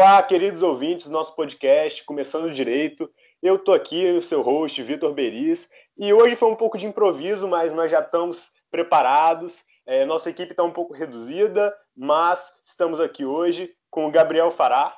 Olá, 0.00 0.22
queridos 0.22 0.62
ouvintes 0.62 1.06
do 1.06 1.12
nosso 1.12 1.34
podcast, 1.34 2.04
começando 2.04 2.54
direito. 2.54 3.12
Eu 3.42 3.56
estou 3.56 3.74
aqui, 3.74 4.12
o 4.12 4.22
seu 4.22 4.42
host, 4.42 4.80
Vitor 4.80 5.12
Beris, 5.12 5.68
e 5.98 6.12
hoje 6.12 6.36
foi 6.36 6.48
um 6.48 6.54
pouco 6.54 6.78
de 6.78 6.86
improviso, 6.86 7.48
mas 7.48 7.74
nós 7.74 7.90
já 7.90 7.98
estamos 7.98 8.48
preparados. 8.70 9.58
É, 9.84 10.06
nossa 10.06 10.30
equipe 10.30 10.52
está 10.52 10.62
um 10.62 10.70
pouco 10.70 10.94
reduzida, 10.94 11.74
mas 11.96 12.48
estamos 12.64 13.00
aqui 13.00 13.24
hoje 13.24 13.74
com 13.90 14.06
o 14.06 14.10
Gabriel 14.12 14.52
Fará. 14.52 14.96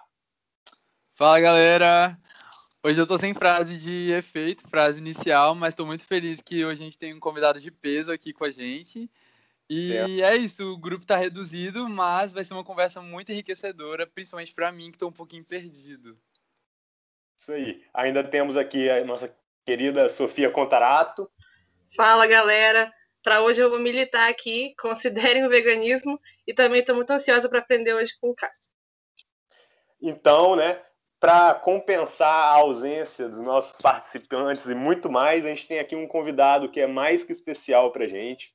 Fala, 1.15 1.41
galera! 1.41 2.19
Hoje 2.85 3.01
eu 3.01 3.05
estou 3.05 3.17
sem 3.17 3.33
frase 3.33 3.79
de 3.79 4.13
efeito, 4.13 4.69
frase 4.69 5.01
inicial, 5.01 5.55
mas 5.55 5.71
estou 5.71 5.87
muito 5.87 6.05
feliz 6.05 6.43
que 6.43 6.63
hoje 6.63 6.83
a 6.83 6.85
gente 6.85 6.99
tem 6.99 7.15
um 7.15 7.21
convidado 7.21 7.59
de 7.59 7.71
peso 7.71 8.13
aqui 8.13 8.35
com 8.35 8.45
a 8.45 8.51
gente. 8.51 9.11
E 9.73 9.97
é, 9.97 10.33
é 10.33 10.37
isso, 10.37 10.73
o 10.73 10.77
grupo 10.77 11.03
está 11.03 11.17
reduzido, 11.17 11.89
mas 11.89 12.33
vai 12.33 12.43
ser 12.43 12.55
uma 12.55 12.65
conversa 12.65 13.01
muito 13.01 13.31
enriquecedora, 13.31 14.05
principalmente 14.05 14.53
para 14.53 14.73
mim 14.73 14.91
que 14.91 14.97
estou 14.97 15.11
um 15.11 15.13
pouquinho 15.13 15.45
perdido. 15.45 16.19
Isso 17.39 17.53
aí. 17.53 17.81
Ainda 17.95 18.25
temos 18.25 18.57
aqui 18.57 18.91
a 18.91 19.05
nossa 19.05 19.33
querida 19.65 20.09
Sofia 20.09 20.51
Contarato. 20.51 21.31
Fala, 21.95 22.27
galera. 22.27 22.93
Para 23.23 23.43
hoje 23.43 23.61
eu 23.61 23.71
vou 23.71 23.79
militar 23.79 24.29
aqui, 24.29 24.75
considerem 24.81 25.47
o 25.47 25.49
veganismo 25.49 26.21
e 26.45 26.53
também 26.53 26.81
estou 26.81 26.97
muito 26.97 27.13
ansiosa 27.13 27.49
para 27.49 27.61
aprender 27.61 27.95
hoje 27.95 28.19
com 28.21 28.31
o 28.31 28.35
Cássio. 28.35 28.73
Então, 30.03 30.57
né, 30.57 30.83
para 31.21 31.55
compensar 31.55 32.29
a 32.29 32.55
ausência 32.55 33.29
dos 33.29 33.39
nossos 33.39 33.81
participantes 33.81 34.67
e 34.67 34.75
muito 34.75 35.09
mais, 35.09 35.47
a 35.47 35.49
gente 35.49 35.69
tem 35.69 35.79
aqui 35.79 35.95
um 35.95 36.09
convidado 36.09 36.69
que 36.69 36.81
é 36.81 36.89
mais 36.89 37.23
que 37.23 37.31
especial 37.31 37.93
para 37.93 38.07
a 38.07 38.09
gente 38.09 38.53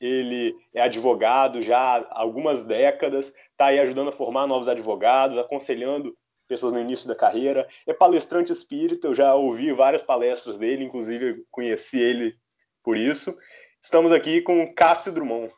ele 0.00 0.56
é 0.74 0.82
advogado 0.82 1.62
já 1.62 1.78
há 1.78 2.20
algumas 2.20 2.64
décadas, 2.64 3.34
está 3.50 3.66
aí 3.66 3.78
ajudando 3.78 4.08
a 4.08 4.12
formar 4.12 4.46
novos 4.46 4.68
advogados, 4.68 5.38
aconselhando 5.38 6.16
pessoas 6.46 6.72
no 6.72 6.80
início 6.80 7.08
da 7.08 7.14
carreira. 7.14 7.68
É 7.86 7.92
palestrante 7.92 8.52
espírita, 8.52 9.08
eu 9.08 9.14
já 9.14 9.34
ouvi 9.34 9.72
várias 9.72 10.02
palestras 10.02 10.58
dele, 10.58 10.84
inclusive 10.84 11.44
conheci 11.50 11.98
ele 11.98 12.36
por 12.82 12.96
isso. 12.96 13.36
Estamos 13.80 14.12
aqui 14.12 14.40
com 14.42 14.72
Cássio 14.74 15.12
Drummond. 15.12 15.52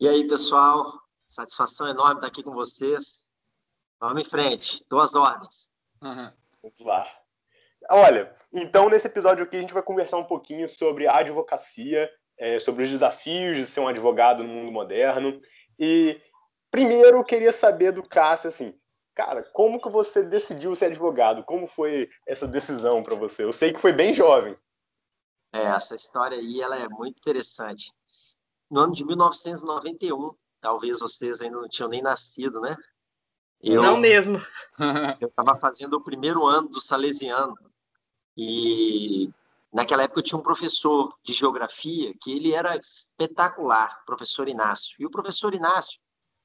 E 0.00 0.08
aí, 0.08 0.26
pessoal? 0.26 0.92
Satisfação 1.26 1.88
enorme 1.88 2.16
estar 2.16 2.26
aqui 2.28 2.42
com 2.42 2.52
vocês. 2.52 3.26
Vamos 3.98 4.26
em 4.26 4.28
frente, 4.28 4.84
duas 4.88 5.14
ordens. 5.14 5.70
Uhum. 6.02 6.30
Vamos 6.62 6.80
lá. 6.80 7.06
Olha, 7.88 8.34
então 8.52 8.88
nesse 8.88 9.06
episódio 9.06 9.44
aqui 9.44 9.56
a 9.56 9.60
gente 9.60 9.74
vai 9.74 9.82
conversar 9.82 10.18
um 10.18 10.24
pouquinho 10.24 10.68
sobre 10.68 11.06
a 11.06 11.18
advocacia 11.18 12.10
é, 12.38 12.58
sobre 12.58 12.84
os 12.84 12.90
desafios 12.90 13.56
de 13.56 13.66
ser 13.66 13.80
um 13.80 13.88
advogado 13.88 14.42
no 14.42 14.48
mundo 14.48 14.72
moderno. 14.72 15.40
E 15.78 16.20
primeiro 16.70 17.18
eu 17.18 17.24
queria 17.24 17.52
saber 17.52 17.92
do 17.92 18.02
Cássio, 18.02 18.48
assim, 18.48 18.78
cara, 19.14 19.42
como 19.52 19.80
que 19.80 19.88
você 19.88 20.22
decidiu 20.22 20.74
ser 20.76 20.86
advogado? 20.86 21.44
Como 21.44 21.66
foi 21.66 22.10
essa 22.26 22.46
decisão 22.46 23.02
para 23.02 23.14
você? 23.14 23.44
Eu 23.44 23.52
sei 23.52 23.72
que 23.72 23.80
foi 23.80 23.92
bem 23.92 24.12
jovem. 24.12 24.56
É, 25.52 25.62
essa 25.62 25.94
história 25.94 26.38
aí 26.38 26.60
ela 26.60 26.76
é 26.76 26.88
muito 26.88 27.18
interessante. 27.18 27.92
No 28.70 28.80
ano 28.80 28.94
de 28.94 29.04
1991, 29.04 30.34
talvez 30.60 30.98
vocês 30.98 31.40
ainda 31.40 31.60
não 31.60 31.68
tinham 31.68 31.88
nem 31.88 32.02
nascido, 32.02 32.60
né? 32.60 32.76
Eu, 33.62 33.82
não 33.82 33.96
mesmo. 33.96 34.38
eu 35.20 35.28
estava 35.28 35.56
fazendo 35.56 35.94
o 35.94 36.04
primeiro 36.04 36.44
ano 36.44 36.68
do 36.68 36.80
Salesiano 36.80 37.56
e 38.36 39.30
Naquela 39.76 40.02
época 40.04 40.20
eu 40.20 40.24
tinha 40.24 40.38
um 40.38 40.42
professor 40.42 41.14
de 41.22 41.34
geografia 41.34 42.14
que 42.22 42.32
ele 42.32 42.54
era 42.54 42.74
espetacular, 42.78 44.02
professor 44.06 44.48
Inácio. 44.48 44.96
E 44.98 45.04
o 45.04 45.10
professor 45.10 45.54
Inácio, 45.54 46.00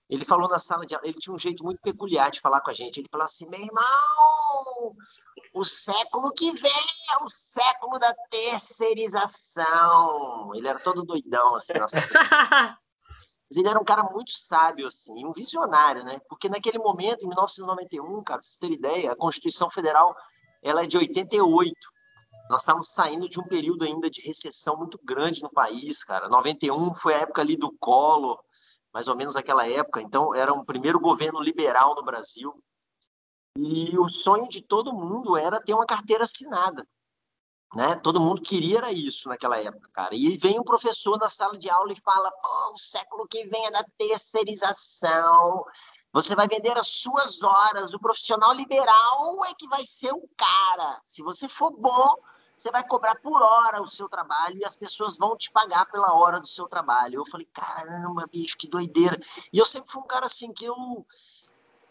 ele 0.09 0.25
falou 0.25 0.49
na 0.49 0.59
sala 0.59 0.85
de 0.85 0.93
aula, 0.93 1.07
ele 1.07 1.17
tinha 1.17 1.33
um 1.33 1.39
jeito 1.39 1.63
muito 1.63 1.79
peculiar 1.81 2.29
de 2.29 2.41
falar 2.41 2.59
com 2.59 2.69
a 2.69 2.73
gente. 2.73 2.99
Ele 2.99 3.07
falou 3.09 3.23
assim: 3.23 3.49
meu 3.49 3.61
irmão, 3.61 4.93
o 5.53 5.63
século 5.63 6.33
que 6.33 6.51
vem 6.51 6.73
é 7.13 7.23
o 7.23 7.29
século 7.29 7.97
da 7.97 8.13
terceirização. 8.29 10.53
Ele 10.53 10.67
era 10.67 10.81
todo 10.81 11.05
doidão, 11.05 11.55
assim, 11.55 11.79
nossa. 11.79 11.95
Mas 13.49 13.55
ele 13.55 13.69
era 13.69 13.79
um 13.79 13.85
cara 13.85 14.03
muito 14.03 14.33
sábio, 14.33 14.87
assim, 14.87 15.25
um 15.25 15.31
visionário, 15.31 16.03
né? 16.03 16.19
Porque 16.27 16.49
naquele 16.49 16.79
momento, 16.79 17.23
em 17.23 17.29
1991, 17.29 18.21
cara, 18.25 18.39
pra 18.39 18.45
vocês 18.45 18.57
terem 18.57 18.75
ideia, 18.75 19.13
a 19.13 19.15
Constituição 19.15 19.71
Federal 19.71 20.13
ela 20.61 20.83
é 20.83 20.85
de 20.85 20.97
88. 20.97 21.73
Nós 22.49 22.61
estávamos 22.61 22.89
saindo 22.89 23.29
de 23.29 23.39
um 23.39 23.43
período 23.43 23.85
ainda 23.85 24.09
de 24.09 24.21
recessão 24.21 24.77
muito 24.77 24.99
grande 25.03 25.41
no 25.41 25.49
país, 25.49 26.03
cara. 26.03 26.27
91 26.27 26.93
foi 26.95 27.13
a 27.13 27.19
época 27.19 27.41
ali 27.41 27.55
do 27.55 27.71
Collor, 27.77 28.39
mais 28.93 29.07
ou 29.07 29.15
menos 29.15 29.35
aquela 29.35 29.67
época. 29.67 30.01
Então, 30.01 30.35
era 30.35 30.53
um 30.53 30.65
primeiro 30.65 30.99
governo 30.99 31.39
liberal 31.39 31.95
no 31.95 32.03
Brasil. 32.03 32.53
E 33.57 33.97
o 33.97 34.07
sonho 34.09 34.47
de 34.47 34.61
todo 34.61 34.93
mundo 34.93 35.37
era 35.37 35.61
ter 35.61 35.73
uma 35.73 35.85
carteira 35.85 36.23
assinada. 36.23 36.87
Né? 37.73 37.95
Todo 37.95 38.19
mundo 38.19 38.41
queria 38.41 38.79
era 38.79 38.91
isso 38.91 39.29
naquela 39.29 39.57
época, 39.57 39.89
cara. 39.93 40.13
E 40.13 40.37
vem 40.37 40.59
um 40.59 40.63
professor 40.63 41.17
na 41.17 41.29
sala 41.29 41.57
de 41.57 41.69
aula 41.69 41.93
e 41.93 42.01
fala: 42.01 42.29
Pô, 42.31 42.73
o 42.73 42.77
século 42.77 43.25
que 43.27 43.47
vem 43.47 43.65
é 43.65 43.71
da 43.71 43.85
terceirização. 43.97 45.63
Você 46.13 46.35
vai 46.35 46.47
vender 46.47 46.77
as 46.77 46.87
suas 46.87 47.41
horas. 47.41 47.93
O 47.93 47.99
profissional 47.99 48.53
liberal 48.53 49.45
é 49.45 49.53
que 49.53 49.67
vai 49.67 49.85
ser 49.85 50.11
o 50.11 50.29
cara. 50.35 51.01
Se 51.07 51.21
você 51.23 51.47
for 51.47 51.71
bom, 51.71 52.15
você 52.57 52.69
vai 52.69 52.85
cobrar 52.85 53.15
por 53.15 53.41
hora 53.41 53.81
o 53.81 53.87
seu 53.87 54.09
trabalho 54.09 54.57
e 54.57 54.65
as 54.65 54.75
pessoas 54.75 55.17
vão 55.17 55.37
te 55.37 55.49
pagar 55.49 55.85
pela 55.89 56.13
hora 56.13 56.39
do 56.39 56.47
seu 56.47 56.67
trabalho. 56.67 57.15
Eu 57.15 57.25
falei, 57.25 57.47
caramba, 57.53 58.27
bicho, 58.31 58.57
que 58.57 58.67
doideira. 58.67 59.17
E 59.51 59.57
eu 59.57 59.65
sempre 59.65 59.89
fui 59.89 60.01
um 60.01 60.07
cara 60.07 60.25
assim 60.25 60.51
que 60.51 60.65
eu. 60.65 61.05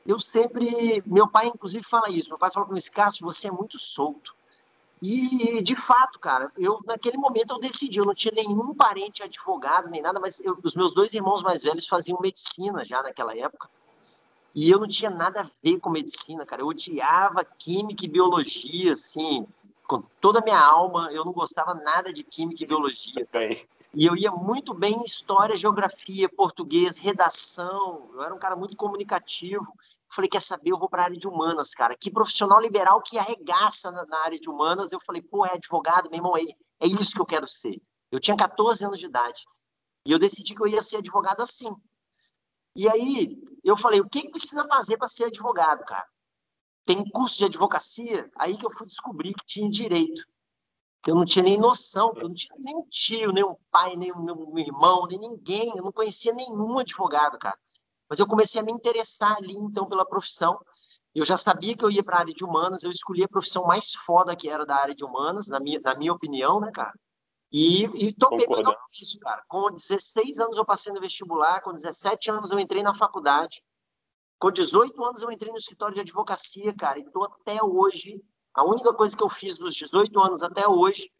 Eu 0.06 0.20
sempre. 0.20 1.02
Meu 1.06 1.26
pai, 1.26 1.46
inclusive, 1.46 1.84
fala 1.84 2.10
isso. 2.10 2.28
Meu 2.28 2.38
pai 2.38 2.52
fala 2.52 2.66
para 2.66 2.74
mim, 2.74 2.80
Cássio, 2.92 3.24
você 3.24 3.48
é 3.48 3.50
muito 3.50 3.78
solto. 3.78 4.34
E, 5.02 5.62
de 5.62 5.74
fato, 5.74 6.18
cara, 6.18 6.52
eu 6.58 6.78
naquele 6.84 7.16
momento 7.16 7.54
eu 7.54 7.58
decidi, 7.58 7.98
eu 7.98 8.04
não 8.04 8.14
tinha 8.14 8.34
nenhum 8.34 8.74
parente 8.74 9.22
advogado 9.22 9.88
nem 9.88 10.02
nada, 10.02 10.20
mas 10.20 10.40
eu, 10.40 10.58
os 10.62 10.74
meus 10.74 10.92
dois 10.92 11.14
irmãos 11.14 11.42
mais 11.42 11.62
velhos 11.62 11.88
faziam 11.88 12.18
medicina 12.20 12.84
já 12.84 13.02
naquela 13.02 13.34
época. 13.34 13.70
E 14.54 14.68
eu 14.70 14.78
não 14.78 14.88
tinha 14.88 15.10
nada 15.10 15.42
a 15.42 15.50
ver 15.62 15.78
com 15.78 15.90
medicina, 15.90 16.44
cara. 16.44 16.62
Eu 16.62 16.66
odiava 16.66 17.44
química 17.44 18.04
e 18.04 18.08
biologia, 18.08 18.94
assim, 18.94 19.46
com 19.86 20.02
toda 20.20 20.38
a 20.38 20.42
minha 20.42 20.58
alma, 20.58 21.12
eu 21.12 21.24
não 21.24 21.32
gostava 21.32 21.74
nada 21.74 22.12
de 22.12 22.22
química 22.22 22.62
e 22.62 22.66
biologia. 22.66 23.26
E 23.92 24.06
eu 24.06 24.16
ia 24.16 24.30
muito 24.30 24.72
bem 24.72 24.94
em 24.94 25.04
história, 25.04 25.56
geografia, 25.56 26.28
português, 26.28 26.96
redação. 26.96 28.08
Eu 28.14 28.22
era 28.22 28.32
um 28.32 28.38
cara 28.38 28.54
muito 28.54 28.76
comunicativo. 28.76 29.66
falei, 30.08 30.30
quer 30.30 30.40
saber, 30.40 30.70
eu 30.70 30.78
vou 30.78 30.88
para 30.88 31.02
a 31.02 31.04
área 31.06 31.16
de 31.16 31.26
humanas, 31.26 31.74
cara. 31.74 31.96
Que 31.96 32.08
profissional 32.08 32.60
liberal 32.60 33.02
que 33.02 33.18
arregaça 33.18 33.90
na, 33.90 34.06
na, 34.06 34.18
área 34.18 34.38
de 34.38 34.48
humanas. 34.48 34.92
Eu 34.92 35.00
falei, 35.00 35.20
pô, 35.20 35.44
é 35.44 35.54
advogado, 35.54 36.08
meu 36.08 36.18
irmão, 36.18 36.36
é, 36.36 36.42
é 36.78 36.86
isso 36.86 37.10
que 37.10 37.20
eu 37.20 37.26
quero 37.26 37.48
ser. 37.48 37.82
Eu 38.12 38.20
tinha 38.20 38.36
14 38.36 38.84
anos 38.84 39.00
de 39.00 39.06
idade. 39.06 39.44
E 40.06 40.12
eu 40.12 40.20
decidi 40.20 40.54
que 40.54 40.62
eu 40.62 40.68
ia 40.68 40.82
ser 40.82 40.98
advogado 40.98 41.40
assim. 41.40 41.74
E 42.74 42.88
aí, 42.88 43.36
eu 43.64 43.76
falei, 43.76 44.00
o 44.00 44.08
que 44.08 44.30
precisa 44.30 44.66
fazer 44.66 44.96
para 44.96 45.08
ser 45.08 45.24
advogado, 45.24 45.84
cara? 45.84 46.06
tem 46.84 47.08
curso 47.08 47.38
de 47.38 47.44
advocacia, 47.44 48.28
aí 48.36 48.56
que 48.56 48.66
eu 48.66 48.70
fui 48.72 48.84
descobrir 48.84 49.32
que 49.34 49.46
tinha 49.46 49.70
direito. 49.70 50.24
Que 51.02 51.12
eu 51.12 51.14
não 51.14 51.24
tinha 51.24 51.44
nem 51.44 51.56
noção, 51.56 52.12
eu 52.16 52.28
não 52.28 52.34
tinha 52.34 52.54
nem 52.58 52.76
um 52.76 52.84
tio, 52.90 53.32
nem 53.32 53.44
um 53.44 53.54
pai, 53.70 53.94
nem 53.94 54.12
um, 54.12 54.58
irmão, 54.58 55.06
nem 55.06 55.18
ninguém, 55.18 55.72
eu 55.76 55.84
não 55.84 55.92
conhecia 55.92 56.32
nenhum 56.32 56.78
advogado, 56.80 57.38
cara. 57.38 57.56
Mas 58.08 58.18
eu 58.18 58.26
comecei 58.26 58.60
a 58.60 58.64
me 58.64 58.72
interessar 58.72 59.36
ali, 59.36 59.54
então, 59.54 59.86
pela 59.86 60.04
profissão. 60.04 60.58
Eu 61.14 61.24
já 61.24 61.36
sabia 61.36 61.76
que 61.76 61.84
eu 61.84 61.90
ia 61.90 62.02
para 62.02 62.16
a 62.16 62.20
área 62.20 62.34
de 62.34 62.44
humanas, 62.44 62.82
eu 62.82 62.90
escolhi 62.90 63.22
a 63.22 63.28
profissão 63.28 63.64
mais 63.64 63.92
foda 64.04 64.34
que 64.34 64.48
era 64.48 64.66
da 64.66 64.74
área 64.74 64.94
de 64.94 65.04
humanas, 65.04 65.46
na 65.46 65.60
minha, 65.60 65.80
na 65.80 65.94
minha 65.94 66.12
opinião, 66.12 66.60
né, 66.60 66.70
cara? 66.72 66.92
E, 67.52 67.84
e 67.84 68.14
topei 68.14 68.46
para 68.46 68.76
isso, 68.92 69.18
cara. 69.18 69.42
Com 69.48 69.70
16 69.70 70.38
anos 70.38 70.56
eu 70.56 70.64
passei 70.64 70.92
no 70.92 71.00
vestibular, 71.00 71.60
com 71.60 71.72
17 71.72 72.30
anos 72.30 72.50
eu 72.50 72.60
entrei 72.60 72.82
na 72.82 72.94
faculdade. 72.94 73.62
Com 74.38 74.50
18 74.50 75.04
anos 75.04 75.22
eu 75.22 75.30
entrei 75.30 75.50
no 75.50 75.58
escritório 75.58 75.94
de 75.94 76.00
advocacia, 76.00 76.74
cara, 76.74 76.98
e 76.98 77.02
estou 77.02 77.24
até 77.24 77.62
hoje. 77.62 78.22
A 78.54 78.64
única 78.64 78.94
coisa 78.94 79.16
que 79.16 79.22
eu 79.22 79.28
fiz 79.28 79.58
dos 79.58 79.74
18 79.74 80.18
anos 80.20 80.42
até 80.42 80.66
hoje, 80.68 81.10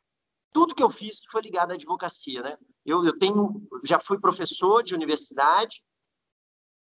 tudo 0.52 0.74
que 0.74 0.82
eu 0.82 0.90
fiz 0.90 1.20
foi 1.30 1.42
ligado 1.42 1.72
à 1.72 1.74
advocacia, 1.74 2.42
né? 2.42 2.54
Eu, 2.84 3.04
eu 3.04 3.18
tenho, 3.18 3.68
já 3.84 4.00
fui 4.00 4.18
professor 4.18 4.82
de 4.82 4.94
universidade 4.94 5.82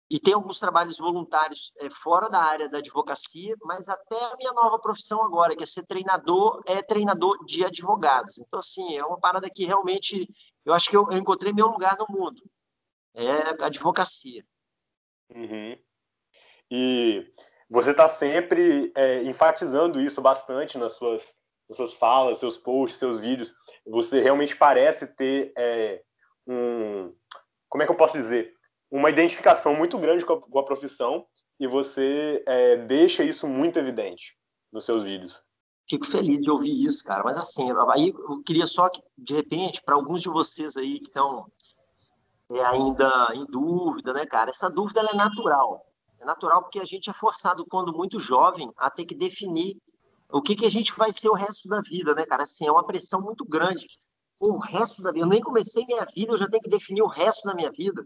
e 0.10 0.20
tenho 0.20 0.38
alguns 0.38 0.60
trabalhos 0.60 0.98
voluntários 0.98 1.74
é, 1.80 1.90
fora 1.90 2.30
da 2.30 2.42
área 2.42 2.70
da 2.70 2.78
advocacia, 2.78 3.56
mas 3.64 3.90
até 3.90 4.18
a 4.24 4.36
minha 4.38 4.54
nova 4.54 4.80
profissão 4.80 5.22
agora, 5.24 5.56
que 5.56 5.64
é 5.64 5.68
ser 5.68 5.86
treinador, 5.86 6.62
é 6.66 6.82
treinador 6.82 7.44
de 7.46 7.66
advogados. 7.66 8.38
Então, 8.38 8.60
assim, 8.60 8.96
é 8.96 9.04
uma 9.04 9.20
parada 9.20 9.50
que 9.50 9.66
realmente 9.66 10.28
eu 10.66 10.74
acho 10.74 10.90
que 10.90 10.96
eu, 10.96 11.06
eu 11.12 11.18
encontrei 11.18 11.52
meu 11.52 11.68
lugar 11.68 11.98
no 11.98 12.08
mundo. 12.10 12.42
É 13.14 13.64
a 13.64 13.66
advocacia. 13.66 14.46
Uhum. 15.30 15.78
E 16.72 17.34
você 17.70 17.92
está 17.92 18.08
sempre 18.08 18.94
é, 18.96 19.24
enfatizando 19.24 20.00
isso 20.00 20.22
bastante 20.22 20.78
nas 20.78 20.94
suas, 20.94 21.38
nas 21.68 21.76
suas 21.76 21.94
falas, 21.94 22.38
seus 22.38 22.58
posts, 22.58 22.98
seus 22.98 23.20
vídeos. 23.20 23.54
Você 23.86 24.22
realmente 24.22 24.56
parece 24.56 25.08
ter 25.16 25.52
é, 25.58 26.02
um. 26.48 27.14
Como 27.68 27.84
é 27.84 27.86
que 27.86 27.92
eu 27.92 27.98
posso 27.98 28.18
dizer? 28.18 28.57
Uma 28.90 29.10
identificação 29.10 29.76
muito 29.76 29.98
grande 29.98 30.26
com 30.26 30.34
a, 30.34 30.42
com 30.42 30.60
a 30.60 30.66
profissão. 30.66 31.26
e 31.60 31.68
você 31.68 32.44
é, 32.46 32.78
deixa 32.78 33.24
isso 33.24 33.48
muito 33.48 33.80
evidente 33.80 34.38
nos 34.72 34.86
seus 34.86 35.04
vídeos. 35.04 35.42
Fico 35.90 36.06
feliz 36.06 36.42
de 36.42 36.52
ouvir 36.52 36.86
isso, 36.86 37.04
cara. 37.04 37.24
Mas 37.24 37.38
assim, 37.38 37.70
aí 37.92 38.10
eu 38.10 38.44
queria 38.44 38.68
só 38.68 38.90
que, 38.90 39.02
de 39.18 39.34
repente, 39.34 39.82
para 39.82 39.96
alguns 39.96 40.22
de 40.22 40.30
vocês 40.30 40.76
aí 40.76 41.00
que 41.00 41.08
estão 41.08 41.50
é, 42.52 42.64
ainda 42.66 43.30
em 43.34 43.46
dúvida, 43.46 44.14
né, 44.14 44.26
cara? 44.26 44.50
Essa 44.50 44.70
dúvida 44.70 45.02
é 45.02 45.16
natural. 45.16 45.86
É 46.20 46.26
natural 46.26 46.62
porque 46.62 46.80
a 46.80 46.86
gente 46.86 47.10
é 47.10 47.14
forçado, 47.14 47.66
quando 47.66 47.94
muito 47.94 48.20
jovem, 48.20 48.72
a 48.78 48.90
ter 48.90 49.06
que 49.06 49.16
definir 49.16 49.78
o 50.30 50.42
que, 50.42 50.56
que 50.56 50.66
a 50.66 50.70
gente 50.70 50.94
vai 50.94 51.14
ser 51.14 51.30
o 51.30 51.34
resto 51.34 51.70
da 51.70 51.82
vida, 51.82 52.14
né, 52.14 52.26
cara? 52.26 52.44
Assim, 52.44 52.68
é 52.68 52.72
uma 52.72 52.86
pressão 52.86 53.22
muito 53.22 53.46
grande. 53.46 53.86
O 54.40 54.58
resto 54.58 55.02
da 55.02 55.12
vida, 55.12 55.26
eu 55.26 55.30
nem 55.30 55.42
comecei 55.42 55.86
minha 55.86 56.06
vida, 56.06 56.34
eu 56.34 56.38
já 56.38 56.50
tenho 56.50 56.62
que 56.62 56.70
definir 56.70 57.02
o 57.02 57.08
resto 57.08 57.48
da 57.48 57.56
minha 57.56 57.72
vida. 57.72 58.06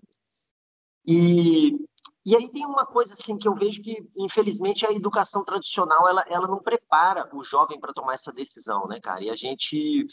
E, 1.06 1.78
e 2.26 2.36
aí 2.36 2.50
tem 2.50 2.66
uma 2.66 2.86
coisa 2.86 3.14
assim 3.14 3.38
que 3.38 3.48
eu 3.48 3.56
vejo 3.56 3.82
que, 3.82 4.08
infelizmente, 4.16 4.86
a 4.86 4.92
educação 4.92 5.44
tradicional 5.44 6.08
ela, 6.08 6.24
ela 6.28 6.48
não 6.48 6.60
prepara 6.60 7.30
o 7.36 7.44
jovem 7.44 7.80
para 7.80 7.94
tomar 7.94 8.14
essa 8.14 8.32
decisão, 8.32 8.88
né, 8.88 9.00
cara? 9.00 9.24
E 9.24 9.30
a 9.30 9.36
gente 9.36 10.08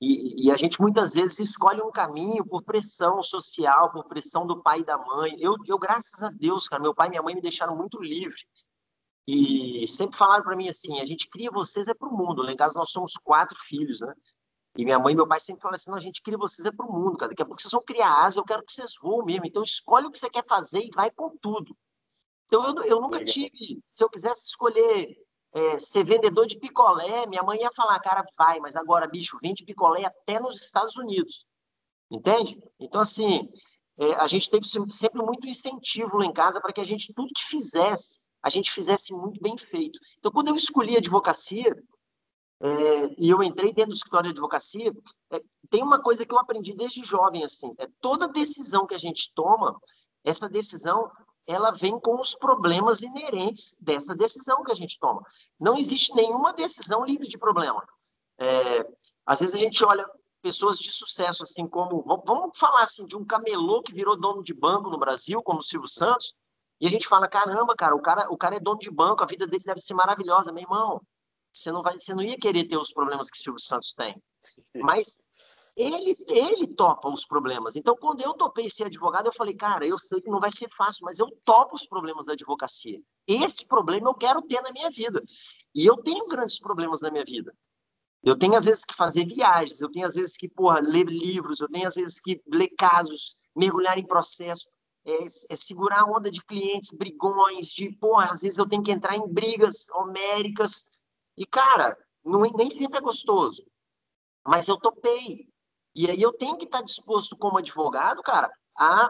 e, 0.00 0.46
e, 0.46 0.50
a 0.50 0.56
gente 0.56 0.80
muitas 0.80 1.14
vezes 1.14 1.38
escolhe 1.38 1.80
um 1.80 1.90
caminho 1.90 2.44
por 2.44 2.62
pressão 2.62 3.22
social, 3.22 3.90
por 3.90 4.04
pressão 4.04 4.46
do 4.46 4.62
pai 4.62 4.80
e 4.80 4.84
da 4.84 4.98
mãe. 4.98 5.36
Eu, 5.38 5.56
eu 5.66 5.78
graças 5.78 6.22
a 6.22 6.30
Deus, 6.30 6.68
cara, 6.68 6.82
meu 6.82 6.94
pai 6.94 7.06
e 7.06 7.10
minha 7.10 7.22
mãe 7.22 7.34
me 7.34 7.40
deixaram 7.40 7.76
muito 7.76 8.02
livre. 8.02 8.40
E 9.26 9.86
sempre 9.88 10.18
falaram 10.18 10.44
para 10.44 10.56
mim 10.56 10.68
assim: 10.68 11.00
a 11.00 11.06
gente 11.06 11.28
cria 11.30 11.50
vocês 11.50 11.88
é 11.88 11.94
para 11.94 12.08
o 12.08 12.16
mundo. 12.16 12.42
Lá 12.42 12.52
em 12.52 12.56
casa 12.56 12.78
nós 12.78 12.90
somos 12.90 13.14
quatro 13.22 13.58
filhos, 13.60 14.00
né? 14.00 14.12
E 14.76 14.84
minha 14.84 14.98
mãe 14.98 15.12
e 15.12 15.16
meu 15.16 15.26
pai 15.26 15.38
sempre 15.38 15.62
falaram 15.62 15.76
assim: 15.76 15.90
não, 15.90 15.98
a 15.98 16.00
gente 16.00 16.22
cria 16.22 16.36
vocês 16.36 16.66
é 16.66 16.72
para 16.72 16.86
o 16.86 16.92
mundo, 16.92 17.16
cara. 17.16 17.30
Daqui 17.30 17.42
a 17.42 17.46
pouco 17.46 17.60
vocês 17.60 17.70
vão 17.70 17.82
criar 17.82 18.24
asa, 18.24 18.40
eu 18.40 18.44
quero 18.44 18.64
que 18.64 18.72
vocês 18.72 18.94
voem 19.00 19.26
mesmo. 19.26 19.46
Então 19.46 19.62
escolhe 19.62 20.06
o 20.06 20.10
que 20.10 20.18
você 20.18 20.28
quer 20.28 20.44
fazer 20.46 20.80
e 20.80 20.90
vai 20.94 21.10
com 21.10 21.36
tudo. 21.38 21.76
Então 22.46 22.64
eu, 22.66 22.84
eu 22.84 23.00
nunca 23.00 23.24
tive, 23.24 23.82
se 23.94 24.04
eu 24.04 24.10
quisesse 24.10 24.46
escolher 24.46 25.16
é, 25.54 25.78
ser 25.78 26.04
vendedor 26.04 26.46
de 26.46 26.58
picolé, 26.58 27.26
minha 27.26 27.42
mãe 27.42 27.60
ia 27.60 27.70
falar, 27.74 27.98
cara, 28.00 28.24
vai, 28.36 28.58
mas 28.58 28.74
agora, 28.74 29.06
bicho, 29.06 29.38
vende 29.40 29.64
picolé 29.64 30.04
até 30.04 30.40
nos 30.40 30.60
Estados 30.60 30.96
Unidos. 30.96 31.46
Entende? 32.10 32.60
Então, 32.78 33.00
assim, 33.00 33.48
é, 33.96 34.14
a 34.14 34.26
gente 34.26 34.50
teve 34.50 34.66
sempre 34.90 35.22
muito 35.22 35.46
incentivo 35.46 36.18
lá 36.18 36.26
em 36.26 36.32
casa 36.32 36.60
para 36.60 36.72
que 36.72 36.80
a 36.80 36.84
gente, 36.84 37.14
tudo 37.14 37.32
que 37.34 37.44
fizesse, 37.44 38.20
a 38.42 38.50
gente 38.50 38.70
fizesse 38.70 39.12
muito 39.12 39.40
bem 39.40 39.56
feito. 39.56 39.98
Então, 40.18 40.32
quando 40.32 40.48
eu 40.48 40.56
escolhi 40.56 40.96
a 40.96 40.98
advocacia, 40.98 41.74
é, 42.60 43.14
e 43.18 43.28
eu 43.30 43.42
entrei 43.42 43.72
dentro 43.72 43.90
do 43.90 43.96
escritório 43.96 44.30
de 44.30 44.34
advocacia, 44.34 44.92
é, 45.32 45.40
tem 45.68 45.82
uma 45.82 46.00
coisa 46.00 46.24
que 46.24 46.32
eu 46.32 46.38
aprendi 46.38 46.74
desde 46.74 47.02
jovem, 47.02 47.44
assim, 47.44 47.74
é 47.78 47.88
toda 48.00 48.28
decisão 48.28 48.86
que 48.86 48.94
a 48.94 48.98
gente 48.98 49.32
toma, 49.34 49.78
essa 50.24 50.48
decisão, 50.48 51.10
ela 51.46 51.70
vem 51.70 51.98
com 52.00 52.20
os 52.20 52.34
problemas 52.34 53.02
inerentes 53.02 53.76
dessa 53.80 54.14
decisão 54.14 54.62
que 54.64 54.72
a 54.72 54.74
gente 54.74 54.98
toma. 54.98 55.22
Não 55.60 55.76
existe 55.76 56.14
nenhuma 56.14 56.52
decisão 56.52 57.04
livre 57.04 57.28
de 57.28 57.36
problema. 57.36 57.84
É, 58.38 58.88
às 59.26 59.40
vezes 59.40 59.54
a 59.54 59.58
gente 59.58 59.84
olha 59.84 60.08
pessoas 60.40 60.78
de 60.78 60.90
sucesso, 60.90 61.42
assim 61.42 61.66
como, 61.66 62.02
vamos 62.02 62.58
falar 62.58 62.82
assim, 62.82 63.04
de 63.06 63.16
um 63.16 63.24
camelô 63.24 63.82
que 63.82 63.94
virou 63.94 64.18
dono 64.18 64.42
de 64.42 64.54
banco 64.54 64.88
no 64.88 64.98
Brasil, 64.98 65.42
como 65.42 65.60
o 65.60 65.62
Silvio 65.62 65.88
Santos, 65.88 66.34
e 66.80 66.86
a 66.86 66.90
gente 66.90 67.06
fala, 67.06 67.28
caramba, 67.28 67.74
cara, 67.74 67.94
o 67.94 68.00
cara, 68.00 68.26
o 68.30 68.36
cara 68.36 68.56
é 68.56 68.60
dono 68.60 68.78
de 68.78 68.90
banco, 68.90 69.22
a 69.22 69.26
vida 69.26 69.46
dele 69.46 69.64
deve 69.64 69.80
ser 69.80 69.94
maravilhosa, 69.94 70.52
meu 70.52 70.62
irmão 70.62 71.00
você 71.58 71.72
não 71.72 71.82
vai, 71.82 71.98
você 71.98 72.14
não 72.14 72.22
ia 72.22 72.38
querer 72.38 72.64
ter 72.64 72.76
os 72.76 72.92
problemas 72.92 73.30
que 73.30 73.38
o 73.38 73.42
Silvio 73.42 73.60
Santos 73.60 73.94
tem. 73.94 74.14
Mas 74.76 75.22
ele, 75.76 76.16
ele 76.28 76.74
topa 76.74 77.08
os 77.08 77.26
problemas. 77.26 77.74
Então, 77.74 77.96
quando 77.96 78.20
eu 78.20 78.34
topei 78.34 78.70
ser 78.70 78.84
advogado, 78.84 79.26
eu 79.26 79.32
falei, 79.32 79.54
cara, 79.54 79.86
eu 79.86 79.98
sei 79.98 80.20
que 80.20 80.30
não 80.30 80.40
vai 80.40 80.50
ser 80.50 80.68
fácil, 80.76 81.04
mas 81.04 81.18
eu 81.18 81.28
topo 81.44 81.74
os 81.74 81.86
problemas 81.86 82.26
da 82.26 82.32
advocacia. 82.32 83.00
Esse 83.26 83.66
problema 83.66 84.08
eu 84.08 84.14
quero 84.14 84.42
ter 84.42 84.60
na 84.60 84.70
minha 84.72 84.90
vida. 84.90 85.22
E 85.74 85.84
eu 85.84 85.96
tenho 85.96 86.28
grandes 86.28 86.60
problemas 86.60 87.00
na 87.00 87.10
minha 87.10 87.24
vida. 87.24 87.52
Eu 88.22 88.38
tenho, 88.38 88.56
às 88.56 88.64
vezes, 88.64 88.84
que 88.84 88.94
fazer 88.94 89.26
viagens, 89.26 89.80
eu 89.80 89.90
tenho, 89.90 90.06
às 90.06 90.14
vezes, 90.14 90.36
que 90.36 90.48
porra, 90.48 90.80
ler 90.80 91.06
livros, 91.06 91.60
eu 91.60 91.68
tenho, 91.68 91.86
às 91.86 91.94
vezes, 91.94 92.20
que 92.20 92.40
ler 92.46 92.68
casos, 92.78 93.36
mergulhar 93.54 93.98
em 93.98 94.06
processo, 94.06 94.66
é, 95.04 95.26
é 95.50 95.56
segurar 95.56 96.00
a 96.00 96.06
onda 96.06 96.30
de 96.30 96.40
clientes 96.42 96.90
brigões, 96.96 97.66
de, 97.66 97.90
porra, 97.96 98.32
às 98.32 98.40
vezes 98.40 98.58
eu 98.58 98.66
tenho 98.66 98.82
que 98.82 98.92
entrar 98.92 99.16
em 99.16 99.28
brigas 99.28 99.90
homéricas 99.90 100.86
e, 101.36 101.46
cara, 101.46 101.96
não, 102.24 102.40
nem 102.40 102.70
sempre 102.70 102.98
é 102.98 103.02
gostoso. 103.02 103.64
Mas 104.46 104.68
eu 104.68 104.76
topei. 104.76 105.48
E 105.94 106.10
aí 106.10 106.20
eu 106.20 106.32
tenho 106.32 106.56
que 106.56 106.64
estar 106.64 106.82
disposto, 106.82 107.36
como 107.36 107.58
advogado, 107.58 108.22
cara, 108.22 108.50
a, 108.76 109.08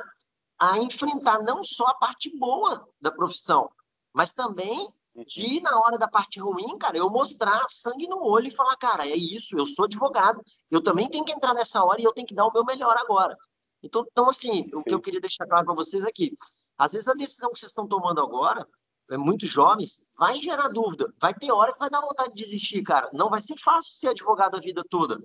a 0.59 0.79
enfrentar 0.79 1.43
não 1.43 1.65
só 1.65 1.85
a 1.87 1.95
parte 1.95 2.37
boa 2.39 2.87
da 3.01 3.11
profissão, 3.11 3.71
mas 4.13 4.33
também 4.33 4.93
de, 5.27 5.61
na 5.61 5.79
hora 5.79 5.97
da 5.97 6.09
parte 6.09 6.41
ruim, 6.41 6.77
cara, 6.77 6.97
eu 6.99 7.09
mostrar 7.09 7.65
sangue 7.69 8.09
no 8.09 8.23
olho 8.25 8.49
e 8.49 8.55
falar, 8.55 8.77
cara, 8.77 9.07
é 9.07 9.15
isso, 9.15 9.57
eu 9.57 9.67
sou 9.67 9.85
advogado, 9.85 10.43
eu 10.71 10.83
também 10.83 11.09
tenho 11.09 11.25
que 11.25 11.33
entrar 11.33 11.55
nessa 11.55 11.85
hora 11.85 12.01
e 12.01 12.05
eu 12.05 12.13
tenho 12.13 12.27
que 12.27 12.35
dar 12.35 12.47
o 12.47 12.53
meu 12.53 12.65
melhor 12.65 12.97
agora. 12.97 13.37
Então, 13.83 14.05
então 14.11 14.29
assim, 14.29 14.69
o 14.75 14.83
que 14.83 14.93
eu 14.93 15.01
queria 15.01 15.21
deixar 15.21 15.47
claro 15.47 15.65
para 15.65 15.75
vocês 15.75 16.05
aqui, 16.05 16.37
às 16.77 16.93
vezes 16.93 17.07
a 17.07 17.15
decisão 17.15 17.53
que 17.53 17.61
vocês 17.61 17.71
estão 17.71 17.87
tomando 17.87 18.21
agora, 18.21 18.67
é, 18.67 18.84
muito 19.13 19.47
jovens, 19.47 20.11
vai 20.17 20.41
gerar 20.41 20.69
dúvida. 20.69 21.13
Vai 21.21 21.35
ter 21.35 21.53
hora 21.53 21.73
que 21.73 21.79
vai 21.79 21.91
dar 21.91 22.01
vontade 22.01 22.35
de 22.35 22.43
desistir, 22.43 22.83
cara. 22.83 23.11
Não 23.13 23.29
vai 23.29 23.41
ser 23.41 23.57
fácil 23.59 23.93
ser 23.93 24.09
advogado 24.09 24.57
a 24.57 24.61
vida 24.61 24.83
toda. 24.89 25.23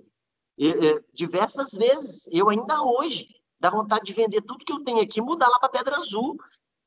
E, 0.58 0.68
e, 0.68 1.04
diversas 1.12 1.72
vezes, 1.72 2.28
eu 2.30 2.48
ainda 2.50 2.82
hoje, 2.82 3.28
dá 3.58 3.70
vontade 3.70 4.04
de 4.04 4.12
vender 4.12 4.42
tudo 4.42 4.64
que 4.64 4.72
eu 4.72 4.84
tenho 4.84 5.00
aqui, 5.00 5.20
mudar 5.20 5.48
lá 5.48 5.58
para 5.58 5.70
Pedra 5.70 5.96
Azul 5.96 6.36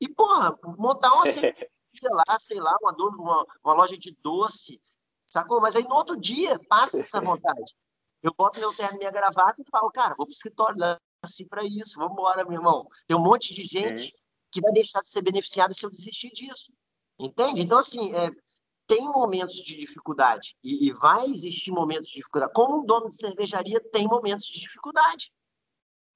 e, 0.00 0.08
porra, 0.08 0.56
montar 0.78 1.12
uma 1.12 1.24
sei 1.96 2.10
lá, 2.10 2.38
sei 2.38 2.60
lá, 2.60 2.74
uma, 2.80 2.92
uma, 2.92 3.46
uma 3.64 3.74
loja 3.74 3.96
de 3.96 4.16
doce, 4.22 4.80
sacou? 5.26 5.60
Mas 5.60 5.76
aí 5.76 5.84
no 5.84 5.94
outro 5.94 6.16
dia, 6.16 6.58
passa 6.68 7.00
essa 7.00 7.20
vontade. 7.22 7.74
Eu 8.22 8.32
boto 8.36 8.58
meu 8.58 8.74
terno, 8.74 8.98
minha 8.98 9.10
gravata 9.10 9.60
e 9.60 9.70
falo, 9.70 9.90
cara, 9.90 10.14
vou 10.16 10.26
pro 10.26 10.32
escritório, 10.32 10.76
assim 11.22 11.46
para 11.46 11.62
isso, 11.64 11.96
vamos 11.96 12.12
embora, 12.12 12.44
meu 12.44 12.54
irmão. 12.54 12.88
Tem 13.06 13.16
um 13.16 13.22
monte 13.22 13.52
de 13.52 13.64
gente 13.64 14.14
que 14.50 14.60
vai 14.60 14.72
deixar 14.72 15.02
de 15.02 15.08
ser 15.08 15.22
beneficiada 15.22 15.74
se 15.74 15.84
eu 15.84 15.90
desistir 15.90 16.30
disso. 16.30 16.72
Entende? 17.18 17.62
Então, 17.62 17.78
assim, 17.78 18.14
é, 18.14 18.30
tem 18.86 19.04
momentos 19.04 19.54
de 19.56 19.76
dificuldade 19.76 20.56
e, 20.62 20.88
e, 20.88 20.92
vai 20.92 21.26
existir 21.26 21.70
momentos 21.70 22.06
de 22.06 22.14
dificuldade. 22.14 22.52
Como 22.52 22.80
um 22.80 22.84
dono 22.84 23.10
de 23.10 23.16
cervejaria 23.16 23.80
tem 23.80 24.06
momentos 24.06 24.46
de 24.46 24.60
dificuldade. 24.60 25.30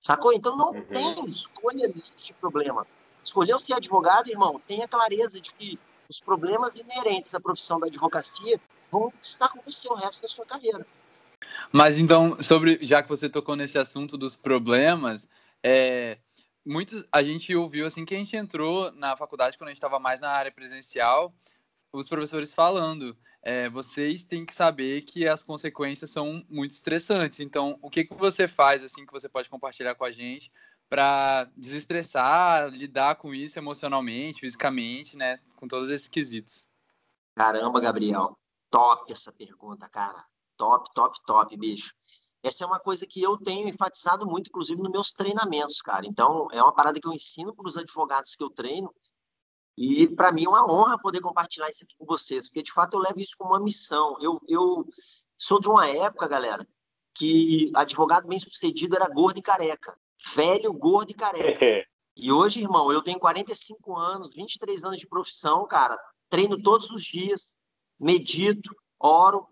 Sacou? 0.01 0.33
Então, 0.33 0.57
não 0.57 0.71
uhum. 0.71 0.85
tem 0.85 1.25
escolha 1.25 1.93
de 1.93 2.33
problema. 2.35 2.87
Escolheu 3.23 3.59
ser 3.59 3.75
advogado, 3.75 4.31
irmão, 4.31 4.61
tenha 4.67 4.87
clareza 4.87 5.41
de 5.41 5.53
que 5.53 5.79
os 6.09 6.21
problemas 6.21 6.77
inerentes 6.77 7.35
à 7.35 7.41
profissão 7.41 7.79
da 7.79 7.87
advocacia 7.87 8.61
vão 8.91 9.13
estar 9.21 9.49
com 9.49 9.61
você 9.61 9.89
o 9.89 9.95
resto 9.95 10.23
da 10.23 10.29
sua 10.29 10.47
carreira. 10.47 10.87
Mas 11.73 11.99
então, 11.99 12.41
sobre 12.43 12.79
já 12.83 13.03
que 13.03 13.09
você 13.09 13.29
tocou 13.29 13.55
nesse 13.55 13.79
assunto 13.79 14.17
dos 14.17 14.37
problemas, 14.37 15.29
é, 15.63 16.19
muitos 16.69 17.05
a 17.11 17.23
gente 17.23 17.57
ouviu 17.57 17.87
assim 17.87 18.05
que 18.05 18.15
a 18.15 18.19
gente 18.19 18.37
entrou 18.37 18.93
na 18.93 19.17
faculdade 19.17 19.57
quando 19.57 19.69
a 19.69 19.71
gente 19.71 19.79
estava 19.79 19.99
mais 19.99 20.21
na 20.21 20.31
área 20.31 20.53
presencial 20.53 21.35
os 21.91 22.07
professores 22.07 22.53
falando 22.53 23.17
é, 23.43 23.71
vocês 23.71 24.23
têm 24.23 24.45
que 24.45 24.53
saber 24.53 25.01
que 25.03 25.27
as 25.27 25.43
consequências 25.43 26.11
são 26.11 26.45
muito 26.51 26.73
estressantes. 26.73 27.41
Então 27.41 27.79
o 27.81 27.89
que 27.89 28.05
que 28.05 28.15
você 28.15 28.47
faz 28.47 28.85
assim 28.85 29.07
que 29.07 29.13
você 29.13 29.29
pode 29.29 29.49
compartilhar 29.49 29.95
com 29.95 30.05
a 30.05 30.11
gente 30.11 30.53
para 30.91 31.45
desestressar 31.57 32.69
lidar 32.69 33.15
com 33.15 33.35
isso 33.35 33.59
emocionalmente 33.59 34.41
fisicamente 34.41 35.17
né 35.17 35.41
com 35.57 35.67
todos 35.67 35.89
esses 35.89 36.09
quesitos? 36.09 36.67
Caramba 37.35 37.81
Gabriel 37.81 38.39
top 38.71 39.11
essa 39.11 39.33
pergunta 39.33 39.89
cara. 39.89 40.23
Top 40.59 40.93
top 40.93 41.19
top 41.25 41.57
bicho 41.57 41.95
essa 42.43 42.65
é 42.65 42.67
uma 42.67 42.79
coisa 42.79 43.07
que 43.07 43.21
eu 43.21 43.37
tenho 43.37 43.69
enfatizado 43.69 44.27
muito, 44.27 44.49
inclusive, 44.49 44.81
nos 44.81 44.91
meus 44.91 45.13
treinamentos, 45.13 45.81
cara. 45.81 46.07
Então, 46.07 46.49
é 46.53 46.63
uma 46.63 46.75
parada 46.75 47.01
que 47.01 47.07
eu 47.07 47.13
ensino 47.13 47.55
para 47.55 47.67
os 47.67 47.77
advogados 47.77 48.37
que 48.37 48.43
eu 48.43 48.51
treino. 48.51 48.95
E, 49.77 50.09
para 50.09 50.33
mim, 50.33 50.45
é 50.45 50.49
uma 50.49 50.71
honra 50.71 50.99
poder 50.99 51.21
compartilhar 51.21 51.69
isso 51.69 51.85
aqui 51.85 51.95
com 51.97 52.05
vocês, 52.05 52.49
porque, 52.49 52.63
de 52.63 52.73
fato, 52.73 52.95
eu 52.95 53.01
levo 53.01 53.21
isso 53.21 53.35
como 53.37 53.51
uma 53.51 53.61
missão. 53.61 54.17
Eu, 54.21 54.41
eu 54.49 54.87
sou 55.37 55.61
de 55.61 55.69
uma 55.69 55.89
época, 55.89 56.29
galera, 56.29 56.67
que 57.15 57.71
advogado 57.75 58.29
bem-sucedido 58.29 58.97
era 58.97 59.09
gordo 59.09 59.39
e 59.39 59.43
careca. 59.43 59.97
Velho, 60.35 60.73
gordo 60.73 61.11
e 61.11 61.15
careca. 61.15 61.87
E 62.21 62.33
hoje, 62.33 62.61
irmão, 62.61 62.91
eu 62.91 63.01
tenho 63.01 63.21
45 63.21 63.97
anos, 63.97 64.35
23 64.35 64.83
anos 64.83 64.99
de 64.99 65.07
profissão, 65.07 65.65
cara. 65.69 65.97
Treino 66.29 66.61
todos 66.61 66.91
os 66.91 67.05
dias, 67.05 67.57
medito, 67.97 68.75
oro, 68.99 69.47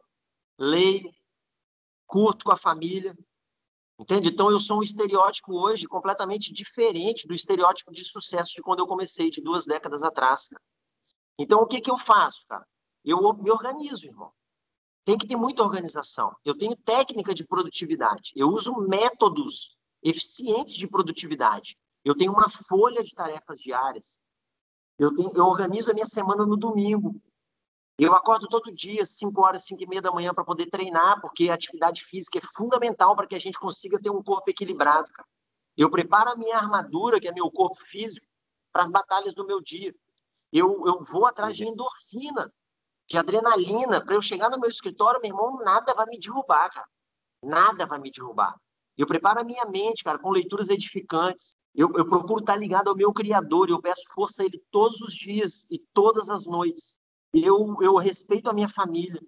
leio, 0.58 1.08
curto 2.06 2.44
com 2.44 2.52
a 2.52 2.58
família. 2.58 3.16
Entende? 3.98 4.28
Então 4.28 4.50
eu 4.50 4.60
sou 4.60 4.78
um 4.78 4.82
estereótipo 4.82 5.54
hoje 5.54 5.86
completamente 5.86 6.52
diferente 6.52 7.26
do 7.26 7.34
estereótipo 7.34 7.92
de 7.92 8.04
sucesso 8.04 8.52
de 8.54 8.62
quando 8.62 8.80
eu 8.80 8.86
comecei, 8.86 9.30
de 9.30 9.40
duas 9.40 9.64
décadas 9.64 10.02
atrás. 10.02 10.48
Cara. 10.48 10.62
Então 11.38 11.60
o 11.60 11.66
que, 11.66 11.80
que 11.80 11.90
eu 11.90 11.98
faço, 11.98 12.44
cara? 12.46 12.66
Eu 13.04 13.18
me 13.34 13.50
organizo, 13.50 14.06
irmão. 14.06 14.32
Tem 15.04 15.16
que 15.16 15.26
ter 15.26 15.36
muita 15.36 15.62
organização. 15.62 16.34
Eu 16.44 16.58
tenho 16.58 16.76
técnica 16.76 17.32
de 17.32 17.46
produtividade. 17.46 18.32
Eu 18.34 18.48
uso 18.48 18.75
métodos 18.80 19.78
eficientes 20.02 20.75
de 20.75 20.88
produtividade. 20.88 21.78
Eu 22.04 22.16
tenho 22.16 22.32
uma 22.32 22.50
folha 22.50 23.02
de 23.02 23.14
tarefas 23.14 23.58
diárias. 23.58 24.20
Eu, 24.98 25.14
tenho, 25.14 25.30
eu 25.34 25.44
organizo 25.46 25.90
a 25.90 25.94
minha 25.94 26.06
semana 26.06 26.44
no 26.44 26.56
domingo. 26.56 27.20
Eu 27.98 28.14
acordo 28.14 28.46
todo 28.46 28.74
dia, 28.74 29.06
5 29.06 29.40
horas, 29.40 29.64
5 29.64 29.82
e 29.82 29.86
meia 29.86 30.02
da 30.02 30.12
manhã, 30.12 30.34
para 30.34 30.44
poder 30.44 30.66
treinar, 30.66 31.18
porque 31.20 31.48
a 31.48 31.54
atividade 31.54 32.04
física 32.04 32.38
é 32.38 32.42
fundamental 32.54 33.16
para 33.16 33.26
que 33.26 33.34
a 33.34 33.38
gente 33.38 33.58
consiga 33.58 33.98
ter 33.98 34.10
um 34.10 34.22
corpo 34.22 34.50
equilibrado, 34.50 35.10
cara. 35.12 35.26
Eu 35.76 35.90
preparo 35.90 36.30
a 36.30 36.36
minha 36.36 36.56
armadura, 36.56 37.18
que 37.18 37.28
é 37.28 37.32
meu 37.32 37.50
corpo 37.50 37.80
físico, 37.84 38.26
para 38.70 38.82
as 38.82 38.90
batalhas 38.90 39.34
do 39.34 39.46
meu 39.46 39.62
dia. 39.62 39.94
Eu, 40.52 40.86
eu 40.86 41.02
vou 41.04 41.26
atrás 41.26 41.56
de 41.56 41.66
endorfina, 41.66 42.52
de 43.08 43.16
adrenalina, 43.16 44.04
para 44.04 44.14
eu 44.14 44.22
chegar 44.22 44.50
no 44.50 44.58
meu 44.58 44.68
escritório, 44.68 45.20
meu 45.20 45.30
irmão, 45.30 45.58
nada 45.58 45.94
vai 45.94 46.06
me 46.06 46.18
derrubar, 46.18 46.70
cara. 46.70 46.88
Nada 47.42 47.86
vai 47.86 47.98
me 47.98 48.10
derrubar. 48.10 48.54
Eu 48.96 49.06
preparo 49.06 49.40
a 49.40 49.44
minha 49.44 49.64
mente, 49.64 50.04
cara, 50.04 50.18
com 50.18 50.30
leituras 50.30 50.68
edificantes. 50.68 51.56
Eu, 51.74 51.90
eu 51.96 52.06
procuro 52.06 52.40
estar 52.40 52.56
ligado 52.56 52.88
ao 52.88 52.96
meu 52.96 53.12
Criador. 53.12 53.68
Eu 53.68 53.80
peço 53.80 54.02
força 54.14 54.42
a 54.42 54.46
Ele 54.46 54.62
todos 54.70 55.00
os 55.00 55.14
dias 55.14 55.66
e 55.70 55.78
todas 55.92 56.30
as 56.30 56.46
noites. 56.46 56.98
Eu, 57.33 57.76
eu 57.80 57.97
respeito 57.97 58.49
a 58.49 58.52
minha 58.52 58.68
família. 58.68 59.21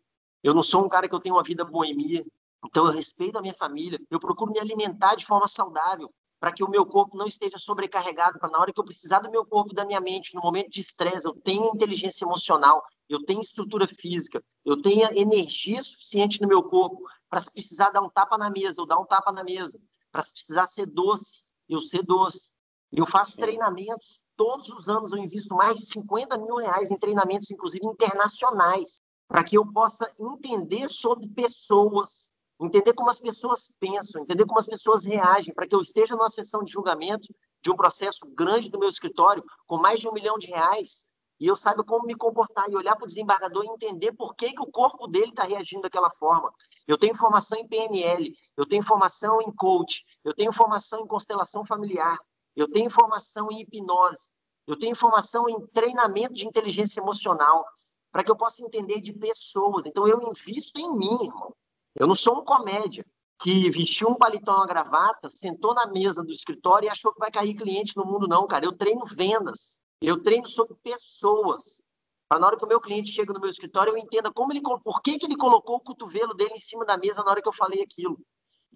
Eu 0.42 0.54
não 0.54 0.62
sou 0.62 0.84
um 0.84 0.88
cara 0.88 1.08
que 1.08 1.14
eu 1.14 1.20
tenho 1.20 1.34
uma 1.34 1.42
vida 1.42 1.64
boemia. 1.64 2.24
Então 2.64 2.86
eu 2.86 2.92
respeito 2.92 3.38
a 3.38 3.42
minha 3.42 3.54
família. 3.54 4.00
Eu 4.10 4.18
procuro 4.18 4.52
me 4.52 4.58
alimentar 4.58 5.14
de 5.14 5.26
forma 5.26 5.46
saudável 5.46 6.12
para 6.40 6.52
que 6.52 6.62
o 6.62 6.70
meu 6.70 6.86
corpo 6.86 7.16
não 7.16 7.26
esteja 7.26 7.58
sobrecarregado, 7.58 8.38
para 8.38 8.50
na 8.50 8.60
hora 8.60 8.72
que 8.72 8.78
eu 8.78 8.84
precisar 8.84 9.20
do 9.20 9.30
meu 9.30 9.44
corpo 9.44 9.72
e 9.72 9.74
da 9.74 9.84
minha 9.84 10.00
mente, 10.00 10.34
no 10.34 10.40
momento 10.40 10.70
de 10.70 10.80
estresse, 10.80 11.26
eu 11.26 11.34
tenha 11.34 11.66
inteligência 11.66 12.24
emocional, 12.24 12.82
eu 13.08 13.24
tenha 13.24 13.40
estrutura 13.40 13.88
física, 13.88 14.42
eu 14.64 14.80
tenha 14.80 15.10
energia 15.18 15.82
suficiente 15.82 16.40
no 16.40 16.46
meu 16.46 16.62
corpo 16.62 17.02
para 17.28 17.40
se 17.40 17.52
precisar 17.52 17.90
dar 17.90 18.02
um 18.02 18.08
tapa 18.08 18.38
na 18.38 18.50
mesa, 18.50 18.80
eu 18.80 18.86
dar 18.86 18.98
um 18.98 19.04
tapa 19.04 19.32
na 19.32 19.42
mesa, 19.42 19.80
para 20.12 20.22
se 20.22 20.32
precisar 20.32 20.66
ser 20.66 20.86
doce, 20.86 21.42
eu 21.68 21.82
ser 21.82 22.04
doce. 22.04 22.50
Eu 22.92 23.04
faço 23.04 23.36
treinamentos, 23.36 24.20
todos 24.38 24.68
os 24.68 24.88
anos 24.88 25.10
eu 25.10 25.18
invisto 25.18 25.52
mais 25.54 25.76
de 25.76 25.84
50 25.84 26.38
mil 26.38 26.56
reais 26.56 26.92
em 26.92 26.96
treinamentos, 26.96 27.50
inclusive 27.50 27.84
internacionais, 27.84 29.02
para 29.26 29.42
que 29.42 29.58
eu 29.58 29.66
possa 29.66 30.10
entender 30.18 30.88
sobre 30.88 31.28
pessoas, 31.28 32.30
entender 32.60 32.94
como 32.94 33.10
as 33.10 33.20
pessoas 33.20 33.74
pensam, 33.80 34.22
entender 34.22 34.46
como 34.46 34.60
as 34.60 34.66
pessoas 34.66 35.04
reagem, 35.04 35.52
para 35.52 35.66
que 35.66 35.74
eu 35.74 35.80
esteja 35.80 36.14
numa 36.14 36.30
sessão 36.30 36.62
de 36.62 36.72
julgamento 36.72 37.34
de 37.60 37.70
um 37.70 37.76
processo 37.76 38.24
grande 38.32 38.70
do 38.70 38.78
meu 38.78 38.88
escritório, 38.88 39.44
com 39.66 39.76
mais 39.76 39.98
de 39.98 40.08
um 40.08 40.12
milhão 40.12 40.38
de 40.38 40.46
reais, 40.46 41.04
e 41.40 41.46
eu 41.46 41.56
saiba 41.56 41.84
como 41.84 42.06
me 42.06 42.14
comportar 42.14 42.70
e 42.70 42.76
olhar 42.76 42.94
para 42.94 43.04
o 43.04 43.08
desembargador 43.08 43.64
e 43.64 43.68
entender 43.68 44.12
por 44.12 44.34
que, 44.34 44.52
que 44.52 44.62
o 44.62 44.70
corpo 44.70 45.08
dele 45.08 45.30
está 45.30 45.44
reagindo 45.44 45.82
daquela 45.82 46.10
forma. 46.10 46.52
Eu 46.86 46.96
tenho 46.96 47.14
formação 47.14 47.58
em 47.58 47.66
PNL, 47.66 48.32
eu 48.56 48.66
tenho 48.66 48.82
formação 48.82 49.40
em 49.42 49.52
coach, 49.52 50.02
eu 50.24 50.34
tenho 50.34 50.52
formação 50.52 51.00
em 51.00 51.06
constelação 51.06 51.64
familiar, 51.64 52.18
eu 52.60 52.68
tenho 52.68 52.90
formação 52.90 53.50
em 53.50 53.60
hipnose, 53.60 54.28
eu 54.66 54.78
tenho 54.78 54.96
formação 54.96 55.48
em 55.48 55.66
treinamento 55.68 56.34
de 56.34 56.46
inteligência 56.46 57.00
emocional, 57.00 57.64
para 58.10 58.24
que 58.24 58.30
eu 58.30 58.36
possa 58.36 58.62
entender 58.62 59.00
de 59.00 59.12
pessoas. 59.12 59.86
Então 59.86 60.06
eu 60.06 60.20
invisto 60.22 60.80
em 60.80 60.94
mim, 60.96 61.24
irmão. 61.24 61.54
Eu 61.94 62.06
não 62.06 62.16
sou 62.16 62.40
um 62.40 62.44
comédia 62.44 63.04
que 63.40 63.70
vestiu 63.70 64.08
um 64.08 64.16
paletó 64.16 64.56
uma 64.56 64.66
gravata, 64.66 65.30
sentou 65.30 65.72
na 65.72 65.86
mesa 65.86 66.22
do 66.22 66.32
escritório 66.32 66.86
e 66.86 66.90
achou 66.90 67.12
que 67.12 67.20
vai 67.20 67.30
cair 67.30 67.54
cliente 67.54 67.96
no 67.96 68.04
mundo, 68.04 68.26
não, 68.26 68.46
cara. 68.46 68.64
Eu 68.64 68.76
treino 68.76 69.04
vendas. 69.06 69.80
Eu 70.00 70.22
treino 70.22 70.48
sobre 70.48 70.74
pessoas. 70.82 71.82
Para 72.28 72.40
na 72.40 72.46
hora 72.48 72.56
que 72.56 72.64
o 72.64 72.68
meu 72.68 72.80
cliente 72.80 73.12
chega 73.12 73.32
no 73.32 73.40
meu 73.40 73.48
escritório, 73.48 73.92
eu 73.92 73.96
entenda 73.96 74.32
como 74.32 74.52
ele, 74.52 74.60
por 74.60 75.00
que, 75.00 75.18
que 75.18 75.26
ele 75.26 75.36
colocou 75.36 75.76
o 75.76 75.80
cotovelo 75.80 76.34
dele 76.34 76.54
em 76.54 76.60
cima 76.60 76.84
da 76.84 76.96
mesa 76.96 77.22
na 77.22 77.30
hora 77.30 77.40
que 77.40 77.48
eu 77.48 77.52
falei 77.52 77.82
aquilo. 77.82 78.18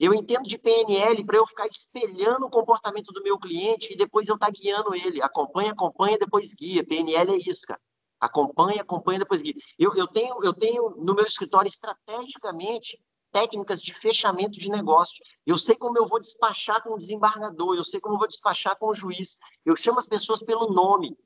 Eu 0.03 0.13
entendo 0.13 0.49
de 0.49 0.59
PNL 0.59 1.25
para 1.25 1.37
eu 1.37 1.47
ficar 1.47 1.69
espelhando 1.69 2.47
o 2.47 2.51
comportamento 2.51 3.13
do 3.13 3.23
meu 3.23 3.39
cliente 3.39 3.93
e 3.93 3.97
depois 3.97 4.27
eu 4.27 4.35
estar 4.35 4.49
tá 4.49 4.53
guiando 4.53 4.97
ele. 4.97 5.23
Acompanha, 5.23 5.71
acompanha, 5.71 6.19
depois 6.19 6.53
guia. 6.53 6.85
PNL 6.85 7.35
é 7.35 7.37
isso, 7.37 7.65
cara. 7.65 7.81
Acompanha, 8.19 8.83
acompanha, 8.83 9.21
depois 9.21 9.41
guia. 9.41 9.55
Eu, 9.79 9.95
eu, 9.95 10.09
tenho, 10.09 10.43
eu 10.43 10.53
tenho 10.53 10.91
no 10.97 11.15
meu 11.15 11.25
escritório 11.25 11.69
estrategicamente 11.69 13.01
técnicas 13.31 13.81
de 13.81 13.95
fechamento 13.95 14.59
de 14.59 14.69
negócio. 14.69 15.25
Eu 15.47 15.57
sei 15.57 15.77
como 15.77 15.97
eu 15.97 16.05
vou 16.05 16.19
despachar 16.19 16.83
com 16.83 16.95
o 16.95 16.99
desembargador, 16.99 17.77
eu 17.77 17.85
sei 17.85 18.01
como 18.01 18.17
eu 18.17 18.19
vou 18.19 18.27
despachar 18.27 18.77
com 18.77 18.89
o 18.89 18.95
juiz. 18.95 19.39
Eu 19.65 19.77
chamo 19.77 20.01
as 20.01 20.09
pessoas 20.09 20.43
pelo 20.43 20.73
nome. 20.73 21.17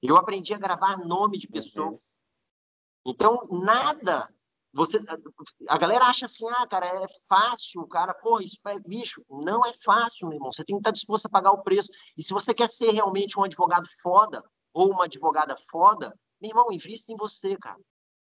Eu 0.00 0.16
aprendi 0.16 0.54
a 0.54 0.58
gravar 0.58 1.04
nome 1.04 1.36
de 1.36 1.48
pessoas. 1.48 2.20
Então, 3.04 3.42
nada. 3.50 4.32
Você, 4.74 4.98
a 5.68 5.78
galera 5.78 6.04
acha 6.04 6.26
assim, 6.26 6.46
ah, 6.50 6.66
cara, 6.66 6.86
é 6.86 7.06
fácil, 7.28 7.86
cara, 7.86 8.12
pô, 8.14 8.40
isso 8.40 8.58
é 8.66 8.78
bicho. 8.78 9.24
Não 9.28 9.64
é 9.64 9.72
fácil, 9.84 10.28
meu 10.28 10.36
irmão. 10.36 10.52
Você 10.52 10.64
tem 10.64 10.76
que 10.76 10.80
estar 10.80 10.90
disposto 10.90 11.26
a 11.26 11.30
pagar 11.30 11.52
o 11.52 11.62
preço. 11.62 11.88
E 12.16 12.22
se 12.22 12.32
você 12.32 12.52
quer 12.52 12.68
ser 12.68 12.90
realmente 12.90 13.38
um 13.38 13.44
advogado 13.44 13.88
foda 14.02 14.42
ou 14.72 14.90
uma 14.90 15.04
advogada 15.04 15.56
foda, 15.70 16.14
meu 16.40 16.50
irmão, 16.50 16.70
invista 16.70 17.12
em 17.12 17.16
você, 17.16 17.56
cara. 17.56 17.78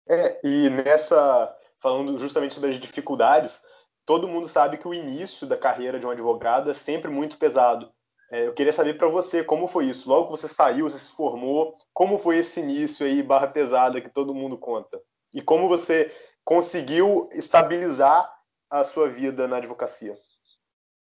É, 0.09 0.41
e 0.43 0.71
nessa 0.71 1.55
falando 1.79 2.19
justamente 2.19 2.55
sobre 2.55 2.71
as 2.71 2.79
dificuldades, 2.79 3.61
todo 4.05 4.29
mundo 4.29 4.47
sabe 4.47 4.77
que 4.77 4.87
o 4.87 4.95
início 4.95 5.47
da 5.47 5.57
carreira 5.57 5.99
de 5.99 6.07
um 6.07 6.11
advogado 6.11 6.71
é 6.71 6.75
sempre 6.75 7.11
muito 7.11 7.39
pesado. 7.39 7.91
É, 8.31 8.47
eu 8.47 8.55
queria 8.55 8.73
saber 8.73 8.97
para 8.97 9.09
você 9.09 9.43
como 9.43 9.67
foi 9.67 9.87
isso. 9.87 10.09
Logo 10.09 10.27
que 10.27 10.31
você 10.31 10.47
saiu, 10.47 10.89
você 10.89 10.99
se 10.99 11.11
formou, 11.13 11.77
como 11.93 12.19
foi 12.19 12.39
esse 12.39 12.61
início 12.61 13.05
aí, 13.05 13.23
barra 13.23 13.49
pesada, 13.49 14.01
que 14.01 14.09
todo 14.09 14.35
mundo 14.35 14.57
conta? 14.57 15.01
E 15.33 15.41
como 15.41 15.69
você 15.69 16.13
conseguiu 16.51 17.29
estabilizar 17.31 18.29
a 18.69 18.83
sua 18.83 19.09
vida 19.09 19.47
na 19.47 19.59
advocacia? 19.59 20.21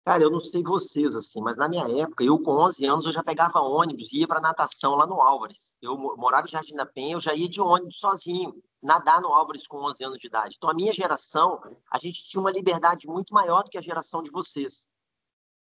Cara, 0.03 0.21
eu 0.21 0.29
não 0.29 0.41
sei 0.41 0.61
vocês, 0.61 1.15
assim, 1.15 1.39
mas 1.39 1.55
na 1.55 1.69
minha 1.69 1.87
época, 2.03 2.25
eu 2.25 2.37
com 2.43 2.51
11 2.51 2.85
anos, 2.85 3.05
eu 3.05 3.13
já 3.13 3.23
pegava 3.23 3.61
ônibus 3.61 4.11
e 4.11 4.19
ia 4.19 4.27
para 4.27 4.41
natação 4.41 4.95
lá 4.95 5.07
no 5.07 5.21
Álvares. 5.21 5.77
Eu 5.81 5.97
morava 5.97 6.45
em 6.45 6.51
Jardim 6.51 6.75
da 6.75 6.85
Penha, 6.85 7.13
eu 7.13 7.21
já 7.21 7.33
ia 7.33 7.47
de 7.47 7.61
ônibus 7.61 7.99
sozinho 7.99 8.53
nadar 8.83 9.21
no 9.21 9.29
Álvares 9.29 9.65
com 9.65 9.77
11 9.77 10.03
anos 10.03 10.19
de 10.19 10.27
idade. 10.27 10.55
Então, 10.57 10.69
a 10.69 10.73
minha 10.73 10.91
geração, 10.91 11.61
a 11.89 11.97
gente 11.97 12.27
tinha 12.27 12.41
uma 12.41 12.51
liberdade 12.51 13.07
muito 13.07 13.33
maior 13.33 13.63
do 13.63 13.69
que 13.69 13.77
a 13.77 13.81
geração 13.81 14.21
de 14.21 14.29
vocês. 14.29 14.89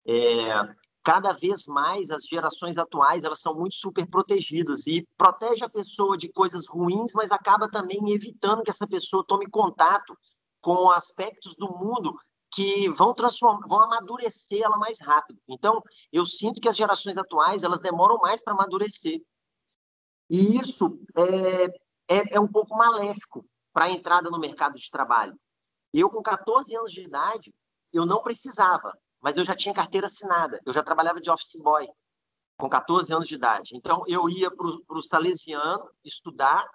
É, 0.04 0.48
cada 1.02 1.32
vez 1.32 1.66
mais 1.66 2.10
as 2.10 2.24
gerações 2.24 2.76
atuais 2.76 3.24
elas 3.24 3.40
são 3.40 3.54
muito 3.54 3.76
super 3.76 4.06
protegidas 4.06 4.86
e 4.86 5.06
protege 5.16 5.64
a 5.64 5.68
pessoa 5.68 6.16
de 6.16 6.28
coisas 6.28 6.68
ruins, 6.68 7.12
mas 7.14 7.32
acaba 7.32 7.70
também 7.70 8.12
evitando 8.12 8.62
que 8.62 8.70
essa 8.70 8.86
pessoa 8.86 9.24
tome 9.26 9.48
contato 9.48 10.16
com 10.60 10.90
aspectos 10.90 11.54
do 11.56 11.68
mundo 11.68 12.14
que 12.52 12.88
vão 12.90 13.14
transformar, 13.14 13.66
vão 13.66 13.80
amadurecer 13.80 14.62
ela 14.62 14.76
mais 14.76 15.00
rápido. 15.00 15.40
Então, 15.48 15.82
eu 16.12 16.26
sinto 16.26 16.60
que 16.60 16.68
as 16.68 16.76
gerações 16.76 17.16
atuais 17.16 17.62
elas 17.62 17.80
demoram 17.80 18.18
mais 18.18 18.42
para 18.42 18.52
amadurecer. 18.52 19.22
E 20.28 20.58
isso 20.58 21.00
é, 21.16 21.64
é, 22.16 22.34
é 22.36 22.40
um 22.40 22.48
pouco 22.48 22.76
maléfico 22.76 23.44
para 23.72 23.86
a 23.86 23.90
entrada 23.90 24.30
no 24.30 24.38
mercado 24.38 24.76
de 24.76 24.90
trabalho. 24.90 25.38
Eu, 25.92 26.10
com 26.10 26.22
14 26.22 26.74
anos 26.76 26.92
de 26.92 27.02
idade, 27.02 27.54
eu 27.92 28.04
não 28.04 28.22
precisava, 28.22 28.96
mas 29.20 29.36
eu 29.36 29.44
já 29.44 29.54
tinha 29.54 29.74
carteira 29.74 30.06
assinada, 30.06 30.60
eu 30.64 30.72
já 30.72 30.82
trabalhava 30.82 31.20
de 31.20 31.30
office 31.30 31.60
boy 31.60 31.88
com 32.56 32.68
14 32.68 33.12
anos 33.12 33.28
de 33.28 33.34
idade. 33.34 33.70
Então, 33.74 34.04
eu 34.06 34.28
ia 34.28 34.50
para 34.50 34.66
o 34.66 35.02
Salesiano 35.02 35.90
estudar 36.04 36.68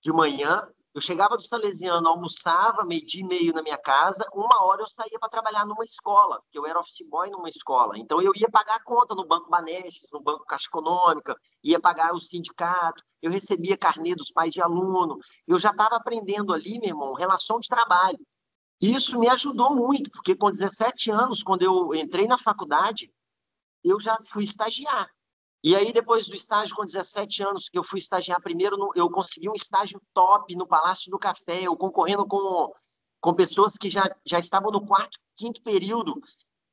de 0.00 0.12
manhã, 0.12 0.68
eu 0.94 1.00
chegava 1.00 1.36
do 1.36 1.46
Salesiano, 1.46 2.08
almoçava, 2.08 2.84
meio-dia 2.84 3.22
e 3.22 3.26
meio 3.26 3.52
na 3.52 3.62
minha 3.62 3.78
casa, 3.78 4.24
uma 4.32 4.64
hora 4.64 4.82
eu 4.82 4.88
saía 4.88 5.18
para 5.18 5.28
trabalhar 5.28 5.64
numa 5.64 5.84
escola, 5.84 6.40
porque 6.42 6.58
eu 6.58 6.66
era 6.66 6.80
office 6.80 7.06
boy 7.08 7.30
numa 7.30 7.48
escola. 7.48 7.96
Então 7.98 8.20
eu 8.20 8.32
ia 8.34 8.50
pagar 8.50 8.76
a 8.76 8.82
conta 8.82 9.14
no 9.14 9.26
Banco 9.26 9.48
Banestes, 9.48 10.08
no 10.12 10.20
Banco 10.20 10.44
Caixa 10.44 10.66
Econômica, 10.66 11.36
ia 11.62 11.78
pagar 11.78 12.14
o 12.14 12.20
sindicato, 12.20 13.02
eu 13.22 13.30
recebia 13.30 13.76
carnê 13.76 14.14
dos 14.14 14.30
pais 14.30 14.52
de 14.52 14.60
aluno. 14.60 15.18
Eu 15.46 15.58
já 15.58 15.70
estava 15.70 15.96
aprendendo 15.96 16.52
ali, 16.52 16.78
meu 16.78 16.88
irmão, 16.88 17.14
relação 17.14 17.60
de 17.60 17.68
trabalho. 17.68 18.18
Isso 18.80 19.18
me 19.18 19.28
ajudou 19.28 19.74
muito, 19.74 20.10
porque 20.10 20.36
com 20.36 20.50
17 20.50 21.10
anos, 21.10 21.42
quando 21.42 21.62
eu 21.62 21.94
entrei 21.94 22.26
na 22.26 22.38
faculdade, 22.38 23.12
eu 23.82 23.98
já 23.98 24.16
fui 24.26 24.44
estagiar. 24.44 25.08
E 25.62 25.74
aí, 25.74 25.92
depois 25.92 26.28
do 26.28 26.36
estágio, 26.36 26.76
com 26.76 26.84
17 26.84 27.42
anos, 27.42 27.68
que 27.68 27.76
eu 27.76 27.82
fui 27.82 27.98
estagiar 27.98 28.40
primeiro, 28.40 28.76
no, 28.76 28.92
eu 28.94 29.10
consegui 29.10 29.48
um 29.48 29.54
estágio 29.54 30.00
top 30.14 30.54
no 30.54 30.66
Palácio 30.66 31.10
do 31.10 31.18
Café, 31.18 31.62
eu 31.62 31.76
concorrendo 31.76 32.24
com, 32.26 32.72
com 33.20 33.34
pessoas 33.34 33.76
que 33.76 33.90
já, 33.90 34.14
já 34.24 34.38
estavam 34.38 34.70
no 34.70 34.86
quarto, 34.86 35.18
quinto 35.36 35.60
período 35.62 36.20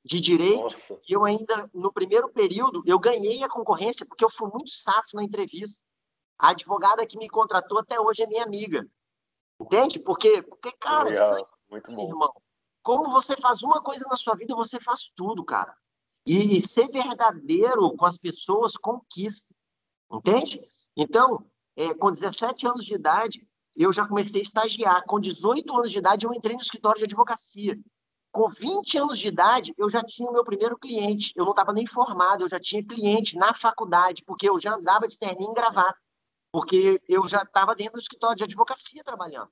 de 0.04 0.22
direito. 0.22 0.64
Nossa. 0.64 1.02
E 1.10 1.14
eu 1.14 1.26
ainda, 1.26 1.68
no 1.74 1.92
primeiro 1.92 2.30
período, 2.30 2.84
eu 2.86 3.00
ganhei 3.00 3.44
a 3.44 3.50
concorrência, 3.50 4.06
porque 4.06 4.24
eu 4.24 4.30
fui 4.30 4.52
muito 4.52 4.70
safo 4.70 5.16
na 5.16 5.24
entrevista. 5.24 5.82
A 6.38 6.50
advogada 6.50 7.08
que 7.08 7.18
me 7.18 7.28
contratou 7.28 7.80
até 7.80 8.00
hoje 8.00 8.22
é 8.22 8.28
minha 8.28 8.44
amiga. 8.44 8.88
Entende? 9.60 9.98
Porque, 9.98 10.44
porque 10.44 10.72
cara, 10.74 11.10
Legal. 11.10 11.48
Muito 11.76 11.96
bom. 11.96 12.10
irmão, 12.10 12.34
como 12.82 13.12
você 13.12 13.36
faz 13.36 13.64
uma 13.64 13.82
coisa 13.82 14.06
na 14.08 14.16
sua 14.16 14.36
vida, 14.36 14.56
você 14.56 14.80
faz 14.80 15.12
tudo, 15.16 15.44
cara. 15.44 15.76
E, 16.26 16.62
ser 16.62 16.88
verdadeiro 16.90 17.96
com 17.96 18.06
as 18.06 18.18
pessoas 18.18 18.78
conquista, 18.78 19.54
entende? 20.12 20.62
Então, 20.96 21.46
é, 21.76 21.94
com 21.94 22.12
17 22.12 22.68
anos 22.68 22.86
de 22.86 22.96
idade, 22.96 23.48
eu 23.76 23.92
já 23.92 24.08
comecei 24.08 24.42
a 24.42 24.44
estagiar. 24.44 25.04
Com 25.06 25.20
18 25.20 25.72
anos 25.76 25.92
de 25.92 25.98
idade, 25.98 26.26
eu 26.26 26.34
entrei 26.34 26.56
no 26.56 26.62
escritório 26.62 27.00
de 27.00 27.06
advocacia. 27.06 27.78
Com 28.32 28.50
20 28.50 28.98
anos 28.98 29.20
de 29.20 29.28
idade, 29.28 29.74
eu 29.78 29.90
já 29.90 30.04
tinha 30.04 30.30
o 30.30 30.34
meu 30.34 30.44
primeiro 30.44 30.78
cliente. 30.78 31.32
Eu 31.36 31.44
não 31.44 31.52
estava 31.52 31.74
nem 31.74 31.86
formado, 31.86 32.44
eu 32.44 32.50
já 32.50 32.60
tinha 32.60 32.86
cliente 32.86 33.36
na 33.36 33.54
faculdade, 33.54 34.24
porque 34.26 34.50
eu 34.50 34.60
já 34.60 34.76
andava 34.76 35.08
de 35.08 35.18
terninho 35.18 35.52
e 35.52 35.56
gravata. 35.56 35.98
Porque 36.52 37.02
eu 37.08 37.28
já 37.28 37.42
estava 37.42 37.76
dentro 37.76 37.94
do 37.94 38.00
escritório 38.00 38.38
de 38.38 38.44
advocacia 38.44 39.04
trabalhando. 39.04 39.50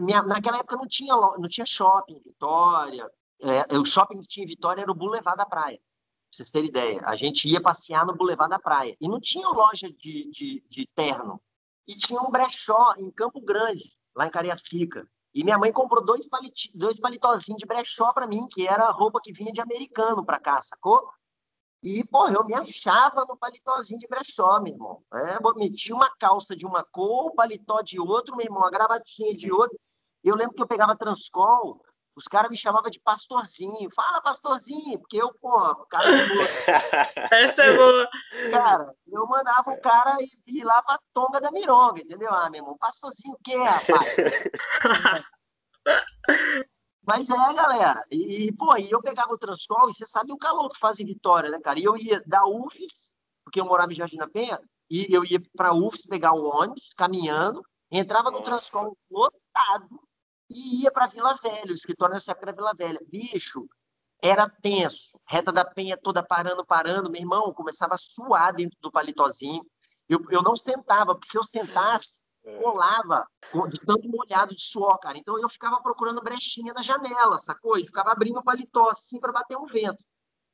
Minha, 0.00 0.22
naquela 0.22 0.58
época 0.58 0.76
não 0.76 0.86
tinha, 0.86 1.14
não 1.14 1.48
tinha 1.48 1.66
shopping 1.66 2.16
em 2.16 2.22
Vitória. 2.22 3.10
É, 3.40 3.76
o 3.76 3.84
shopping 3.84 4.20
que 4.20 4.28
tinha 4.28 4.44
em 4.44 4.48
Vitória 4.48 4.80
era 4.80 4.90
o 4.90 4.94
Boulevard 4.94 5.36
da 5.36 5.44
Praia. 5.44 5.76
Pra 5.76 5.84
vocês 6.30 6.50
terem 6.50 6.68
ideia. 6.68 7.02
A 7.04 7.14
gente 7.16 7.48
ia 7.48 7.60
passear 7.60 8.06
no 8.06 8.16
Boulevard 8.16 8.50
da 8.50 8.58
Praia. 8.58 8.96
E 9.00 9.08
não 9.08 9.20
tinha 9.20 9.48
loja 9.48 9.90
de, 9.90 10.30
de, 10.30 10.64
de 10.68 10.86
terno. 10.94 11.40
E 11.86 11.94
tinha 11.94 12.20
um 12.20 12.30
brechó 12.30 12.94
em 12.98 13.10
Campo 13.10 13.40
Grande, 13.40 13.92
lá 14.14 14.26
em 14.26 14.30
Cariacica. 14.30 15.06
E 15.32 15.44
minha 15.44 15.58
mãe 15.58 15.70
comprou 15.70 16.02
dois, 16.02 16.26
palit... 16.26 16.70
dois 16.74 16.98
palitozinhos 16.98 17.60
de 17.60 17.66
brechó 17.66 18.12
para 18.12 18.26
mim, 18.26 18.48
que 18.48 18.66
era 18.66 18.90
roupa 18.90 19.20
que 19.22 19.32
vinha 19.32 19.52
de 19.52 19.60
americano 19.60 20.24
para 20.24 20.40
cá, 20.40 20.60
sacou? 20.62 21.06
E, 21.82 22.04
porra, 22.04 22.34
eu 22.34 22.44
me 22.44 22.54
achava 22.54 23.24
no 23.26 23.36
palitozinho 23.36 24.00
de 24.00 24.08
brechó, 24.08 24.60
meu 24.60 24.72
irmão. 24.72 25.02
É, 25.12 25.38
metia 25.56 25.94
uma 25.94 26.10
calça 26.18 26.56
de 26.56 26.66
uma 26.66 26.82
cor, 26.84 27.26
o 27.26 27.34
paletó 27.34 27.80
de 27.82 28.00
outro, 28.00 28.36
meu 28.36 28.46
irmão, 28.46 28.64
a 28.64 28.70
gravatinha 28.70 29.36
de 29.36 29.52
outro. 29.52 29.78
Eu 30.24 30.34
lembro 30.34 30.54
que 30.54 30.62
eu 30.62 30.66
pegava 30.66 30.96
transcol, 30.96 31.80
os 32.16 32.24
caras 32.24 32.50
me 32.50 32.56
chamavam 32.56 32.90
de 32.90 32.98
pastorzinho. 32.98 33.90
Fala, 33.94 34.22
pastorzinho, 34.22 34.98
porque 34.98 35.20
eu, 35.20 35.32
pô, 35.34 35.86
cara 35.86 36.06
é. 36.08 36.16
Essa 37.44 37.62
é 37.62 37.76
boa. 37.76 38.08
Cara, 38.50 38.94
eu 39.06 39.26
mandava 39.26 39.70
o 39.70 39.80
cara 39.80 40.16
ir 40.46 40.64
lá 40.64 40.82
pra 40.82 40.98
Tonga 41.12 41.40
da 41.40 41.52
Mironga, 41.52 42.00
entendeu? 42.00 42.32
Ah, 42.32 42.48
meu 42.50 42.62
irmão, 42.62 42.76
pastorzinho 42.78 43.34
o 43.34 43.38
quê, 43.44 43.56
rapaz? 43.56 44.16
Mas 47.06 47.30
é, 47.30 47.54
galera. 47.54 48.04
E, 48.10 48.52
pô, 48.52 48.76
e 48.76 48.90
eu 48.90 49.00
pegava 49.00 49.32
o 49.32 49.38
Transcol, 49.38 49.88
e 49.88 49.94
você 49.94 50.04
sabe 50.04 50.32
o 50.32 50.38
calor 50.38 50.68
que 50.70 50.78
faz 50.78 50.98
em 50.98 51.06
Vitória, 51.06 51.50
né, 51.50 51.60
cara? 51.60 51.78
E 51.78 51.84
eu 51.84 51.96
ia 51.96 52.22
da 52.26 52.44
UFES, 52.46 53.14
porque 53.44 53.60
eu 53.60 53.64
morava 53.64 53.92
em 53.92 53.96
Jardim 53.96 54.16
da 54.16 54.28
Penha, 54.28 54.60
e 54.90 55.06
eu 55.14 55.24
ia 55.24 55.40
pra 55.56 55.72
UFES 55.72 56.06
pegar 56.06 56.32
um 56.32 56.44
ônibus, 56.44 56.92
caminhando, 56.96 57.62
entrava 57.90 58.30
no 58.30 58.42
Transcol 58.42 58.96
lotado, 59.10 60.00
e 60.50 60.82
ia 60.82 60.90
para 60.90 61.06
Vila 61.06 61.34
Velha, 61.34 61.70
o 61.70 61.74
escritório 61.74 62.14
nessa 62.14 62.32
época 62.32 62.46
era 62.46 62.56
Vila 62.56 62.72
Velha. 62.74 63.00
Bicho, 63.08 63.68
era 64.22 64.48
tenso. 64.48 65.20
Reta 65.26 65.52
da 65.52 65.64
Penha 65.64 65.96
toda 65.96 66.22
parando, 66.22 66.64
parando. 66.64 67.10
Meu 67.10 67.20
irmão 67.20 67.52
começava 67.52 67.94
a 67.94 67.98
suar 67.98 68.54
dentro 68.54 68.78
do 68.80 68.90
palitozinho. 68.90 69.64
Eu, 70.08 70.24
eu 70.30 70.42
não 70.42 70.56
sentava, 70.56 71.14
porque 71.14 71.28
se 71.28 71.38
eu 71.38 71.44
sentasse. 71.44 72.20
Colava 72.62 73.26
de 73.68 73.80
tanto 73.80 74.08
molhado 74.08 74.54
de 74.54 74.62
suor, 74.62 74.98
cara. 74.98 75.18
Então 75.18 75.38
eu 75.38 75.48
ficava 75.48 75.80
procurando 75.80 76.22
brechinha 76.22 76.72
na 76.72 76.82
janela, 76.82 77.38
sacou? 77.38 77.78
E 77.78 77.86
ficava 77.86 78.12
abrindo 78.12 78.38
o 78.38 78.44
paletó 78.44 78.88
assim 78.90 79.18
para 79.18 79.32
bater 79.32 79.56
um 79.56 79.66
vento. 79.66 80.04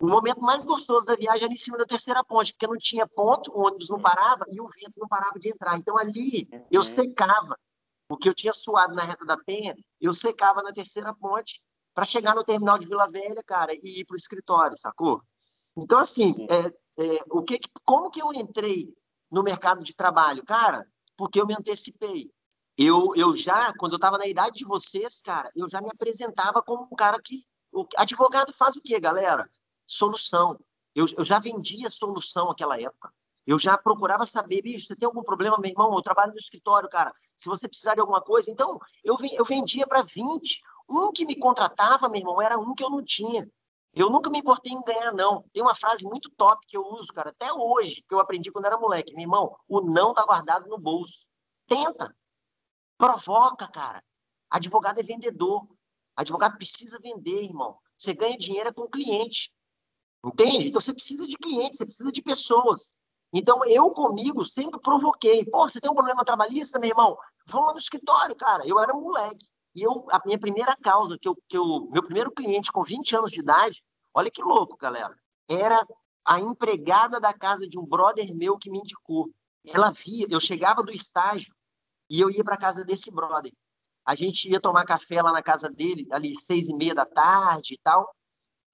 O 0.00 0.06
momento 0.08 0.40
mais 0.40 0.64
gostoso 0.64 1.06
da 1.06 1.14
viagem 1.14 1.44
era 1.44 1.52
em 1.52 1.56
cima 1.56 1.78
da 1.78 1.84
terceira 1.84 2.25
ponte, 2.25 2.52
porque 2.52 2.66
não 2.66 2.76
tinha 2.76 3.06
ponto, 3.06 3.52
o 3.52 3.61
ônibus 3.61 3.88
não 3.88 4.00
parava 4.00 4.44
e 4.50 4.61
o 4.61 4.66
vento 4.66 4.99
não 4.99 5.06
parava 5.06 5.38
de 5.38 5.49
entrar. 5.49 5.78
Então 5.78 5.96
ali 5.96 6.49
eu 6.70 6.80
uhum. 6.80 6.87
secava 6.87 7.56
o 8.08 8.16
que 8.16 8.28
eu 8.28 8.34
tinha 8.34 8.52
suado 8.52 8.94
na 8.94 9.04
reta 9.04 9.25
da 9.25 9.37
Penha, 9.37 9.75
eu 10.00 10.12
secava 10.12 10.62
na 10.62 10.72
terceira 10.72 11.14
ponte 11.14 11.62
para 11.94 12.04
chegar 12.04 12.34
no 12.34 12.44
terminal 12.44 12.78
de 12.78 12.87
Vila 12.87 13.08
Velha, 13.11 13.42
cara, 13.44 13.72
e 13.75 14.00
ir 14.00 14.04
para 14.04 14.14
o 14.14 14.18
escritório, 14.18 14.76
sacou? 14.78 15.22
Então, 15.76 15.99
assim, 15.99 16.46
é, 16.50 16.66
é, 17.02 17.25
o 17.30 17.42
que, 17.42 17.58
como 17.84 18.11
que 18.11 18.20
eu 18.20 18.32
entrei 18.32 18.92
no 19.30 19.42
mercado 19.42 19.82
de 19.82 19.94
trabalho? 19.94 20.44
Cara, 20.44 20.87
porque 21.23 21.41
eu 21.41 21.47
me 21.47 21.55
antecipei. 21.55 22.33
Eu, 22.76 23.14
eu 23.14 23.37
já, 23.37 23.73
quando 23.79 23.93
eu 23.93 23.97
estava 23.97 24.19
na 24.19 24.26
idade 24.26 24.57
de 24.57 24.64
vocês, 24.64 25.23
cara, 25.23 25.52
eu 25.55 25.69
já 25.69 25.81
me 25.81 25.88
apresentava 25.88 26.61
como 26.61 26.83
um 26.83 26.97
cara 26.97 27.17
que. 27.23 27.45
O, 27.71 27.87
advogado 27.97 28.52
faz 28.52 28.75
o 28.75 28.83
quê, 28.83 28.99
galera? 28.99 29.49
Solução. 29.87 30.59
Eu, 30.93 31.07
eu 31.17 31.25
já 31.25 31.38
vendia 31.38 31.88
solução 31.88 32.49
naquela 32.49 32.76
época. 32.76 33.14
Eu 33.47 33.57
já 33.57 33.79
procurava 33.79 34.26
saber, 34.26 34.62
bicho, 34.62 34.85
você 34.88 34.97
tem 34.97 35.07
algum 35.07 35.23
problema, 35.23 35.57
meu 35.59 35.71
irmão? 35.71 35.95
Eu 35.95 36.02
trabalho 36.02 36.33
no 36.33 36.41
escritório, 36.41 36.88
cara. 36.88 37.14
Se 37.37 37.49
você 37.49 37.68
precisar 37.68 37.94
de 37.94 38.01
alguma 38.01 38.20
coisa. 38.20 38.51
Então, 38.51 38.81
eu, 39.05 39.16
eu 39.31 39.44
vendia 39.44 39.87
para 39.87 40.03
20. 40.03 40.61
Um 40.90 41.12
que 41.12 41.25
me 41.25 41.37
contratava, 41.37 42.09
meu 42.09 42.18
irmão, 42.18 42.42
era 42.42 42.59
um 42.59 42.75
que 42.75 42.83
eu 42.83 42.90
não 42.90 43.05
tinha. 43.05 43.49
Eu 43.94 44.09
nunca 44.09 44.31
me 44.31 44.38
importei 44.38 44.72
em 44.72 44.83
ganhar, 44.83 45.12
não. 45.12 45.42
Tem 45.52 45.62
uma 45.62 45.74
frase 45.74 46.05
muito 46.05 46.31
top 46.31 46.66
que 46.66 46.76
eu 46.76 46.83
uso, 46.83 47.12
cara, 47.12 47.31
até 47.31 47.52
hoje, 47.52 48.02
que 48.09 48.14
eu 48.14 48.20
aprendi 48.20 48.50
quando 48.50 48.64
era 48.64 48.78
moleque. 48.78 49.12
Meu 49.14 49.22
irmão, 49.22 49.57
o 49.68 49.81
não 49.81 50.14
tá 50.14 50.24
guardado 50.24 50.66
no 50.68 50.78
bolso. 50.78 51.28
Tenta. 51.66 52.14
Provoca, 52.96 53.68
cara. 53.68 54.02
Advogado 54.50 54.98
é 54.98 55.02
vendedor. 55.02 55.68
Advogado 56.16 56.57
precisa 56.57 56.98
vender, 56.98 57.44
irmão. 57.44 57.78
Você 57.96 58.14
ganha 58.14 58.38
dinheiro 58.38 58.70
é 58.70 58.72
com 58.72 58.88
cliente. 58.88 59.52
Entende? 60.24 60.68
Então 60.68 60.81
você 60.81 60.92
precisa 60.92 61.26
de 61.26 61.37
clientes, 61.37 61.78
você 61.78 61.85
precisa 61.85 62.12
de 62.12 62.22
pessoas. 62.22 62.94
Então, 63.33 63.64
eu 63.64 63.90
comigo 63.90 64.44
sempre 64.44 64.78
provoquei. 64.78 65.44
Pô, 65.46 65.68
você 65.68 65.81
tem 65.81 65.90
um 65.90 65.94
problema 65.94 66.24
trabalhista, 66.24 66.78
meu 66.78 66.90
irmão? 66.90 67.16
Vamos 67.46 67.68
lá 67.68 67.72
no 67.72 67.78
escritório, 67.78 68.37
cara. 68.37 68.66
Eu 68.66 68.78
era 68.78 68.92
moleque. 68.92 69.46
E 69.74 69.82
eu, 69.82 70.06
a 70.11 70.20
minha 70.24 70.38
primeira 70.38 70.76
causa, 70.76 71.18
que 71.18 71.28
eu, 71.28 71.37
que 71.48 71.56
eu, 71.56 71.88
meu 71.90 72.02
primeiro 72.02 72.30
cliente 72.30 72.70
com 72.70 72.82
20 72.82 73.16
anos 73.16 73.30
de 73.30 73.40
idade, 73.40 73.82
olha 74.12 74.30
que 74.30 74.42
louco, 74.42 74.76
galera, 74.76 75.16
era 75.48 75.87
a 76.24 76.40
empregada 76.40 77.20
da 77.20 77.32
casa 77.32 77.68
de 77.68 77.78
um 77.78 77.87
brother 77.87 78.35
meu 78.35 78.58
que 78.58 78.70
me 78.70 78.78
indicou. 78.78 79.30
Ela 79.66 79.90
via, 79.90 80.26
eu 80.28 80.40
chegava 80.40 80.82
do 80.82 80.92
estágio 80.92 81.54
e 82.11 82.20
eu 82.20 82.30
ia 82.30 82.44
para 82.44 82.56
casa 82.56 82.85
desse 82.85 83.11
brother. 83.11 83.52
A 84.04 84.14
gente 84.14 84.48
ia 84.48 84.61
tomar 84.61 84.85
café 84.85 85.22
lá 85.22 85.32
na 85.32 85.42
casa 85.42 85.70
dele, 85.70 86.06
ali 86.11 86.35
seis 86.35 86.68
e 86.68 86.74
meia 86.74 86.94
da 86.94 87.06
tarde 87.06 87.74
e 87.74 87.78
tal. 87.82 88.12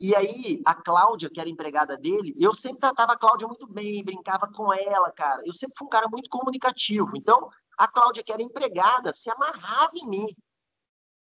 E 0.00 0.14
aí, 0.14 0.62
a 0.64 0.74
Cláudia, 0.74 1.28
que 1.28 1.40
era 1.40 1.48
empregada 1.48 1.96
dele, 1.96 2.32
eu 2.38 2.54
sempre 2.54 2.80
tratava 2.80 3.12
a 3.12 3.18
Cláudia 3.18 3.48
muito 3.48 3.66
bem, 3.66 4.04
brincava 4.04 4.46
com 4.46 4.72
ela, 4.72 5.10
cara. 5.10 5.42
Eu 5.44 5.52
sempre 5.52 5.74
fui 5.76 5.86
um 5.86 5.90
cara 5.90 6.08
muito 6.08 6.30
comunicativo. 6.30 7.16
Então, 7.16 7.50
a 7.76 7.88
Cláudia, 7.88 8.22
que 8.22 8.32
era 8.32 8.40
empregada, 8.40 9.12
se 9.12 9.28
amarrava 9.28 9.90
em 9.94 10.08
mim. 10.08 10.26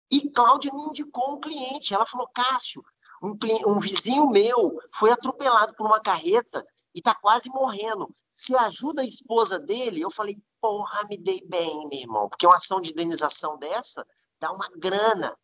E 0.09 0.29
Cláudia 0.29 0.73
me 0.73 0.83
indicou 0.83 1.33
um 1.33 1.39
cliente. 1.39 1.93
Ela 1.93 2.05
falou: 2.05 2.27
Cássio, 2.33 2.83
um, 3.21 3.37
um 3.65 3.79
vizinho 3.79 4.29
meu 4.29 4.79
foi 4.93 5.11
atropelado 5.11 5.73
por 5.75 5.85
uma 5.85 5.99
carreta 5.99 6.65
e 6.93 7.01
tá 7.01 7.13
quase 7.15 7.49
morrendo. 7.49 8.13
Se 8.33 8.55
ajuda 8.55 9.01
a 9.01 9.05
esposa 9.05 9.57
dele, 9.59 10.01
eu 10.01 10.11
falei: 10.11 10.37
porra, 10.61 11.03
me 11.09 11.17
dei 11.17 11.41
bem, 11.47 11.87
meu 11.89 11.99
irmão, 11.99 12.29
porque 12.29 12.45
uma 12.45 12.55
ação 12.55 12.79
de 12.79 12.91
indenização 12.91 13.57
dessa 13.57 14.05
dá 14.39 14.51
uma 14.51 14.67
grana. 14.77 15.35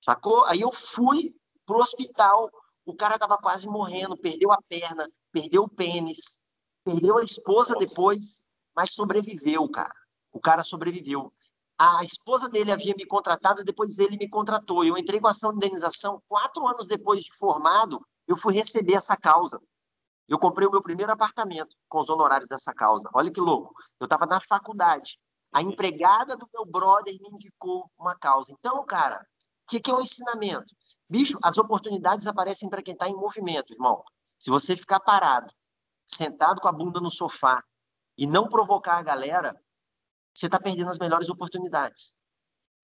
Sacou? 0.00 0.44
Aí 0.44 0.60
eu 0.60 0.72
fui, 0.72 1.34
pro 1.68 1.82
hospital. 1.82 2.50
O 2.86 2.94
cara 2.94 3.14
estava 3.14 3.36
quase 3.36 3.68
morrendo, 3.68 4.16
perdeu 4.16 4.50
a 4.50 4.62
perna, 4.62 5.06
perdeu 5.30 5.64
o 5.64 5.68
pênis, 5.68 6.40
perdeu 6.82 7.18
a 7.18 7.22
esposa 7.22 7.74
depois, 7.76 8.42
mas 8.74 8.92
sobreviveu, 8.92 9.68
cara. 9.68 9.94
O 10.32 10.40
cara 10.40 10.62
sobreviveu. 10.62 11.30
A 11.78 12.02
esposa 12.02 12.48
dele 12.48 12.72
havia 12.72 12.92
me 12.96 13.06
contratado, 13.06 13.62
depois 13.62 13.98
ele 14.00 14.16
me 14.16 14.28
contratou. 14.28 14.84
Eu 14.84 14.98
entrei 14.98 15.20
com 15.20 15.28
ação 15.28 15.52
de 15.52 15.58
indenização. 15.58 16.20
Quatro 16.26 16.66
anos 16.66 16.88
depois 16.88 17.22
de 17.22 17.32
formado, 17.36 18.04
eu 18.26 18.36
fui 18.36 18.52
receber 18.52 18.94
essa 18.94 19.16
causa. 19.16 19.60
Eu 20.26 20.38
comprei 20.38 20.66
o 20.66 20.70
meu 20.70 20.82
primeiro 20.82 21.12
apartamento 21.12 21.76
com 21.88 22.00
os 22.00 22.08
honorários 22.08 22.48
dessa 22.48 22.74
causa. 22.74 23.08
Olha 23.14 23.30
que 23.30 23.40
louco. 23.40 23.74
Eu 24.00 24.04
estava 24.04 24.26
na 24.26 24.40
faculdade. 24.40 25.18
A 25.52 25.62
empregada 25.62 26.36
do 26.36 26.48
meu 26.52 26.66
brother 26.66 27.16
me 27.20 27.28
indicou 27.30 27.88
uma 27.96 28.14
causa. 28.14 28.52
Então, 28.52 28.84
cara, 28.84 29.20
o 29.20 29.70
que, 29.70 29.80
que 29.80 29.90
é 29.90 29.94
um 29.94 30.02
ensinamento? 30.02 30.74
Bicho, 31.08 31.38
as 31.42 31.56
oportunidades 31.56 32.26
aparecem 32.26 32.68
para 32.68 32.82
quem 32.82 32.92
está 32.92 33.08
em 33.08 33.16
movimento, 33.16 33.72
irmão. 33.72 34.02
Se 34.38 34.50
você 34.50 34.76
ficar 34.76 35.00
parado, 35.00 35.52
sentado 36.04 36.60
com 36.60 36.68
a 36.68 36.72
bunda 36.72 37.00
no 37.00 37.10
sofá 37.10 37.62
e 38.16 38.26
não 38.26 38.48
provocar 38.48 38.98
a 38.98 39.02
galera, 39.02 39.56
você 40.38 40.46
está 40.46 40.60
perdendo 40.60 40.88
as 40.88 40.98
melhores 40.98 41.28
oportunidades. 41.28 42.14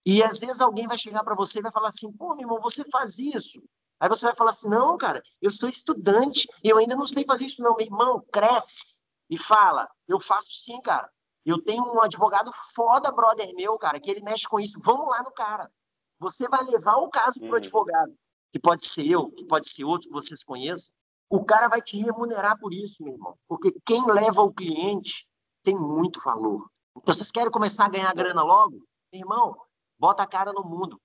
E 0.05 0.21
às 0.21 0.39
vezes 0.39 0.59
alguém 0.59 0.87
vai 0.87 0.97
chegar 0.97 1.23
para 1.23 1.35
você 1.35 1.59
e 1.59 1.61
vai 1.61 1.71
falar 1.71 1.87
assim: 1.87 2.11
pô, 2.11 2.35
meu 2.35 2.41
irmão, 2.41 2.59
você 2.61 2.83
faz 2.91 3.17
isso. 3.17 3.63
Aí 3.99 4.09
você 4.09 4.25
vai 4.25 4.35
falar 4.35 4.49
assim: 4.49 4.67
não, 4.67 4.97
cara, 4.97 5.23
eu 5.41 5.49
sou 5.49 5.69
estudante, 5.69 6.47
eu 6.61 6.77
ainda 6.77 6.95
não 6.95 7.07
sei 7.07 7.23
fazer 7.23 7.45
isso, 7.45 7.61
não. 7.61 7.75
Meu 7.75 7.85
irmão, 7.85 8.21
cresce 8.31 8.95
e 9.29 9.37
fala: 9.37 9.89
eu 10.07 10.19
faço 10.19 10.51
sim, 10.51 10.81
cara. 10.81 11.09
Eu 11.45 11.61
tenho 11.61 11.83
um 11.83 12.01
advogado 12.01 12.51
foda, 12.73 13.11
brother 13.11 13.53
meu, 13.55 13.77
cara, 13.77 13.99
que 13.99 14.11
ele 14.11 14.21
mexe 14.21 14.47
com 14.47 14.59
isso. 14.59 14.79
Vamos 14.83 15.07
lá 15.07 15.23
no 15.23 15.31
cara. 15.31 15.71
Você 16.19 16.47
vai 16.49 16.63
levar 16.65 16.97
o 16.97 17.09
caso 17.09 17.39
para 17.39 17.47
o 17.47 17.51
uhum. 17.51 17.55
advogado, 17.55 18.13
que 18.51 18.59
pode 18.59 18.87
ser 18.87 19.07
eu, 19.07 19.31
que 19.31 19.45
pode 19.45 19.69
ser 19.69 19.85
outro 19.85 20.07
que 20.07 20.13
vocês 20.13 20.43
conheçam. 20.43 20.93
O 21.29 21.43
cara 21.45 21.67
vai 21.67 21.81
te 21.81 21.97
remunerar 21.97 22.59
por 22.59 22.73
isso, 22.73 23.03
meu 23.03 23.13
irmão. 23.13 23.37
Porque 23.47 23.73
quem 23.85 24.05
leva 24.11 24.41
o 24.41 24.53
cliente 24.53 25.27
tem 25.63 25.75
muito 25.75 26.19
valor. 26.21 26.69
Então, 26.97 27.13
vocês 27.13 27.31
querem 27.31 27.51
começar 27.51 27.85
a 27.85 27.89
ganhar 27.89 28.13
grana 28.13 28.43
logo? 28.43 28.85
Irmão, 29.11 29.55
bota 29.99 30.23
a 30.23 30.27
cara 30.27 30.53
no 30.53 30.63
mundo. 30.63 30.99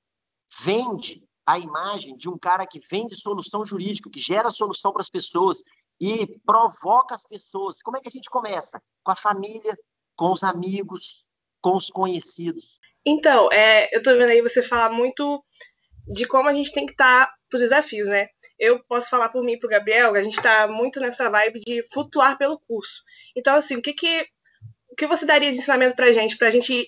Vende 0.63 1.23
a 1.47 1.59
imagem 1.59 2.17
de 2.17 2.29
um 2.29 2.39
cara 2.39 2.67
que 2.67 2.81
vende 2.91 3.17
solução 3.17 3.65
jurídica, 3.65 4.11
que 4.11 4.21
gera 4.21 4.51
solução 4.51 4.93
para 4.93 5.01
as 5.01 5.09
pessoas 5.09 5.63
e 6.01 6.39
provoca 6.47 7.15
as 7.15 7.25
pessoas. 7.25 7.83
Como 7.83 7.97
é 7.97 8.01
que 8.01 8.09
a 8.09 8.11
gente 8.11 8.31
começa? 8.31 8.81
Com 9.03 9.11
a 9.13 9.17
família, 9.17 9.77
com 10.17 10.33
os 10.33 10.45
amigos, 10.45 11.27
com 11.61 11.77
os 11.77 11.91
conhecidos. 11.91 12.79
Então, 13.05 13.51
é, 13.53 13.89
eu 13.95 14.03
tô 14.03 14.11
vendo 14.13 14.31
aí 14.31 14.41
você 14.43 14.63
falar 14.63 14.91
muito 14.91 15.45
de 16.07 16.27
como 16.27 16.49
a 16.49 16.55
gente 16.55 16.73
tem 16.73 16.87
que 16.87 16.93
estar 16.93 17.27
tá 17.27 17.35
para 17.49 17.57
os 17.57 17.63
desafios, 17.63 18.09
né? 18.09 18.29
Eu 18.59 18.83
posso 18.85 19.09
falar 19.09 19.29
por 19.29 19.43
mim 19.43 19.53
e 19.53 19.59
para 19.59 19.67
o 19.67 19.71
Gabriel, 19.71 20.15
a 20.15 20.23
gente 20.23 20.37
está 20.37 20.69
muito 20.69 21.01
nessa 21.01 21.29
vibe 21.29 21.61
de 21.61 21.83
flutuar 21.93 22.37
pelo 22.39 22.59
curso. 22.61 23.03
Então, 23.37 23.57
assim, 23.57 23.77
o 23.77 23.83
que, 23.83 23.93
que, 23.93 24.27
o 24.91 24.97
que 24.97 25.07
você 25.07 25.25
daria 25.25 25.51
de 25.51 25.59
ensinamento 25.59 25.97
para 25.97 26.07
a 26.07 26.13
gente, 26.13 26.37
para 26.37 26.49
a 26.49 26.51
gente 26.51 26.87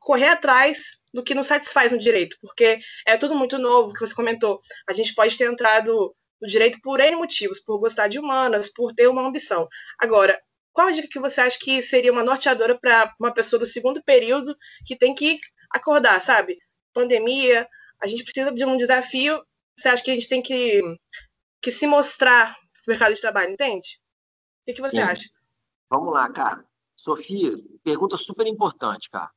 correr 0.00 0.28
atrás 0.28 1.00
do 1.12 1.22
que 1.22 1.34
nos 1.34 1.46
satisfaz 1.46 1.92
no 1.92 1.98
direito? 1.98 2.36
Porque 2.40 2.80
é 3.06 3.16
tudo 3.16 3.34
muito 3.34 3.58
novo, 3.58 3.92
que 3.92 4.00
você 4.00 4.14
comentou. 4.14 4.60
A 4.88 4.92
gente 4.92 5.14
pode 5.14 5.36
ter 5.36 5.50
entrado 5.50 6.14
no 6.40 6.48
direito 6.48 6.78
por 6.82 7.00
N 7.00 7.16
motivos, 7.16 7.60
por 7.60 7.78
gostar 7.78 8.08
de 8.08 8.18
humanas, 8.18 8.68
por 8.72 8.92
ter 8.92 9.06
uma 9.06 9.26
ambição. 9.26 9.68
Agora, 9.98 10.40
qual 10.72 10.88
a 10.88 10.90
dica 10.90 11.08
que 11.08 11.20
você 11.20 11.40
acha 11.40 11.58
que 11.60 11.82
seria 11.82 12.10
uma 12.10 12.24
norteadora 12.24 12.78
para 12.78 13.14
uma 13.20 13.32
pessoa 13.32 13.60
do 13.60 13.66
segundo 13.66 14.02
período 14.02 14.56
que 14.86 14.96
tem 14.96 15.14
que 15.14 15.38
acordar, 15.70 16.20
sabe? 16.20 16.58
Pandemia, 16.94 17.68
a 18.02 18.06
gente 18.06 18.24
precisa 18.24 18.50
de 18.50 18.64
um 18.64 18.76
desafio. 18.76 19.42
Você 19.78 19.88
acha 19.88 20.02
que 20.02 20.10
a 20.10 20.14
gente 20.14 20.28
tem 20.28 20.42
que, 20.42 20.80
que 21.60 21.70
se 21.70 21.86
mostrar 21.86 22.56
no 22.86 22.92
mercado 22.92 23.14
de 23.14 23.20
trabalho, 23.20 23.52
entende? 23.52 24.00
O 24.66 24.72
que, 24.72 24.80
você 24.80 24.96
Sim. 24.96 25.02
acha? 25.02 25.28
Vamos 25.90 26.12
lá, 26.12 26.30
cara. 26.30 26.64
Sofia, 27.02 27.52
pergunta 27.82 28.16
super 28.16 28.46
importante, 28.46 29.10
cara. 29.10 29.28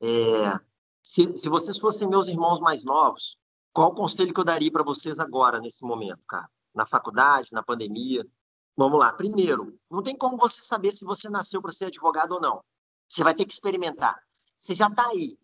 É, 0.00 0.58
se, 1.02 1.36
se 1.36 1.50
vocês 1.50 1.76
fossem 1.76 2.08
meus 2.08 2.28
irmãos 2.28 2.60
mais 2.60 2.82
novos, 2.82 3.36
qual 3.74 3.90
o 3.90 3.94
conselho 3.94 4.32
que 4.32 4.40
eu 4.40 4.44
daria 4.44 4.72
para 4.72 4.82
vocês 4.82 5.20
agora, 5.20 5.60
nesse 5.60 5.84
momento, 5.84 6.22
cara? 6.26 6.48
Na 6.74 6.86
faculdade, 6.86 7.50
na 7.52 7.62
pandemia? 7.62 8.26
Vamos 8.74 8.98
lá. 8.98 9.12
Primeiro, 9.12 9.78
não 9.90 10.02
tem 10.02 10.16
como 10.16 10.38
você 10.38 10.62
saber 10.62 10.92
se 10.92 11.04
você 11.04 11.28
nasceu 11.28 11.60
para 11.60 11.72
ser 11.72 11.86
advogado 11.86 12.32
ou 12.32 12.40
não. 12.40 12.64
Você 13.06 13.22
vai 13.22 13.34
ter 13.34 13.44
que 13.44 13.52
experimentar. 13.52 14.18
Você 14.58 14.74
já 14.74 14.86
está 14.86 15.06
aí. 15.08 15.38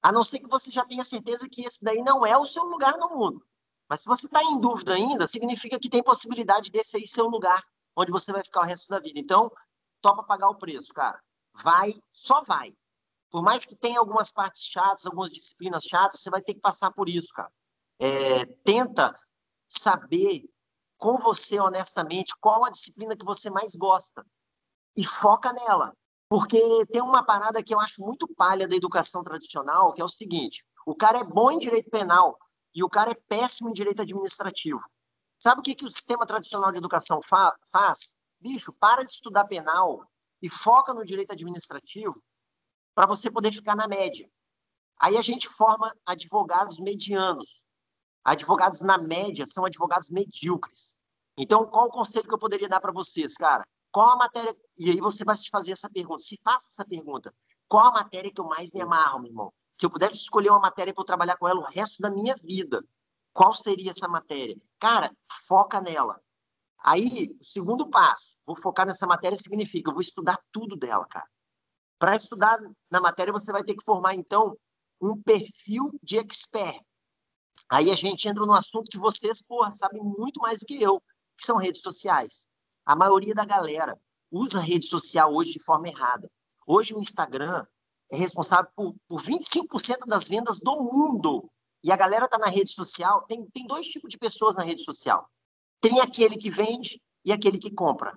A 0.00 0.12
não 0.12 0.22
ser 0.22 0.38
que 0.38 0.48
você 0.48 0.70
já 0.70 0.84
tenha 0.84 1.02
certeza 1.02 1.48
que 1.48 1.66
esse 1.66 1.82
daí 1.82 2.04
não 2.04 2.24
é 2.24 2.38
o 2.38 2.46
seu 2.46 2.62
lugar 2.62 2.96
no 2.98 3.18
mundo. 3.18 3.44
Mas 3.88 4.02
se 4.02 4.06
você 4.06 4.26
está 4.26 4.44
em 4.44 4.60
dúvida 4.60 4.94
ainda, 4.94 5.26
significa 5.26 5.76
que 5.76 5.90
tem 5.90 6.04
possibilidade 6.04 6.70
desse 6.70 6.96
aí 6.96 7.04
ser 7.04 7.22
o 7.22 7.28
lugar 7.28 7.64
onde 7.96 8.12
você 8.12 8.30
vai 8.30 8.44
ficar 8.44 8.60
o 8.60 8.64
resto 8.64 8.88
da 8.88 9.00
vida. 9.00 9.18
Então, 9.18 9.50
topa 10.00 10.22
pagar 10.22 10.48
o 10.48 10.56
preço, 10.56 10.92
cara. 10.92 11.20
Vai, 11.62 11.94
só 12.12 12.42
vai. 12.42 12.72
Por 13.30 13.42
mais 13.42 13.64
que 13.64 13.76
tenha 13.76 13.98
algumas 13.98 14.30
partes 14.32 14.62
chatas, 14.64 15.06
algumas 15.06 15.30
disciplinas 15.30 15.84
chatas, 15.84 16.20
você 16.20 16.30
vai 16.30 16.40
ter 16.40 16.54
que 16.54 16.60
passar 16.60 16.92
por 16.92 17.08
isso, 17.08 17.32
cara. 17.32 17.52
É, 17.98 18.44
tenta 18.64 19.14
saber 19.68 20.44
com 20.96 21.18
você 21.18 21.58
honestamente 21.60 22.34
qual 22.40 22.64
a 22.64 22.70
disciplina 22.70 23.16
que 23.16 23.24
você 23.24 23.50
mais 23.50 23.74
gosta 23.74 24.24
e 24.96 25.04
foca 25.04 25.52
nela. 25.52 25.92
Porque 26.28 26.58
tem 26.86 27.02
uma 27.02 27.24
parada 27.24 27.62
que 27.62 27.72
eu 27.72 27.80
acho 27.80 28.02
muito 28.02 28.26
palha 28.34 28.66
da 28.66 28.74
educação 28.74 29.22
tradicional, 29.22 29.92
que 29.92 30.00
é 30.00 30.04
o 30.04 30.08
seguinte: 30.08 30.64
o 30.84 30.94
cara 30.94 31.18
é 31.18 31.24
bom 31.24 31.50
em 31.50 31.58
direito 31.58 31.90
penal 31.90 32.36
e 32.74 32.82
o 32.82 32.88
cara 32.88 33.12
é 33.12 33.20
péssimo 33.28 33.70
em 33.70 33.72
direito 33.72 34.02
administrativo. 34.02 34.80
Sabe 35.38 35.60
o 35.60 35.62
que, 35.62 35.74
que 35.74 35.84
o 35.84 35.90
sistema 35.90 36.26
tradicional 36.26 36.72
de 36.72 36.78
educação 36.78 37.20
fa 37.22 37.54
faz? 37.70 38.15
Bicho, 38.46 38.72
para 38.72 39.02
de 39.02 39.10
estudar 39.10 39.44
penal 39.46 40.08
e 40.40 40.48
foca 40.48 40.94
no 40.94 41.04
direito 41.04 41.32
administrativo 41.32 42.14
para 42.94 43.04
você 43.04 43.28
poder 43.28 43.52
ficar 43.52 43.74
na 43.74 43.88
média. 43.88 44.30
Aí 45.00 45.16
a 45.16 45.22
gente 45.22 45.48
forma 45.48 45.92
advogados 46.06 46.78
medianos. 46.78 47.60
Advogados 48.24 48.82
na 48.82 48.98
média 48.98 49.44
são 49.46 49.64
advogados 49.64 50.08
medíocres. 50.10 50.96
Então, 51.36 51.66
qual 51.66 51.88
o 51.88 51.90
conselho 51.90 52.28
que 52.28 52.34
eu 52.34 52.38
poderia 52.38 52.68
dar 52.68 52.80
para 52.80 52.92
vocês, 52.92 53.34
cara? 53.34 53.66
Qual 53.90 54.10
a 54.10 54.16
matéria. 54.16 54.56
E 54.78 54.90
aí 54.90 55.00
você 55.00 55.24
vai 55.24 55.36
se 55.36 55.48
fazer 55.50 55.72
essa 55.72 55.90
pergunta. 55.90 56.22
Se 56.22 56.38
faça 56.44 56.68
essa 56.68 56.84
pergunta. 56.84 57.34
Qual 57.66 57.84
a 57.84 57.90
matéria 57.90 58.32
que 58.32 58.40
eu 58.40 58.46
mais 58.46 58.70
me 58.70 58.80
amarro, 58.80 59.18
meu 59.18 59.30
irmão? 59.30 59.52
Se 59.76 59.84
eu 59.84 59.90
pudesse 59.90 60.14
escolher 60.14 60.50
uma 60.50 60.60
matéria 60.60 60.94
para 60.94 61.02
eu 61.02 61.06
trabalhar 61.06 61.36
com 61.36 61.48
ela 61.48 61.58
o 61.58 61.64
resto 61.64 62.00
da 62.00 62.10
minha 62.10 62.36
vida, 62.36 62.80
qual 63.32 63.52
seria 63.54 63.90
essa 63.90 64.06
matéria? 64.06 64.56
Cara, 64.78 65.12
foca 65.48 65.80
nela. 65.80 66.20
Aí, 66.78 67.36
o 67.40 67.44
segundo 67.44 67.90
passo, 67.90 68.35
vou 68.46 68.56
focar 68.56 68.86
nessa 68.86 69.06
matéria 69.06 69.36
significa, 69.36 69.90
eu 69.90 69.94
vou 69.94 70.00
estudar 70.00 70.38
tudo 70.52 70.76
dela, 70.76 71.04
cara. 71.06 71.26
Para 71.98 72.14
estudar 72.14 72.60
na 72.90 73.00
matéria, 73.00 73.32
você 73.32 73.50
vai 73.50 73.64
ter 73.64 73.74
que 73.74 73.84
formar, 73.84 74.14
então, 74.14 74.56
um 75.00 75.20
perfil 75.20 75.98
de 76.02 76.18
expert. 76.18 76.80
Aí 77.68 77.90
a 77.90 77.96
gente 77.96 78.28
entra 78.28 78.46
no 78.46 78.52
assunto 78.52 78.90
que 78.90 78.98
vocês, 78.98 79.42
porra, 79.42 79.72
sabem 79.72 80.02
muito 80.02 80.40
mais 80.40 80.60
do 80.60 80.66
que 80.66 80.80
eu, 80.80 81.02
que 81.36 81.44
são 81.44 81.56
redes 81.56 81.82
sociais. 81.82 82.46
A 82.84 82.94
maioria 82.94 83.34
da 83.34 83.44
galera 83.44 83.98
usa 84.30 84.60
rede 84.60 84.86
social 84.86 85.34
hoje 85.34 85.52
de 85.54 85.62
forma 85.62 85.88
errada. 85.88 86.30
Hoje 86.66 86.94
o 86.94 87.00
Instagram 87.00 87.66
é 88.10 88.16
responsável 88.16 88.70
por, 88.76 88.94
por 89.08 89.22
25% 89.22 90.06
das 90.06 90.28
vendas 90.28 90.58
do 90.60 90.80
mundo. 90.80 91.50
E 91.82 91.90
a 91.90 91.96
galera 91.96 92.28
tá 92.28 92.38
na 92.38 92.46
rede 92.46 92.70
social. 92.72 93.22
Tem, 93.22 93.44
tem 93.50 93.66
dois 93.66 93.86
tipos 93.86 94.10
de 94.10 94.18
pessoas 94.18 94.56
na 94.56 94.62
rede 94.62 94.82
social. 94.82 95.28
Tem 95.80 96.00
aquele 96.00 96.36
que 96.36 96.50
vende 96.50 97.00
e 97.24 97.32
aquele 97.32 97.58
que 97.58 97.70
compra. 97.70 98.16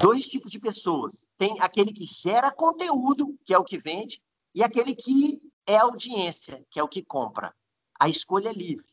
Dois 0.00 0.28
tipos 0.28 0.50
de 0.50 0.60
pessoas. 0.60 1.26
Tem 1.36 1.60
aquele 1.60 1.92
que 1.92 2.04
gera 2.04 2.52
conteúdo, 2.52 3.38
que 3.44 3.52
é 3.52 3.58
o 3.58 3.64
que 3.64 3.78
vende, 3.78 4.22
e 4.54 4.62
aquele 4.62 4.94
que 4.94 5.40
é 5.66 5.76
audiência, 5.76 6.64
que 6.70 6.78
é 6.78 6.82
o 6.82 6.88
que 6.88 7.02
compra. 7.02 7.54
A 7.98 8.08
escolha 8.08 8.48
é 8.48 8.52
livre. 8.52 8.86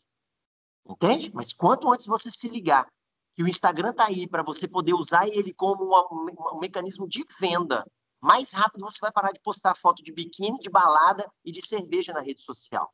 Entende? 0.88 1.32
Mas 1.34 1.54
quanto 1.54 1.92
antes 1.92 2.06
você 2.06 2.30
se 2.30 2.48
ligar 2.48 2.88
que 3.36 3.44
o 3.44 3.48
Instagram 3.48 3.92
está 3.92 4.06
aí 4.08 4.28
para 4.28 4.42
você 4.42 4.68
poder 4.68 4.94
usar 4.94 5.28
ele 5.28 5.54
como 5.54 5.84
uma, 5.84 6.08
um 6.54 6.60
mecanismo 6.60 7.08
de 7.08 7.26
venda. 7.40 7.86
Mais 8.22 8.54
rápido 8.54 8.86
você 8.86 9.00
vai 9.02 9.12
parar 9.12 9.32
de 9.32 9.42
postar 9.42 9.76
foto 9.76 10.02
de 10.02 10.12
biquíni, 10.12 10.58
de 10.60 10.70
balada 10.70 11.30
e 11.44 11.52
de 11.52 11.62
cerveja 11.62 12.14
na 12.14 12.22
rede 12.22 12.42
social. 12.42 12.92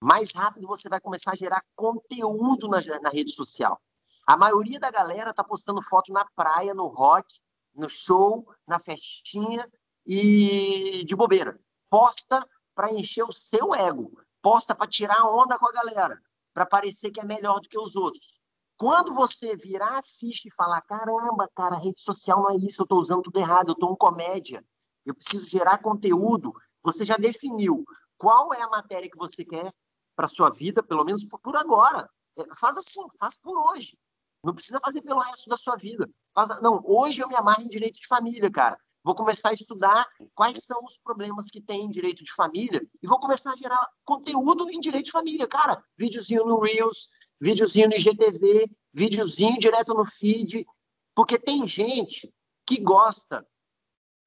Mais 0.00 0.34
rápido 0.34 0.66
você 0.66 0.88
vai 0.88 1.00
começar 1.00 1.32
a 1.32 1.36
gerar 1.36 1.64
conteúdo 1.74 2.68
na, 2.68 2.80
na 3.00 3.08
rede 3.08 3.32
social. 3.32 3.80
A 4.26 4.36
maioria 4.36 4.80
da 4.80 4.90
galera 4.90 5.30
está 5.30 5.44
postando 5.44 5.82
foto 5.82 6.12
na 6.12 6.24
praia, 6.34 6.72
no 6.72 6.86
rock, 6.86 7.26
no 7.74 7.88
show, 7.88 8.48
na 8.66 8.78
festinha 8.78 9.70
e 10.06 11.04
de 11.04 11.14
bobeira. 11.14 11.60
Posta 11.90 12.46
para 12.74 12.92
encher 12.92 13.24
o 13.24 13.32
seu 13.32 13.74
ego. 13.74 14.12
Posta 14.40 14.74
para 14.74 14.88
tirar 14.88 15.26
onda 15.26 15.58
com 15.58 15.66
a 15.66 15.72
galera, 15.72 16.20
para 16.52 16.66
parecer 16.66 17.10
que 17.10 17.20
é 17.20 17.24
melhor 17.24 17.60
do 17.60 17.68
que 17.68 17.78
os 17.78 17.96
outros. 17.96 18.40
Quando 18.76 19.14
você 19.14 19.56
virar 19.56 19.98
a 19.98 20.02
ficha 20.02 20.48
e 20.48 20.54
falar, 20.54 20.80
caramba, 20.82 21.48
cara, 21.54 21.76
rede 21.76 22.00
social 22.00 22.42
não 22.42 22.50
é 22.50 22.56
isso, 22.56 22.82
eu 22.82 22.84
estou 22.84 23.00
usando 23.00 23.22
tudo 23.22 23.38
errado, 23.38 23.68
eu 23.68 23.74
estou 23.74 23.92
em 23.92 23.96
comédia, 23.96 24.64
eu 25.06 25.14
preciso 25.14 25.46
gerar 25.46 25.78
conteúdo, 25.78 26.52
você 26.82 27.04
já 27.04 27.16
definiu 27.16 27.84
qual 28.18 28.52
é 28.52 28.60
a 28.60 28.68
matéria 28.68 29.08
que 29.08 29.16
você 29.16 29.44
quer 29.44 29.72
para 30.16 30.28
sua 30.28 30.50
vida, 30.50 30.82
pelo 30.82 31.04
menos 31.04 31.24
por 31.24 31.56
agora. 31.56 32.10
É, 32.36 32.54
faz 32.56 32.76
assim, 32.76 33.06
faz 33.18 33.36
por 33.36 33.56
hoje. 33.56 33.96
Não 34.44 34.54
precisa 34.54 34.78
fazer 34.78 35.00
pelo 35.00 35.20
resto 35.20 35.48
da 35.48 35.56
sua 35.56 35.74
vida. 35.74 36.08
Faz, 36.34 36.50
não, 36.60 36.82
hoje 36.84 37.22
eu 37.22 37.28
me 37.28 37.34
amarro 37.34 37.62
em 37.62 37.68
direito 37.68 37.98
de 37.98 38.06
família, 38.06 38.50
cara. 38.50 38.78
Vou 39.02 39.14
começar 39.14 39.50
a 39.50 39.54
estudar 39.54 40.06
quais 40.34 40.58
são 40.64 40.82
os 40.84 40.98
problemas 40.98 41.46
que 41.50 41.60
tem 41.60 41.82
em 41.82 41.90
direito 41.90 42.24
de 42.24 42.32
família 42.32 42.86
e 43.02 43.06
vou 43.06 43.18
começar 43.18 43.52
a 43.52 43.56
gerar 43.56 43.86
conteúdo 44.04 44.70
em 44.70 44.80
direito 44.80 45.06
de 45.06 45.12
família, 45.12 45.46
cara. 45.46 45.82
Videozinho 45.96 46.44
no 46.44 46.60
Reels, 46.60 47.08
videozinho 47.40 47.88
no 47.88 47.94
IGTV, 47.94 48.70
videozinho 48.92 49.58
direto 49.58 49.92
no 49.94 50.04
feed, 50.04 50.66
porque 51.14 51.38
tem 51.38 51.66
gente 51.66 52.32
que 52.66 52.80
gosta 52.80 53.46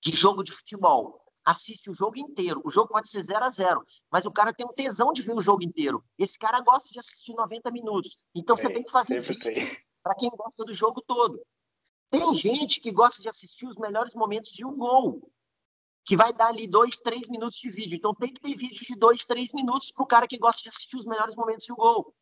de 0.03 0.11
jogo 0.11 0.43
de 0.43 0.51
futebol, 0.51 1.23
assiste 1.43 1.89
o 1.89 1.93
jogo 1.93 2.17
inteiro. 2.17 2.61
O 2.63 2.69
jogo 2.69 2.89
pode 2.89 3.09
ser 3.09 3.23
0 3.23 3.45
a 3.45 3.49
0 3.49 3.83
mas 4.11 4.25
o 4.25 4.31
cara 4.31 4.53
tem 4.53 4.65
um 4.65 4.73
tesão 4.73 5.11
de 5.11 5.21
ver 5.21 5.33
o 5.33 5.41
jogo 5.41 5.63
inteiro. 5.63 6.03
Esse 6.19 6.37
cara 6.37 6.59
gosta 6.61 6.89
de 6.91 6.99
assistir 6.99 7.33
90 7.33 7.71
minutos. 7.71 8.17
Então 8.35 8.55
é, 8.55 8.61
você 8.61 8.69
tem 8.69 8.83
que 8.83 8.91
fazer 8.91 9.19
vídeo 9.21 9.86
para 10.07 10.15
quem 10.15 10.29
gosta 10.29 10.63
do 10.63 10.73
jogo 10.73 11.01
todo. 11.01 11.41
Tem 12.09 12.33
gente 12.33 12.79
que 12.79 12.91
gosta 12.91 13.21
de 13.21 13.27
assistir 13.27 13.67
os 13.67 13.75
melhores 13.75 14.13
momentos 14.13 14.53
de 14.53 14.65
um 14.65 14.73
gol, 14.73 15.29
que 16.05 16.15
vai 16.15 16.31
dar 16.31 16.47
ali 16.47 16.65
dois, 16.65 16.97
três 16.99 17.27
minutos 17.27 17.59
de 17.59 17.69
vídeo. 17.69 17.97
Então 17.97 18.15
tem 18.15 18.33
que 18.33 18.39
ter 18.39 18.55
vídeo 18.55 18.85
de 18.85 18.95
dois, 18.95 19.25
três 19.25 19.51
minutos 19.51 19.91
para 19.91 20.03
o 20.03 20.07
cara 20.07 20.25
que 20.25 20.37
gosta 20.37 20.63
de 20.63 20.69
assistir 20.69 20.95
os 20.95 21.05
melhores 21.05 21.35
momentos 21.35 21.65
de 21.65 21.73
um 21.73 21.75
gol. 21.75 22.15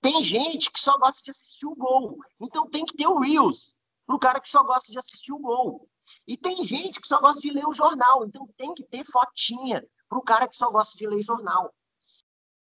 Tem 0.00 0.22
gente 0.22 0.70
que 0.70 0.78
só 0.78 0.96
gosta 0.96 1.20
de 1.24 1.32
assistir 1.32 1.66
o 1.66 1.74
gol. 1.74 2.20
Então 2.40 2.70
tem 2.70 2.84
que 2.84 2.96
ter 2.96 3.08
o 3.08 3.18
Reels 3.18 3.74
para 4.06 4.14
o 4.14 4.20
cara 4.20 4.40
que 4.40 4.48
só 4.48 4.62
gosta 4.62 4.92
de 4.92 4.98
assistir 4.98 5.32
o 5.32 5.40
gol. 5.40 5.88
E 6.28 6.36
tem 6.36 6.64
gente 6.64 7.00
que 7.00 7.08
só 7.08 7.20
gosta 7.20 7.40
de 7.40 7.50
ler 7.50 7.66
o 7.66 7.72
jornal. 7.72 8.24
Então 8.24 8.48
tem 8.56 8.72
que 8.72 8.84
ter 8.84 9.04
fotinha 9.04 9.84
para 10.08 10.18
o 10.18 10.22
cara 10.22 10.46
que 10.46 10.54
só 10.54 10.70
gosta 10.70 10.96
de 10.96 11.08
ler 11.08 11.24
jornal. 11.24 11.74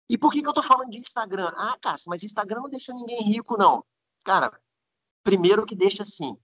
E 0.08 0.16
por 0.16 0.30
que, 0.30 0.40
que 0.40 0.46
eu 0.46 0.52
estou 0.52 0.62
falando 0.62 0.90
de 0.90 0.98
Instagram? 0.98 1.50
Ah, 1.56 1.76
Cássio, 1.80 2.10
mas 2.10 2.22
Instagram 2.22 2.60
não 2.60 2.70
deixa 2.70 2.92
ninguém 2.92 3.22
rico, 3.22 3.56
não. 3.56 3.84
Cara, 4.22 4.52
primeiro 5.22 5.66
que 5.66 5.74
deixa 5.74 6.02
assim. 6.02 6.36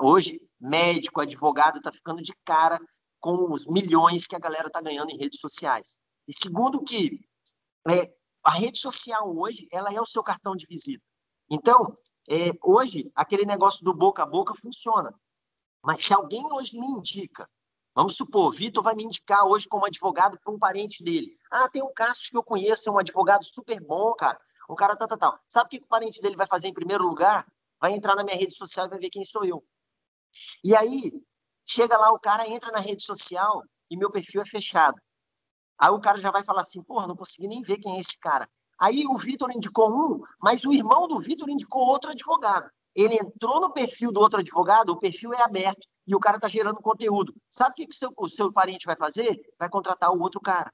hoje, 0.00 0.40
médico, 0.60 1.20
advogado, 1.20 1.78
está 1.78 1.92
ficando 1.92 2.22
de 2.22 2.32
cara 2.44 2.80
com 3.20 3.52
os 3.52 3.66
milhões 3.66 4.26
que 4.26 4.36
a 4.36 4.38
galera 4.38 4.66
está 4.66 4.80
ganhando 4.80 5.10
em 5.10 5.18
redes 5.18 5.40
sociais. 5.40 5.96
E 6.28 6.32
segundo 6.32 6.82
que 6.82 7.20
é, 7.88 8.12
a 8.42 8.52
rede 8.52 8.78
social 8.78 9.34
hoje, 9.36 9.66
ela 9.72 9.92
é 9.92 10.00
o 10.00 10.06
seu 10.06 10.22
cartão 10.22 10.54
de 10.54 10.66
visita. 10.66 11.04
Então, 11.50 11.96
é, 12.28 12.50
hoje, 12.62 13.10
aquele 13.14 13.44
negócio 13.44 13.84
do 13.84 13.94
boca 13.94 14.22
a 14.22 14.26
boca 14.26 14.54
funciona. 14.54 15.14
Mas 15.82 16.04
se 16.04 16.14
alguém 16.14 16.44
hoje 16.52 16.78
me 16.78 16.86
indica 16.86 17.48
Vamos 17.94 18.16
supor, 18.16 18.52
Vitor 18.52 18.82
vai 18.82 18.94
me 18.94 19.04
indicar 19.04 19.46
hoje 19.46 19.68
como 19.68 19.86
advogado 19.86 20.36
para 20.42 20.52
um 20.52 20.58
parente 20.58 21.04
dele. 21.04 21.38
Ah, 21.48 21.68
tem 21.68 21.80
um 21.80 21.92
caso 21.94 22.22
que 22.28 22.36
eu 22.36 22.42
conheço, 22.42 22.88
é 22.88 22.92
um 22.92 22.98
advogado 22.98 23.44
super 23.44 23.80
bom, 23.80 24.12
cara. 24.14 24.38
Um 24.68 24.74
cara 24.74 24.96
tal, 24.96 25.08
tal, 25.08 25.18
tal. 25.18 25.38
Sabe 25.48 25.66
o 25.66 25.70
que 25.70 25.84
o 25.84 25.88
parente 25.88 26.20
dele 26.20 26.36
vai 26.36 26.46
fazer 26.46 26.68
em 26.68 26.74
primeiro 26.74 27.04
lugar? 27.04 27.46
Vai 27.80 27.92
entrar 27.92 28.14
na 28.14 28.24
minha 28.24 28.36
rede 28.36 28.54
social 28.54 28.86
e 28.86 28.90
vai 28.90 28.98
ver 28.98 29.10
quem 29.10 29.24
sou 29.24 29.44
eu. 29.44 29.64
E 30.62 30.74
aí, 30.74 31.12
chega 31.64 31.96
lá, 31.96 32.10
o 32.12 32.18
cara 32.18 32.48
entra 32.48 32.70
na 32.72 32.80
rede 32.80 33.02
social 33.02 33.62
e 33.90 33.96
meu 33.96 34.10
perfil 34.10 34.42
é 34.42 34.46
fechado. 34.46 35.00
Aí 35.78 35.90
o 35.90 36.00
cara 36.00 36.18
já 36.18 36.30
vai 36.30 36.44
falar 36.44 36.62
assim, 36.62 36.82
porra, 36.82 37.06
não 37.06 37.16
consegui 37.16 37.48
nem 37.48 37.62
ver 37.62 37.78
quem 37.78 37.96
é 37.96 38.00
esse 38.00 38.18
cara. 38.18 38.48
Aí 38.78 39.06
o 39.06 39.16
Vitor 39.16 39.50
indicou 39.50 39.90
um, 39.90 40.22
mas 40.40 40.64
o 40.64 40.72
irmão 40.72 41.06
do 41.06 41.20
Vitor 41.20 41.48
indicou 41.48 41.86
outro 41.86 42.10
advogado. 42.10 42.70
Ele 42.94 43.16
entrou 43.16 43.60
no 43.60 43.72
perfil 43.72 44.12
do 44.12 44.20
outro 44.20 44.40
advogado, 44.40 44.90
o 44.90 44.98
perfil 44.98 45.32
é 45.32 45.42
aberto 45.42 45.86
e 46.06 46.14
o 46.14 46.20
cara 46.20 46.36
está 46.36 46.48
gerando 46.48 46.80
conteúdo. 46.80 47.34
Sabe 47.48 47.72
o 47.72 47.74
que, 47.74 47.86
que 47.86 47.94
o, 47.94 47.98
seu, 47.98 48.12
o 48.16 48.28
seu 48.28 48.52
parente 48.52 48.86
vai 48.86 48.96
fazer? 48.96 49.40
Vai 49.58 49.68
contratar 49.68 50.12
o 50.12 50.20
outro 50.20 50.40
cara. 50.40 50.72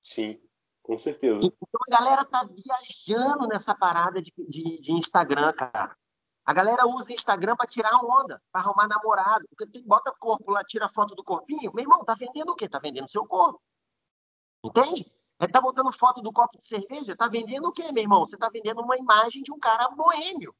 Sim, 0.00 0.40
com 0.90 0.98
certeza. 0.98 1.40
Então 1.40 1.80
a 1.88 1.98
galera 1.98 2.24
tá 2.24 2.44
viajando 2.44 3.46
nessa 3.46 3.72
parada 3.72 4.20
de, 4.20 4.32
de, 4.36 4.80
de 4.80 4.92
Instagram, 4.92 5.52
cara. 5.52 5.96
A 6.44 6.52
galera 6.52 6.84
usa 6.84 7.12
Instagram 7.12 7.54
para 7.54 7.68
tirar 7.68 7.94
onda, 8.04 8.42
para 8.50 8.62
arrumar 8.62 8.88
namorado. 8.88 9.46
Bota 9.84 10.12
corpo 10.18 10.50
lá, 10.50 10.64
tira 10.64 10.88
foto 10.88 11.14
do 11.14 11.22
corpinho. 11.22 11.70
Meu 11.72 11.84
irmão, 11.84 12.04
tá 12.04 12.14
vendendo 12.14 12.50
o 12.50 12.56
quê? 12.56 12.68
Tá 12.68 12.80
vendendo 12.80 13.08
seu 13.08 13.24
corpo. 13.24 13.62
Entende? 14.64 15.08
É, 15.38 15.46
tá 15.46 15.60
botando 15.60 15.92
foto 15.92 16.20
do 16.20 16.32
copo 16.32 16.58
de 16.58 16.64
cerveja, 16.64 17.14
tá 17.14 17.28
vendendo 17.28 17.68
o 17.68 17.72
quê, 17.72 17.92
meu 17.92 18.02
irmão? 18.02 18.26
Você 18.26 18.36
tá 18.36 18.48
vendendo 18.52 18.82
uma 18.82 18.98
imagem 18.98 19.44
de 19.44 19.52
um 19.52 19.60
cara 19.60 19.88
boêmio. 19.90 20.52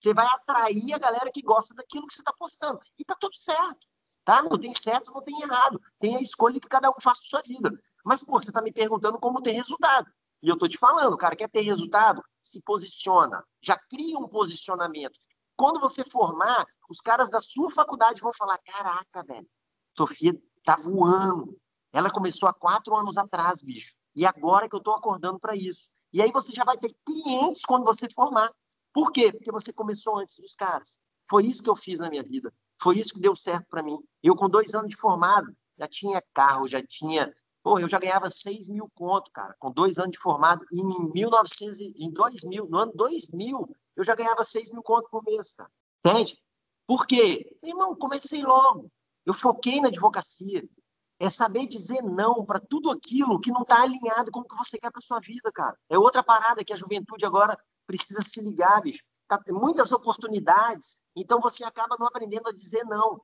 Você 0.00 0.14
vai 0.14 0.26
atrair 0.26 0.94
a 0.94 0.98
galera 0.98 1.30
que 1.30 1.42
gosta 1.42 1.74
daquilo 1.74 2.06
que 2.06 2.14
você 2.14 2.22
está 2.22 2.32
postando. 2.32 2.80
E 2.98 3.04
tá 3.04 3.14
tudo 3.20 3.36
certo. 3.36 3.86
Tá? 4.24 4.40
Não 4.42 4.58
tem 4.58 4.72
certo, 4.72 5.12
não 5.12 5.20
tem 5.20 5.38
errado. 5.42 5.78
Tem 6.00 6.16
a 6.16 6.20
escolha 6.22 6.58
que 6.58 6.66
cada 6.66 6.88
um 6.88 6.94
faz 6.98 7.18
para 7.20 7.28
sua 7.28 7.42
vida. 7.42 7.70
Mas, 8.06 8.22
pô, 8.22 8.40
você 8.40 8.50
está 8.50 8.62
me 8.62 8.72
perguntando 8.72 9.18
como 9.18 9.42
ter 9.42 9.50
resultado. 9.50 10.08
E 10.40 10.48
eu 10.48 10.54
estou 10.54 10.68
te 10.68 10.78
falando, 10.78 11.16
cara 11.16 11.34
quer 11.34 11.48
ter 11.48 11.62
resultado, 11.62 12.22
se 12.40 12.62
posiciona, 12.62 13.42
já 13.60 13.76
cria 13.76 14.16
um 14.16 14.28
posicionamento. 14.28 15.18
Quando 15.56 15.80
você 15.80 16.04
formar, 16.04 16.64
os 16.88 17.00
caras 17.00 17.28
da 17.28 17.40
sua 17.40 17.68
faculdade 17.70 18.20
vão 18.20 18.32
falar: 18.32 18.58
caraca, 18.58 19.24
velho, 19.24 19.48
Sofia 19.96 20.40
tá 20.62 20.76
voando. 20.76 21.58
Ela 21.92 22.08
começou 22.08 22.48
há 22.48 22.54
quatro 22.54 22.94
anos 22.94 23.18
atrás, 23.18 23.60
bicho. 23.60 23.96
E 24.14 24.24
agora 24.24 24.68
que 24.68 24.76
eu 24.76 24.78
estou 24.78 24.94
acordando 24.94 25.40
para 25.40 25.56
isso. 25.56 25.88
E 26.12 26.22
aí 26.22 26.30
você 26.30 26.52
já 26.52 26.62
vai 26.62 26.76
ter 26.76 26.94
clientes 27.04 27.62
quando 27.62 27.84
você 27.84 28.08
formar. 28.14 28.52
Por 28.92 29.10
quê? 29.10 29.32
Porque 29.32 29.50
você 29.50 29.72
começou 29.72 30.18
antes 30.18 30.36
dos 30.36 30.54
caras. 30.54 31.00
Foi 31.28 31.44
isso 31.44 31.62
que 31.62 31.68
eu 31.68 31.76
fiz 31.76 31.98
na 31.98 32.08
minha 32.08 32.22
vida. 32.22 32.52
Foi 32.80 32.96
isso 32.98 33.14
que 33.14 33.20
deu 33.20 33.34
certo 33.34 33.66
para 33.68 33.82
mim. 33.82 33.98
Eu, 34.22 34.36
com 34.36 34.48
dois 34.48 34.74
anos 34.74 34.88
de 34.88 34.96
formado, 34.96 35.52
já 35.78 35.88
tinha 35.88 36.22
carro, 36.32 36.68
já 36.68 36.82
tinha. 36.86 37.34
Pô, 37.66 37.80
eu 37.80 37.88
já 37.88 37.98
ganhava 37.98 38.30
6 38.30 38.68
mil 38.68 38.88
conto, 38.94 39.28
cara, 39.32 39.52
com 39.58 39.72
dois 39.72 39.98
anos 39.98 40.12
de 40.12 40.18
formado. 40.20 40.64
Em 40.70 40.84
1900, 41.12 41.80
em 41.80 42.12
2000, 42.12 42.68
no 42.68 42.78
ano 42.78 42.92
2000, 42.94 43.68
eu 43.96 44.04
já 44.04 44.14
ganhava 44.14 44.44
6 44.44 44.70
mil 44.70 44.84
conto 44.84 45.10
por 45.10 45.24
mês, 45.24 45.52
cara. 45.52 45.68
Entende? 45.98 46.40
Por 46.86 47.08
quê? 47.08 47.58
Irmão, 47.64 47.96
comecei 47.96 48.40
logo. 48.40 48.88
Eu 49.24 49.34
foquei 49.34 49.80
na 49.80 49.88
advocacia. 49.88 50.62
É 51.18 51.28
saber 51.28 51.66
dizer 51.66 52.02
não 52.02 52.44
para 52.44 52.60
tudo 52.60 52.88
aquilo 52.88 53.40
que 53.40 53.50
não 53.50 53.62
está 53.62 53.82
alinhado 53.82 54.30
com 54.30 54.42
o 54.42 54.46
que 54.46 54.56
você 54.56 54.78
quer 54.78 54.92
para 54.92 55.00
sua 55.00 55.18
vida, 55.18 55.50
cara. 55.52 55.76
É 55.88 55.98
outra 55.98 56.22
parada 56.22 56.64
que 56.64 56.72
a 56.72 56.76
juventude 56.76 57.26
agora 57.26 57.58
precisa 57.84 58.22
se 58.22 58.40
ligar, 58.40 58.80
bicho. 58.80 59.02
Tá, 59.26 59.42
muitas 59.48 59.90
oportunidades, 59.90 60.98
então 61.16 61.40
você 61.40 61.64
acaba 61.64 61.96
não 61.98 62.06
aprendendo 62.06 62.48
a 62.48 62.54
dizer 62.54 62.84
não. 62.84 63.20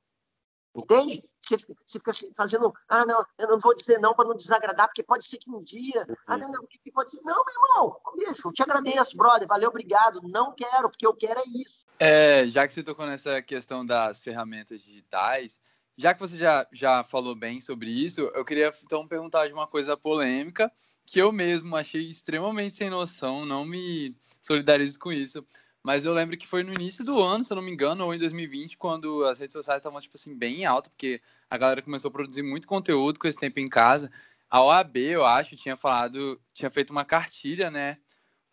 Entende? 0.75 1.23
Você, 1.39 1.57
você 1.85 1.99
fica 1.99 2.11
fazendo, 2.35 2.73
ah, 2.87 3.05
não, 3.05 3.23
eu 3.37 3.47
não 3.47 3.59
vou 3.59 3.75
dizer 3.75 3.99
não 3.99 4.13
para 4.13 4.27
não 4.27 4.35
desagradar, 4.35 4.87
porque 4.87 5.03
pode 5.03 5.25
ser 5.25 5.37
que 5.37 5.51
um 5.51 5.61
dia. 5.61 6.05
Uhum. 6.07 6.15
Ah, 6.25 6.37
não, 6.37 6.51
não, 6.51 6.65
pode 6.93 7.11
ser. 7.11 7.21
Não, 7.21 7.43
meu 7.45 7.53
irmão, 7.53 7.97
bicho, 8.15 8.47
eu 8.47 8.53
te 8.53 8.63
agradeço, 8.63 9.17
brother, 9.17 9.47
valeu, 9.47 9.69
obrigado. 9.69 10.21
Não 10.23 10.53
quero, 10.53 10.89
porque 10.89 11.05
eu 11.05 11.13
quero 11.13 11.39
é 11.39 11.43
isso. 11.61 11.85
É, 11.99 12.47
já 12.47 12.67
que 12.67 12.73
você 12.73 12.81
tocou 12.81 13.05
nessa 13.05 13.41
questão 13.41 13.85
das 13.85 14.23
ferramentas 14.23 14.81
digitais, 14.81 15.59
já 15.97 16.13
que 16.13 16.19
você 16.19 16.37
já, 16.37 16.67
já 16.71 17.03
falou 17.03 17.35
bem 17.35 17.61
sobre 17.61 17.91
isso, 17.91 18.21
eu 18.33 18.43
queria 18.43 18.71
então 18.83 19.07
perguntar 19.07 19.47
de 19.47 19.53
uma 19.53 19.67
coisa 19.67 19.95
polêmica 19.95 20.71
que 21.05 21.19
eu 21.19 21.31
mesmo 21.31 21.75
achei 21.75 22.07
extremamente 22.07 22.77
sem 22.77 22.89
noção, 22.89 23.45
não 23.45 23.65
me 23.65 24.15
solidarizo 24.41 24.97
com 24.99 25.11
isso. 25.11 25.45
Mas 25.83 26.05
eu 26.05 26.13
lembro 26.13 26.37
que 26.37 26.47
foi 26.47 26.63
no 26.63 26.73
início 26.73 27.03
do 27.03 27.21
ano, 27.21 27.43
se 27.43 27.51
eu 27.51 27.55
não 27.55 27.61
me 27.61 27.71
engano, 27.71 28.05
ou 28.05 28.13
em 28.13 28.17
2020, 28.17 28.77
quando 28.77 29.25
as 29.25 29.39
redes 29.39 29.51
sociais 29.53 29.79
estavam, 29.79 29.99
tipo 29.99 30.15
assim, 30.15 30.33
bem 30.33 30.61
em 30.61 30.65
alta, 30.65 30.89
porque 30.89 31.21
a 31.49 31.57
galera 31.57 31.81
começou 31.81 32.07
a 32.07 32.11
produzir 32.11 32.41
muito 32.41 32.67
conteúdo 32.67 33.19
com 33.19 33.27
esse 33.27 33.37
tempo 33.37 33.59
em 33.59 33.67
casa. 33.67 34.09
A 34.49 34.63
OAB, 34.63 34.97
eu 34.97 35.25
acho, 35.25 35.57
tinha 35.57 35.75
falado, 35.75 36.39
tinha 36.53 36.71
feito 36.71 36.91
uma 36.91 37.03
cartilha, 37.03 37.69
né, 37.69 37.97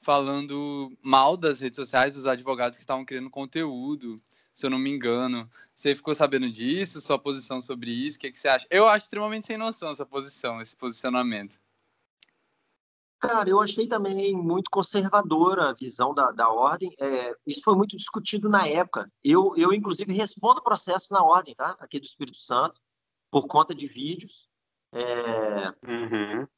falando 0.00 0.92
mal 1.02 1.36
das 1.36 1.60
redes 1.60 1.76
sociais, 1.76 2.14
dos 2.14 2.26
advogados 2.26 2.76
que 2.76 2.82
estavam 2.82 3.04
criando 3.04 3.30
conteúdo, 3.30 4.20
se 4.52 4.66
eu 4.66 4.70
não 4.70 4.78
me 4.78 4.90
engano. 4.90 5.48
Você 5.72 5.94
ficou 5.94 6.14
sabendo 6.14 6.50
disso? 6.50 7.00
Sua 7.00 7.18
posição 7.18 7.62
sobre 7.62 7.92
isso? 7.92 8.18
O 8.18 8.20
que, 8.20 8.32
que 8.32 8.40
você 8.40 8.48
acha? 8.48 8.66
Eu 8.70 8.88
acho 8.88 9.04
extremamente 9.04 9.46
sem 9.46 9.56
noção 9.56 9.90
essa 9.90 10.04
posição, 10.04 10.60
esse 10.60 10.76
posicionamento. 10.76 11.60
Cara, 13.20 13.50
eu 13.50 13.60
achei 13.60 13.86
também 13.86 14.34
muito 14.34 14.70
conservadora 14.70 15.68
a 15.68 15.74
visão 15.74 16.14
da, 16.14 16.32
da 16.32 16.48
ordem. 16.48 16.90
É, 16.98 17.36
isso 17.46 17.60
foi 17.62 17.76
muito 17.76 17.94
discutido 17.94 18.48
na 18.48 18.66
época. 18.66 19.12
Eu, 19.22 19.54
eu, 19.56 19.74
inclusive, 19.74 20.10
respondo 20.14 20.62
processo 20.62 21.12
na 21.12 21.22
ordem, 21.22 21.54
tá? 21.54 21.76
Aqui 21.78 22.00
do 22.00 22.06
Espírito 22.06 22.38
Santo, 22.38 22.80
por 23.30 23.46
conta 23.46 23.74
de 23.74 23.86
vídeos. 23.86 24.48
É... 24.90 25.68
Uhum. 25.86 26.48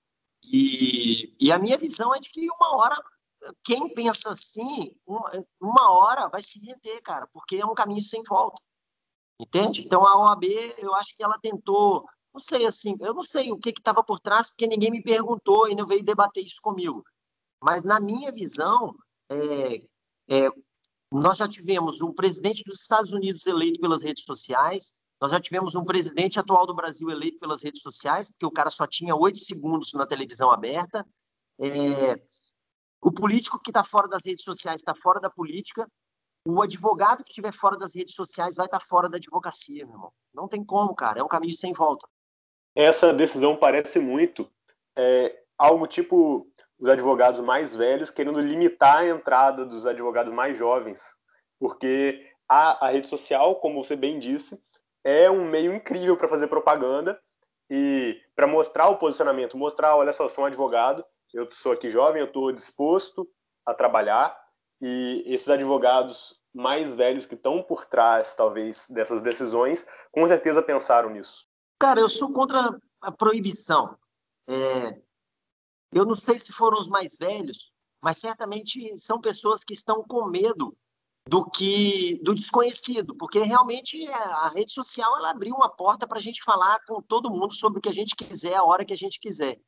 E, 0.45 1.35
e 1.41 1.51
a 1.51 1.59
minha 1.59 1.77
visão 1.77 2.15
é 2.15 2.21
de 2.21 2.31
que 2.31 2.49
uma 2.49 2.77
hora, 2.77 2.97
quem 3.65 3.93
pensa 3.93 4.31
assim, 4.31 4.95
uma, 5.05 5.31
uma 5.61 5.91
hora 5.91 6.29
vai 6.29 6.43
se 6.43 6.61
render, 6.61 7.01
cara, 7.03 7.27
porque 7.33 7.57
é 7.57 7.67
um 7.67 7.75
caminho 7.75 8.03
sem 8.03 8.23
volta. 8.23 8.63
Entende? 9.41 9.83
Então 9.85 10.07
a 10.07 10.17
OAB, 10.17 10.45
eu 10.79 10.95
acho 10.95 11.17
que 11.17 11.25
ela 11.25 11.39
tentou 11.41 12.07
não 12.33 12.41
sei 12.41 12.67
assim, 12.67 12.97
eu 13.01 13.13
não 13.13 13.23
sei 13.23 13.53
o 13.53 13.59
que 13.59 13.71
estava 13.71 14.03
por 14.03 14.19
trás, 14.19 14.49
porque 14.49 14.67
ninguém 14.67 14.91
me 14.91 15.03
perguntou 15.03 15.69
e 15.69 15.75
não 15.75 15.87
veio 15.87 16.03
debater 16.03 16.45
isso 16.45 16.61
comigo. 16.63 17.05
Mas 17.63 17.85
na 17.85 18.01
minha 18.01 18.33
visão, 18.33 18.95
é, 19.31 19.77
é, 20.29 20.51
nós 21.13 21.37
já 21.37 21.49
tivemos 21.49 22.01
um 22.01 22.13
presidente 22.13 22.65
dos 22.65 22.81
Estados 22.81 23.13
Unidos 23.13 23.47
eleito 23.47 23.81
pelas 23.81 24.03
redes 24.03 24.25
sociais, 24.25 24.93
nós 25.21 25.31
já 25.31 25.41
tivemos 25.41 25.75
um 25.75 25.85
presidente 25.85 26.41
atual 26.41 26.67
do 26.67 26.75
Brasil 26.75 27.09
eleito 27.11 27.39
pelas 27.39 27.63
redes 27.63 27.83
sociais, 27.83 28.29
porque 28.29 28.47
o 28.47 28.51
cara 28.51 28.71
só 28.71 28.87
tinha 28.87 29.15
oito 29.15 29.39
segundos 29.39 29.93
na 29.93 30.07
televisão 30.07 30.51
aberta. 30.51 31.07
É, 31.61 32.21
o 33.01 33.13
político 33.13 33.61
que 33.61 33.71
está 33.71 33.85
fora 33.85 34.09
das 34.09 34.25
redes 34.25 34.43
sociais 34.43 34.81
está 34.81 34.95
fora 34.97 35.21
da 35.21 35.31
política. 35.31 35.87
O 36.45 36.61
advogado 36.61 37.23
que 37.23 37.31
estiver 37.31 37.53
fora 37.53 37.79
das 37.79 37.95
redes 37.95 38.17
sociais 38.17 38.57
vai 38.57 38.67
estar 38.67 38.81
tá 38.81 38.85
fora 38.85 39.09
da 39.09 39.17
advocacia, 39.17 39.87
meu 39.87 39.95
irmão. 39.95 40.13
Não 40.35 40.49
tem 40.49 40.65
como, 40.65 40.93
cara. 40.93 41.21
É 41.21 41.23
um 41.23 41.29
caminho 41.29 41.55
sem 41.55 41.73
volta 41.73 42.09
essa 42.75 43.13
decisão 43.13 43.57
parece 43.57 43.99
muito 43.99 44.51
é, 44.97 45.39
algo 45.59 45.87
tipo 45.87 46.47
os 46.79 46.89
advogados 46.89 47.41
mais 47.41 47.75
velhos 47.75 48.11
querendo 48.11 48.41
limitar 48.41 48.99
a 48.99 49.09
entrada 49.09 49.65
dos 49.65 49.87
advogados 49.87 50.33
mais 50.33 50.57
jovens, 50.59 51.03
porque 51.61 52.27
a, 52.49 52.87
a 52.87 52.91
rede 52.91 53.07
social, 53.07 53.57
como 53.57 53.83
você 53.83 53.95
bem 53.95 54.19
disse, 54.19 54.61
é 55.05 55.31
um 55.31 55.45
meio 55.45 55.75
incrível 55.75 56.17
para 56.17 56.29
fazer 56.29 56.49
propaganda 56.49 57.19
e 57.71 58.21
para 58.35 58.47
mostrar 58.47 58.89
o 58.89 58.99
posicionamento, 58.99 59.57
mostrar, 59.57 59.97
olha 59.97 60.13
só, 60.13 60.29
sou 60.29 60.45
um 60.45 60.47
advogado, 60.47 61.05
eu 61.33 61.49
sou 61.51 61.73
aqui 61.73 61.89
jovem, 61.89 62.21
eu 62.21 62.27
estou 62.27 62.53
disposto 62.53 63.29
a 63.65 63.73
trabalhar 63.73 64.37
e 64.81 65.23
esses 65.27 65.49
advogados 65.49 66.43
mais 66.53 66.95
velhos 66.95 67.25
que 67.25 67.35
estão 67.35 67.63
por 67.63 67.87
trás, 67.87 68.35
talvez, 68.35 68.87
dessas 68.91 69.23
decisões, 69.23 69.87
com 70.11 70.27
certeza 70.27 70.61
pensaram 70.61 71.11
nisso. 71.11 71.47
Cara, 71.83 71.99
eu 71.99 72.09
sou 72.09 72.33
contra 72.33 72.81
a 73.01 73.11
proibição. 73.11 73.99
É, 74.47 75.03
eu 75.93 76.07
não 76.07 76.15
sei 76.15 76.39
se 76.39 76.53
foram 76.53 76.79
os 76.79 76.89
mais 76.89 77.19
velhos, 77.19 77.73
mas 78.01 78.19
certamente 78.19 78.97
são 78.97 79.21
pessoas 79.21 79.65
que 79.65 79.73
estão 79.73 80.05
com 80.05 80.27
medo 80.27 80.79
do 81.29 81.45
que 81.45 82.21
do 82.23 82.37
desconhecido, 82.37 83.17
porque 83.17 83.41
realmente 83.41 84.09
a 84.09 84.49
rede 84.51 84.71
social 84.71 85.19
ela 85.19 85.33
abriu 85.33 85.57
uma 85.57 85.69
porta 85.69 86.07
para 86.07 86.19
a 86.19 86.23
gente 86.23 86.41
falar 86.45 86.79
com 86.87 87.03
todo 87.03 87.33
mundo 87.33 87.53
sobre 87.53 87.81
o 87.81 87.83
que 87.83 87.89
a 87.89 87.93
gente 87.93 88.15
quiser, 88.15 88.55
a 88.55 88.63
hora 88.63 88.85
que 88.85 88.95
a 88.95 88.97
gente 88.97 89.19
quiser. 89.19 89.61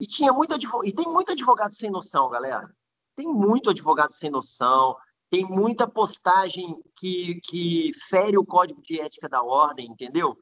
E 0.00 0.06
tinha 0.06 0.32
muito 0.32 0.54
e 0.82 0.94
tem 0.94 1.06
muito 1.06 1.32
advogado 1.32 1.74
sem 1.74 1.90
noção, 1.90 2.30
galera. 2.30 2.74
Tem 3.14 3.26
muito 3.26 3.68
advogado 3.68 4.14
sem 4.14 4.30
noção, 4.30 4.96
tem 5.28 5.44
muita 5.44 5.86
postagem 5.86 6.74
que, 6.96 7.38
que 7.42 7.92
fere 8.08 8.38
o 8.38 8.46
código 8.46 8.80
de 8.80 8.98
ética 8.98 9.28
da 9.28 9.42
ordem, 9.42 9.88
entendeu? 9.90 10.38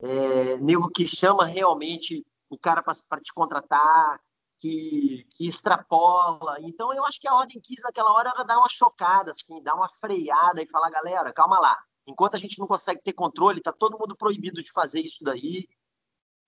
É, 0.00 0.56
nego 0.58 0.90
que 0.90 1.06
chama 1.06 1.44
realmente 1.44 2.24
o 2.48 2.58
cara 2.58 2.82
para 2.82 3.20
te 3.20 3.32
contratar, 3.32 4.20
que, 4.58 5.26
que 5.30 5.46
extrapola. 5.46 6.56
Então, 6.60 6.92
eu 6.92 7.04
acho 7.06 7.20
que 7.20 7.28
a 7.28 7.34
ordem 7.34 7.60
quis 7.60 7.82
naquela 7.82 8.12
hora 8.12 8.30
era 8.30 8.44
dar 8.44 8.58
uma 8.58 8.68
chocada, 8.68 9.30
assim, 9.30 9.62
dar 9.62 9.74
uma 9.74 9.88
freada 9.88 10.62
e 10.62 10.68
falar, 10.68 10.90
galera, 10.90 11.32
calma 11.32 11.58
lá, 11.58 11.78
Enquanto 12.10 12.34
a 12.34 12.38
gente 12.38 12.58
não 12.58 12.66
consegue 12.66 13.02
ter 13.02 13.12
controle, 13.12 13.58
está 13.58 13.72
todo 13.72 13.98
mundo 13.98 14.16
proibido 14.16 14.62
de 14.62 14.70
fazer 14.72 15.00
isso 15.00 15.22
daí. 15.22 15.68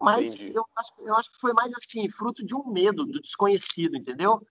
Mas 0.01 0.51
eu 0.51 0.67
acho, 0.77 0.93
eu 0.99 1.17
acho 1.17 1.31
que 1.31 1.38
foi 1.38 1.53
mais 1.53 1.73
assim, 1.75 2.11
fruto 2.11 2.45
de 2.45 2.55
um 2.55 2.73
medo, 2.73 3.05
do 3.05 3.21
desconhecido, 3.21 3.97
entendeu? 3.97 4.45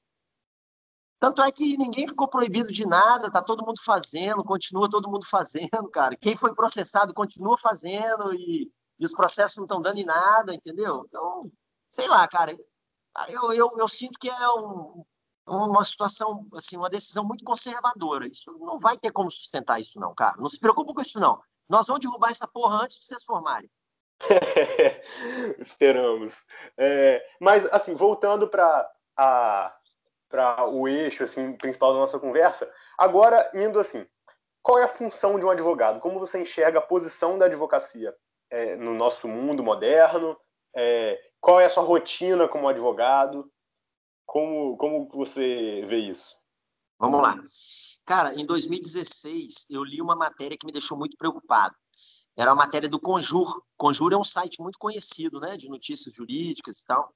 Tanto 1.20 1.42
é 1.42 1.52
que 1.52 1.78
ninguém 1.78 2.08
ficou 2.08 2.28
proibido 2.28 2.72
de 2.72 2.86
nada, 2.86 3.30
tá 3.30 3.42
todo 3.42 3.66
mundo 3.66 3.82
fazendo, 3.84 4.44
continua 4.44 4.90
todo 4.90 5.10
mundo 5.10 5.28
fazendo, 5.28 5.90
cara. 5.92 6.16
Quem 6.16 6.36
foi 6.36 6.56
processado 6.56 7.14
continua 7.14 7.58
fazendo 7.58 8.34
e, 8.34 8.72
e 9.02 9.06
os 9.06 9.14
processos 9.14 9.58
não 9.58 9.64
estão 9.64 9.82
dando 9.82 9.98
em 9.98 10.06
nada, 10.06 10.54
entendeu? 10.54 11.04
Então, 11.08 11.52
sei 11.90 12.08
lá, 12.08 12.28
cara. 12.28 12.56
Eu, 13.28 13.52
eu, 13.52 13.74
eu 13.78 13.90
sinto 13.90 14.20
que 14.20 14.30
é 14.30 14.50
um, 14.50 15.04
uma 15.48 15.84
situação, 15.84 16.48
assim, 16.54 16.78
uma 16.78 16.90
decisão 16.90 17.26
muito 17.26 17.44
conservadora. 17.44 18.28
Isso 18.28 18.52
não 18.60 18.80
vai 18.80 18.96
ter 18.98 19.12
como 19.12 19.32
sustentar 19.32 19.82
isso, 19.82 20.00
não, 20.00 20.14
cara. 20.14 20.38
Não 20.38 20.48
se 20.48 20.60
preocupe 20.60 20.94
com 20.94 21.02
isso, 21.02 21.20
não. 21.20 21.42
Nós 21.68 21.88
vamos 21.88 22.02
derrubar 22.02 22.30
essa 22.30 22.48
porra 22.48 22.84
antes 22.84 22.96
de 22.96 23.04
vocês 23.04 23.24
formarem. 23.24 23.70
Esperamos. 25.58 26.36
É, 26.78 27.26
mas, 27.40 27.66
assim, 27.74 27.96
voltando 27.96 28.48
para 28.48 28.88
para 30.30 30.66
o 30.66 30.88
eixo 30.88 31.26
assim 31.26 31.52
principal 31.58 31.92
da 31.92 32.00
nossa 32.00 32.18
conversa, 32.18 32.72
agora 32.98 33.52
indo 33.54 33.78
assim, 33.78 34.08
qual 34.62 34.80
é 34.80 34.84
a 34.84 34.88
função 34.88 35.38
de 35.38 35.46
um 35.46 35.50
advogado? 35.50 36.00
Como 36.00 36.20
você 36.20 36.42
enxerga 36.42 36.80
a 36.80 36.82
posição 36.82 37.38
da 37.38 37.48
advocacia 37.48 38.16
é, 38.52 38.76
no 38.76 38.94
nosso 38.94 39.28
mundo 39.28 39.64
moderno? 39.64 40.38
É, 40.76 41.20
qual 41.40 41.60
é 41.60 41.66
a 41.66 41.70
sua 41.70 41.84
rotina 41.84 42.48
como 42.48 42.68
advogado? 42.68 43.52
Como, 44.26 44.78
como 44.78 45.10
você 45.10 45.84
vê 45.88 45.98
isso? 45.98 46.36
Vamos 47.00 47.22
lá. 47.22 47.42
Cara, 48.06 48.34
em 48.36 48.46
2016, 48.46 49.66
eu 49.70 49.84
li 49.84 50.02
uma 50.02 50.16
matéria 50.16 50.58
que 50.58 50.66
me 50.66 50.72
deixou 50.72 50.98
muito 50.98 51.18
preocupado. 51.18 51.76
Era 52.38 52.52
a 52.52 52.56
matéria 52.56 52.88
do 52.88 53.00
Conjur. 53.00 53.62
Conjur 53.78 54.14
é 54.14 54.18
um 54.18 54.24
site 54.24 54.62
muito 54.62 54.78
conhecido, 54.78 55.40
né, 55.40 55.58
de 55.58 55.68
notícias 55.68 56.14
jurídicas 56.14 56.80
e 56.80 56.86
tal. 56.86 57.14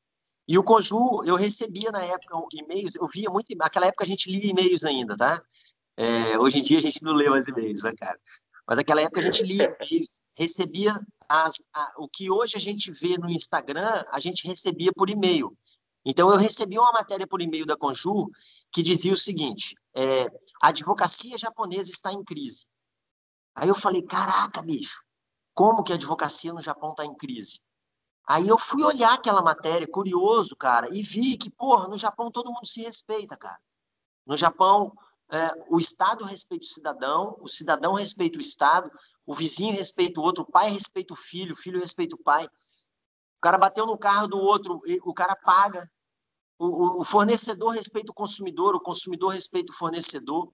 E 0.47 0.57
o 0.57 0.63
Conjur, 0.63 1.25
eu 1.25 1.35
recebia 1.35 1.91
na 1.91 2.03
época 2.03 2.37
e-mails, 2.53 2.95
eu 2.95 3.07
via 3.07 3.29
muito, 3.29 3.55
naquela 3.57 3.87
época 3.87 4.03
a 4.03 4.07
gente 4.07 4.29
lia 4.29 4.51
e-mails 4.51 4.83
ainda, 4.83 5.17
tá? 5.17 5.41
É, 5.97 6.37
hoje 6.37 6.59
em 6.59 6.61
dia 6.61 6.77
a 6.77 6.81
gente 6.81 7.03
não 7.03 7.13
lê 7.13 7.29
mais 7.29 7.47
e-mails, 7.47 7.83
né, 7.83 7.93
cara? 7.97 8.19
Mas 8.67 8.77
naquela 8.77 9.01
época 9.01 9.21
a 9.21 9.23
gente 9.23 9.43
lia 9.43 9.75
e-mails, 9.79 10.09
recebia 10.35 10.99
as, 11.27 11.61
a, 11.73 11.93
o 11.97 12.07
que 12.07 12.29
hoje 12.29 12.55
a 12.55 12.59
gente 12.59 12.91
vê 12.91 13.17
no 13.17 13.29
Instagram, 13.29 14.03
a 14.09 14.19
gente 14.19 14.47
recebia 14.47 14.91
por 14.93 15.09
e-mail. 15.09 15.57
Então, 16.05 16.29
eu 16.29 16.37
recebi 16.37 16.77
uma 16.77 16.91
matéria 16.91 17.25
por 17.25 17.41
e-mail 17.41 17.65
da 17.65 17.75
Conjur 17.75 18.29
que 18.71 18.83
dizia 18.83 19.11
o 19.11 19.17
seguinte: 19.17 19.75
é, 19.95 20.25
a 20.61 20.67
advocacia 20.67 21.37
japonesa 21.37 21.89
está 21.89 22.13
em 22.13 22.23
crise. 22.23 22.65
Aí 23.55 23.67
eu 23.67 23.75
falei: 23.75 24.03
caraca, 24.03 24.61
bicho, 24.61 25.01
como 25.53 25.83
que 25.83 25.91
a 25.91 25.95
advocacia 25.95 26.53
no 26.53 26.61
Japão 26.61 26.91
está 26.91 27.05
em 27.05 27.15
crise? 27.15 27.61
Aí 28.27 28.47
eu 28.47 28.57
fui 28.57 28.83
olhar 28.83 29.13
aquela 29.13 29.41
matéria, 29.41 29.87
curioso, 29.87 30.55
cara, 30.55 30.89
e 30.91 31.01
vi 31.01 31.37
que, 31.37 31.49
porra, 31.49 31.87
no 31.87 31.97
Japão 31.97 32.31
todo 32.31 32.51
mundo 32.51 32.65
se 32.65 32.81
respeita, 32.81 33.37
cara. 33.37 33.59
No 34.25 34.35
Japão, 34.35 34.91
é, 35.29 35.51
o 35.69 35.79
Estado 35.79 36.25
respeita 36.25 36.65
o 36.65 36.69
cidadão, 36.69 37.37
o 37.39 37.47
cidadão 37.47 37.93
respeita 37.93 38.37
o 38.37 38.41
Estado, 38.41 38.91
o 39.25 39.33
vizinho 39.33 39.75
respeita 39.75 40.19
o 40.19 40.23
outro, 40.23 40.43
o 40.43 40.51
pai 40.51 40.69
respeita 40.69 41.13
o 41.13 41.17
filho, 41.17 41.53
o 41.53 41.57
filho 41.57 41.79
respeita 41.79 42.15
o 42.15 42.19
pai. 42.19 42.45
O 42.45 43.41
cara 43.41 43.57
bateu 43.57 43.85
no 43.85 43.97
carro 43.97 44.27
do 44.27 44.37
outro, 44.37 44.81
o 45.03 45.13
cara 45.13 45.35
paga. 45.35 45.89
O, 46.57 47.01
o 47.01 47.03
fornecedor 47.03 47.73
respeita 47.73 48.11
o 48.11 48.15
consumidor, 48.15 48.75
o 48.75 48.79
consumidor 48.79 49.33
respeita 49.33 49.73
o 49.73 49.75
fornecedor. 49.75 50.51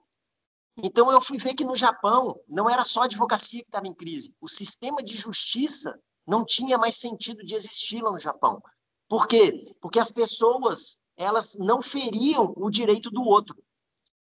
Então 0.78 1.12
eu 1.12 1.22
fui 1.22 1.38
ver 1.38 1.54
que 1.54 1.66
no 1.66 1.76
Japão 1.76 2.40
não 2.48 2.70
era 2.70 2.84
só 2.84 3.02
a 3.02 3.06
advocacia 3.06 3.62
que 3.62 3.68
estava 3.68 3.88
em 3.88 3.94
crise, 3.94 4.34
o 4.40 4.48
sistema 4.48 5.04
de 5.04 5.16
justiça 5.16 6.00
não 6.26 6.46
tinha 6.46 6.78
mais 6.78 6.96
sentido 6.96 7.44
de 7.46 7.56
existir 7.56 8.02
lá 8.02 8.12
no 8.12 8.18
Japão. 8.18 8.62
Por 9.08 9.28
quê? 9.28 9.66
Porque 9.82 10.00
as 10.00 10.12
pessoas 10.12 10.98
elas 11.18 11.56
não 11.56 11.82
feriam 11.82 12.54
o 12.56 12.70
direito 12.70 13.12
do 13.12 13.24
outro. 13.24 13.62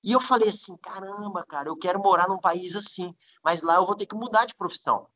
E 0.02 0.12
eu 0.12 0.20
falei 0.20 0.48
assim, 0.48 0.76
caramba, 0.76 1.44
cara, 1.44 1.68
eu 1.68 1.76
quero 1.76 1.98
morar 1.98 2.28
num 2.28 2.38
país 2.38 2.76
assim, 2.76 3.14
mas 3.42 3.62
lá 3.62 3.76
eu 3.76 3.86
vou 3.86 3.96
ter 3.96 4.06
que 4.06 4.14
mudar 4.14 4.44
de 4.44 4.54
profissão. 4.54 5.08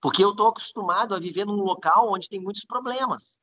Porque 0.00 0.24
eu 0.24 0.30
estou 0.30 0.48
acostumado 0.48 1.14
a 1.14 1.20
viver 1.20 1.44
num 1.44 1.62
local 1.62 2.10
onde 2.10 2.28
tem 2.28 2.40
muitos 2.40 2.64
problemas. 2.64 3.40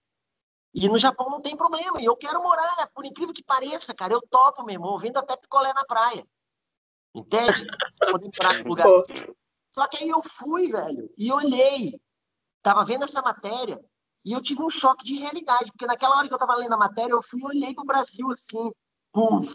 E 0.73 0.89
no 0.89 0.97
Japão 0.97 1.29
não 1.29 1.39
tem 1.39 1.55
problema, 1.55 2.01
e 2.01 2.05
eu 2.05 2.17
quero 2.17 2.43
morar, 2.43 2.89
por 2.93 3.05
incrível 3.05 3.33
que 3.33 3.43
pareça, 3.43 3.93
cara, 3.93 4.13
eu 4.13 4.21
topo, 4.29 4.63
meu 4.63 4.73
irmão, 4.73 4.99
vendo 4.99 5.17
até 5.17 5.37
picolé 5.37 5.73
na 5.73 5.85
praia. 5.85 6.27
Entende? 7.13 7.65
Poder 8.11 8.29
morar 8.37 8.59
no 8.59 8.67
lugar. 8.67 8.87
Só 9.71 9.87
que 9.87 10.03
aí 10.03 10.09
eu 10.09 10.21
fui, 10.21 10.69
velho, 10.69 11.09
e 11.17 11.31
olhei, 11.31 11.97
tava 12.61 12.83
vendo 12.83 13.05
essa 13.05 13.21
matéria, 13.21 13.81
e 14.25 14.33
eu 14.33 14.41
tive 14.41 14.63
um 14.63 14.69
choque 14.69 15.05
de 15.05 15.17
realidade, 15.17 15.71
porque 15.71 15.85
naquela 15.85 16.17
hora 16.17 16.27
que 16.27 16.33
eu 16.33 16.37
tava 16.37 16.55
lendo 16.55 16.73
a 16.73 16.77
matéria, 16.77 17.13
eu 17.13 17.21
fui 17.21 17.39
e 17.39 17.45
olhei 17.45 17.73
pro 17.73 17.85
Brasil 17.85 18.29
assim, 18.31 18.69
puf, 19.13 19.47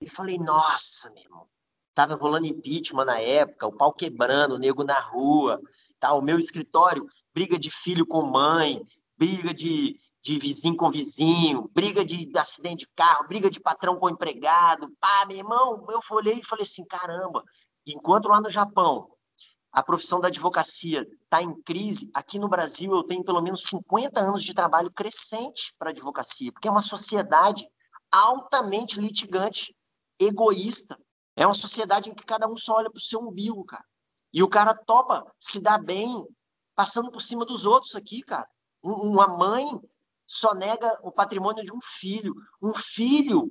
e 0.00 0.08
falei, 0.08 0.38
nossa, 0.38 1.10
meu 1.10 1.22
irmão, 1.22 1.48
tava 1.94 2.14
rolando 2.14 2.46
impeachment 2.46 3.04
na 3.04 3.18
época, 3.18 3.66
o 3.66 3.72
pau 3.72 3.92
quebrando, 3.92 4.54
o 4.54 4.58
nego 4.58 4.84
na 4.84 4.98
rua, 4.98 5.60
tá, 5.98 6.12
o 6.12 6.20
meu 6.20 6.38
escritório, 6.38 7.06
briga 7.32 7.58
de 7.58 7.70
filho 7.70 8.06
com 8.06 8.22
mãe, 8.22 8.82
briga 9.16 9.54
de, 9.54 9.98
de 10.22 10.38
vizinho 10.38 10.76
com 10.76 10.90
vizinho, 10.90 11.70
briga 11.72 12.04
de, 12.04 12.26
de, 12.26 12.38
acidente 12.38 12.84
de 12.86 12.92
carro, 12.94 13.26
briga 13.26 13.50
de 13.50 13.60
patrão 13.60 13.98
com 13.98 14.10
empregado. 14.10 14.90
Pá, 15.00 15.24
meu 15.26 15.38
irmão, 15.38 15.86
eu 15.88 16.00
olhei 16.10 16.40
e 16.40 16.44
falei 16.44 16.64
assim: 16.64 16.84
caramba, 16.84 17.42
enquanto 17.86 18.28
lá 18.28 18.40
no 18.40 18.50
Japão 18.50 19.08
a 19.72 19.82
profissão 19.82 20.20
da 20.20 20.28
advocacia 20.28 21.06
está 21.24 21.42
em 21.42 21.54
crise, 21.62 22.10
aqui 22.14 22.38
no 22.38 22.48
Brasil 22.48 22.92
eu 22.92 23.04
tenho 23.04 23.22
pelo 23.22 23.42
menos 23.42 23.64
50 23.64 24.18
anos 24.20 24.42
de 24.42 24.54
trabalho 24.54 24.90
crescente 24.90 25.74
para 25.78 25.90
advocacia, 25.90 26.50
porque 26.50 26.66
é 26.66 26.70
uma 26.70 26.80
sociedade 26.80 27.68
altamente 28.10 28.98
litigante, 28.98 29.76
egoísta. 30.18 30.98
É 31.36 31.46
uma 31.46 31.54
sociedade 31.54 32.10
em 32.10 32.14
que 32.14 32.24
cada 32.24 32.48
um 32.48 32.56
só 32.56 32.74
olha 32.74 32.90
para 32.90 32.98
o 32.98 33.02
seu 33.02 33.20
umbigo, 33.20 33.64
cara. 33.64 33.84
E 34.32 34.42
o 34.42 34.48
cara 34.48 34.74
topa 34.74 35.24
se 35.38 35.60
dar 35.60 35.78
bem 35.78 36.26
passando 36.74 37.10
por 37.10 37.20
cima 37.20 37.44
dos 37.44 37.64
outros 37.64 37.94
aqui, 37.94 38.22
cara. 38.22 38.48
Uma 38.82 39.26
mãe 39.36 39.66
só 40.26 40.54
nega 40.54 40.98
o 41.02 41.10
patrimônio 41.10 41.64
de 41.64 41.72
um 41.72 41.80
filho. 41.80 42.34
Um 42.62 42.74
filho 42.74 43.50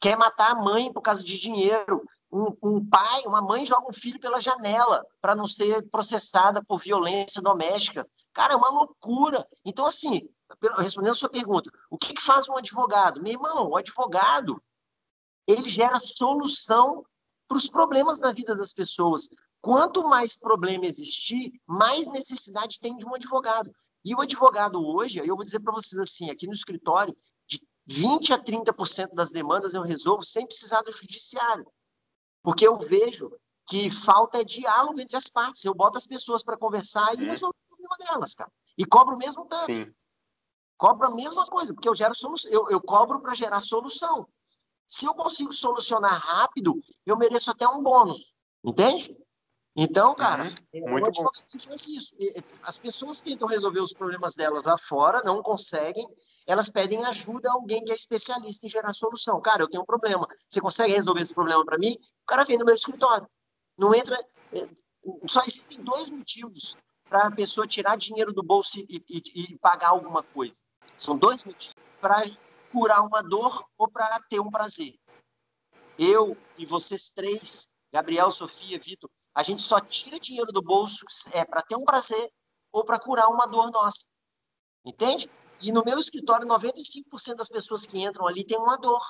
quer 0.00 0.16
matar 0.16 0.52
a 0.52 0.62
mãe 0.62 0.92
por 0.92 1.02
causa 1.02 1.22
de 1.22 1.38
dinheiro. 1.38 2.04
Um, 2.30 2.56
um 2.62 2.88
pai, 2.88 3.22
uma 3.26 3.42
mãe 3.42 3.66
joga 3.66 3.90
um 3.90 3.92
filho 3.92 4.18
pela 4.18 4.40
janela 4.40 5.04
para 5.20 5.34
não 5.34 5.46
ser 5.46 5.86
processada 5.90 6.64
por 6.64 6.78
violência 6.78 7.42
doméstica. 7.42 8.08
Cara, 8.32 8.54
é 8.54 8.56
uma 8.56 8.70
loucura. 8.70 9.46
Então, 9.64 9.86
assim, 9.86 10.28
respondendo 10.78 11.12
a 11.12 11.16
sua 11.16 11.28
pergunta, 11.28 11.70
o 11.90 11.98
que, 11.98 12.14
que 12.14 12.22
faz 12.22 12.48
um 12.48 12.56
advogado? 12.56 13.22
Meu 13.22 13.32
irmão, 13.32 13.68
o 13.68 13.76
advogado, 13.76 14.62
ele 15.46 15.68
gera 15.68 15.98
solução 15.98 17.04
para 17.48 17.56
os 17.56 17.68
problemas 17.68 18.18
na 18.18 18.32
vida 18.32 18.54
das 18.54 18.72
pessoas. 18.72 19.28
Quanto 19.60 20.02
mais 20.02 20.34
problema 20.36 20.86
existir, 20.86 21.52
mais 21.66 22.08
necessidade 22.08 22.80
tem 22.80 22.96
de 22.96 23.06
um 23.06 23.14
advogado. 23.14 23.70
E 24.04 24.14
o 24.14 24.20
advogado 24.20 24.84
hoje, 24.84 25.18
eu 25.18 25.36
vou 25.36 25.44
dizer 25.44 25.60
para 25.60 25.72
vocês 25.72 26.00
assim, 26.00 26.30
aqui 26.30 26.46
no 26.46 26.52
escritório, 26.52 27.14
de 27.48 27.60
20 27.86 28.32
a 28.32 28.38
30% 28.38 29.14
das 29.14 29.30
demandas 29.30 29.74
eu 29.74 29.82
resolvo 29.82 30.24
sem 30.24 30.46
precisar 30.46 30.82
do 30.82 30.92
judiciário. 30.92 31.66
Porque 32.42 32.66
eu 32.66 32.76
vejo 32.78 33.30
que 33.68 33.90
falta 33.90 34.40
é 34.40 34.44
diálogo 34.44 35.00
entre 35.00 35.16
as 35.16 35.28
partes. 35.28 35.64
Eu 35.64 35.74
boto 35.74 35.96
as 35.96 36.06
pessoas 36.06 36.42
para 36.42 36.56
conversar 36.56 37.14
e 37.14 37.24
é. 37.24 37.30
resolvo 37.30 37.54
o 37.54 37.76
problema 37.76 37.96
delas, 37.98 38.34
cara. 38.34 38.50
E 38.76 38.84
cobro 38.84 39.14
o 39.14 39.18
mesmo 39.18 39.46
tanto. 39.46 39.66
Sim. 39.66 39.94
Cobro 40.76 41.06
a 41.06 41.14
mesma 41.14 41.46
coisa, 41.46 41.72
porque 41.72 41.88
eu 41.88 41.94
gero 41.94 42.14
solução. 42.14 42.50
Eu, 42.50 42.68
eu 42.68 42.80
cobro 42.80 43.20
para 43.20 43.34
gerar 43.34 43.60
solução. 43.60 44.26
Se 44.92 45.06
eu 45.06 45.14
consigo 45.14 45.50
solucionar 45.54 46.20
rápido, 46.20 46.78
eu 47.06 47.16
mereço 47.16 47.50
até 47.50 47.66
um 47.66 47.82
bônus. 47.82 48.34
Entende? 48.62 49.16
Então, 49.74 50.14
cara, 50.14 50.52
uhum. 50.74 50.90
Muito 50.90 51.10
bom. 51.12 51.30
faz 51.32 51.86
isso. 51.88 52.14
As 52.62 52.78
pessoas 52.78 53.22
tentam 53.22 53.48
resolver 53.48 53.80
os 53.80 53.94
problemas 53.94 54.34
delas 54.34 54.66
lá 54.66 54.76
fora, 54.76 55.22
não 55.22 55.42
conseguem, 55.42 56.06
elas 56.46 56.68
pedem 56.68 57.02
ajuda 57.06 57.48
a 57.48 57.54
alguém 57.54 57.82
que 57.82 57.90
é 57.90 57.94
especialista 57.94 58.66
em 58.66 58.68
gerar 58.68 58.92
solução. 58.92 59.40
Cara, 59.40 59.62
eu 59.62 59.70
tenho 59.70 59.82
um 59.82 59.86
problema. 59.86 60.28
Você 60.46 60.60
consegue 60.60 60.92
resolver 60.92 61.22
esse 61.22 61.32
problema 61.32 61.64
para 61.64 61.78
mim? 61.78 61.96
O 62.24 62.26
cara 62.26 62.44
vem 62.44 62.58
no 62.58 62.66
meu 62.66 62.74
escritório. 62.74 63.26
Não 63.78 63.94
entra. 63.94 64.14
É, 64.52 64.68
só 65.26 65.40
existem 65.40 65.82
dois 65.82 66.10
motivos 66.10 66.76
para 67.08 67.28
a 67.28 67.30
pessoa 67.30 67.66
tirar 67.66 67.96
dinheiro 67.96 68.30
do 68.30 68.42
bolso 68.42 68.78
e, 68.78 69.02
e, 69.08 69.22
e 69.54 69.58
pagar 69.58 69.88
alguma 69.88 70.22
coisa. 70.22 70.60
São 70.98 71.16
dois 71.16 71.44
motivos: 71.44 71.74
para 71.98 72.26
curar 72.72 73.02
uma 73.02 73.22
dor 73.22 73.64
ou 73.76 73.88
para 73.88 74.18
ter 74.22 74.40
um 74.40 74.50
prazer. 74.50 74.98
Eu 75.98 76.36
e 76.56 76.64
vocês 76.64 77.10
três, 77.10 77.68
Gabriel, 77.92 78.30
Sofia, 78.30 78.80
Vitor, 78.80 79.10
a 79.34 79.42
gente 79.42 79.62
só 79.62 79.78
tira 79.80 80.18
dinheiro 80.18 80.50
do 80.50 80.62
bolso 80.62 81.04
é 81.32 81.44
para 81.44 81.62
ter 81.62 81.76
um 81.76 81.84
prazer 81.84 82.32
ou 82.72 82.84
para 82.84 82.98
curar 82.98 83.28
uma 83.28 83.46
dor 83.46 83.70
nossa. 83.70 84.06
Entende? 84.84 85.30
E 85.60 85.70
no 85.70 85.84
meu 85.84 85.98
escritório, 85.98 86.48
95% 86.48 87.36
das 87.36 87.48
pessoas 87.48 87.86
que 87.86 88.02
entram 88.02 88.26
ali 88.26 88.44
têm 88.44 88.58
uma 88.58 88.76
dor. 88.76 89.02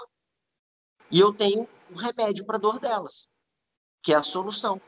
E 1.10 1.18
eu 1.18 1.32
tenho 1.32 1.62
o 1.62 1.94
um 1.94 1.96
remédio 1.96 2.44
para 2.44 2.56
a 2.56 2.60
dor 2.60 2.78
delas, 2.78 3.28
que 4.02 4.12
é 4.12 4.16
a 4.16 4.22
solução. 4.22 4.80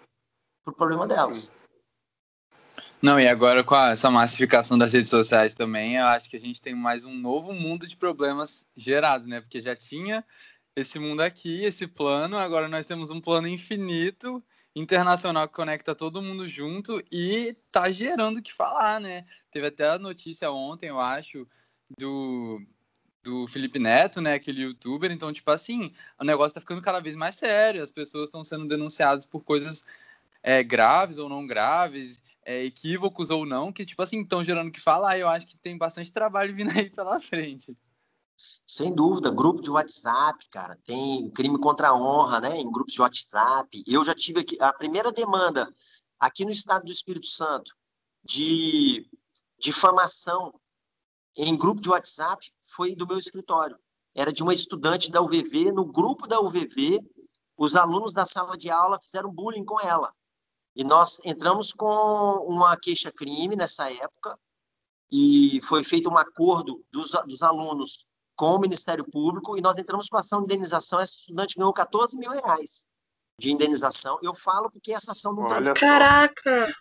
para 0.63 0.73
o 0.73 0.77
problema 0.77 1.07
delas. 1.07 1.39
Sim. 1.39 1.64
Não, 3.05 3.21
e 3.21 3.29
agora 3.29 3.63
com 3.63 3.75
a, 3.75 3.91
essa 3.91 4.11
massificação 4.11 4.79
das 4.79 4.95
redes 4.95 5.11
sociais 5.11 5.53
também, 5.53 5.97
eu 5.97 6.07
acho 6.07 6.31
que 6.31 6.39
a 6.39 6.41
gente 6.41 6.63
tem 6.63 6.75
mais 6.75 7.05
um 7.05 7.15
novo 7.15 7.53
mundo 7.53 7.87
de 7.87 7.99
problemas 7.99 8.67
gerados, 8.75 9.27
né? 9.27 9.43
Porque 9.43 9.61
já 9.61 9.77
tinha 9.77 10.25
esse 10.75 10.99
mundo 10.99 11.21
aqui, 11.21 11.63
esse 11.65 11.87
plano, 11.87 12.39
agora 12.39 12.67
nós 12.67 12.87
temos 12.87 13.11
um 13.11 13.21
plano 13.21 13.47
infinito, 13.47 14.43
internacional 14.75 15.47
que 15.47 15.53
conecta 15.53 15.95
todo 15.95 16.23
mundo 16.23 16.49
junto 16.49 17.05
e 17.13 17.55
tá 17.71 17.91
gerando 17.91 18.39
o 18.39 18.43
que 18.43 18.51
falar, 18.51 18.99
né? 18.99 19.27
Teve 19.51 19.67
até 19.67 19.87
a 19.87 19.99
notícia 19.99 20.51
ontem, 20.51 20.89
eu 20.89 20.99
acho, 20.99 21.47
do, 21.99 22.59
do 23.23 23.47
Felipe 23.49 23.79
Neto, 23.79 24.23
né? 24.23 24.33
Aquele 24.33 24.63
youtuber. 24.63 25.13
Então, 25.13 25.31
tipo 25.31 25.51
assim, 25.51 25.93
o 26.19 26.25
negócio 26.25 26.55
tá 26.55 26.61
ficando 26.63 26.81
cada 26.81 27.01
vez 27.01 27.15
mais 27.15 27.35
sério, 27.35 27.83
as 27.83 27.93
pessoas 27.93 28.29
estão 28.29 28.43
sendo 28.43 28.67
denunciadas 28.67 29.27
por 29.27 29.45
coisas 29.45 29.85
é, 30.43 30.63
graves 30.63 31.19
ou 31.19 31.29
não 31.29 31.47
graves 31.47 32.24
é, 32.45 32.65
equívocos 32.65 33.31
ou 33.31 33.47
não, 33.47 33.73
que, 33.73 33.85
tipo 33.85 34.03
assim, 34.03 34.23
estão 34.23 34.45
gerando 34.45 34.71
que 34.71 34.81
falar. 34.81 35.19
Eu 35.19 35.29
acho 35.29 35.47
que 35.47 35.57
tem 35.57 35.77
bastante 35.77 36.13
trabalho 36.13 36.55
vindo 36.55 36.71
aí 36.71 36.91
pela 36.91 37.19
frente. 37.21 37.77
Sem 38.67 38.93
dúvida, 38.93 39.31
grupo 39.31 39.63
de 39.63 39.71
WhatsApp, 39.71 40.49
cara, 40.51 40.77
tem 40.85 41.31
crime 41.31 41.59
contra 41.59 41.89
a 41.89 41.97
honra, 41.97 42.41
né, 42.41 42.57
em 42.57 42.71
grupos 42.71 42.93
de 42.93 43.01
WhatsApp. 43.01 43.85
Eu 43.87 44.05
já 44.05 44.15
tive 44.15 44.41
aqui 44.41 44.57
a 44.61 44.73
primeira 44.73 45.13
demanda 45.13 45.73
aqui 46.19 46.45
no 46.45 46.51
estado 46.51 46.85
do 46.85 46.93
Espírito 46.93 47.27
Santo 47.27 47.73
de 48.25 49.07
difamação 49.59 50.53
em 51.37 51.57
grupo 51.57 51.81
de 51.81 51.91
WhatsApp 51.91 52.53
foi 52.63 52.95
do 52.95 53.07
meu 53.07 53.19
escritório. 53.19 53.79
Era 54.15 54.33
de 54.33 54.43
uma 54.43 54.53
estudante 54.53 55.11
da 55.11 55.21
UVV, 55.21 55.73
no 55.73 55.85
grupo 55.85 56.27
da 56.27 56.41
UVV, 56.41 57.01
os 57.57 57.77
alunos 57.77 58.13
da 58.13 58.25
sala 58.25 58.57
de 58.57 58.71
aula 58.71 59.01
fizeram 59.01 59.33
bullying 59.33 59.65
com 59.65 59.81
ela. 59.81 60.15
E 60.75 60.83
nós 60.83 61.21
entramos 61.25 61.73
com 61.73 61.87
uma 62.47 62.77
queixa-crime 62.77 63.55
nessa 63.55 63.91
época, 63.93 64.39
e 65.11 65.61
foi 65.63 65.85
feito 65.85 66.11
um 66.11 66.19
acordo 66.19 66.85
dos, 66.91 67.13
dos 67.27 67.43
alunos 67.43 68.07
com 68.35 68.55
o 68.55 68.59
Ministério 68.59 69.05
Público, 69.05 69.57
e 69.57 69.61
nós 69.61 69.79
entramos 69.79 70.09
com 70.09 70.17
ação 70.17 70.41
de 70.41 70.47
indenização. 70.47 70.99
Essa 70.99 71.15
estudante 71.15 71.57
ganhou 71.57 71.73
14 71.73 72.17
mil 72.19 72.31
reais 72.31 72.89
de 73.39 73.53
indenização. 73.53 74.19
Eu 74.23 74.35
falo 74.35 74.71
porque 74.71 74.93
essa 74.93 75.13
ação 75.13 75.33
não 75.33 75.45
Olha 75.45 75.75
Caraca! 75.75 76.75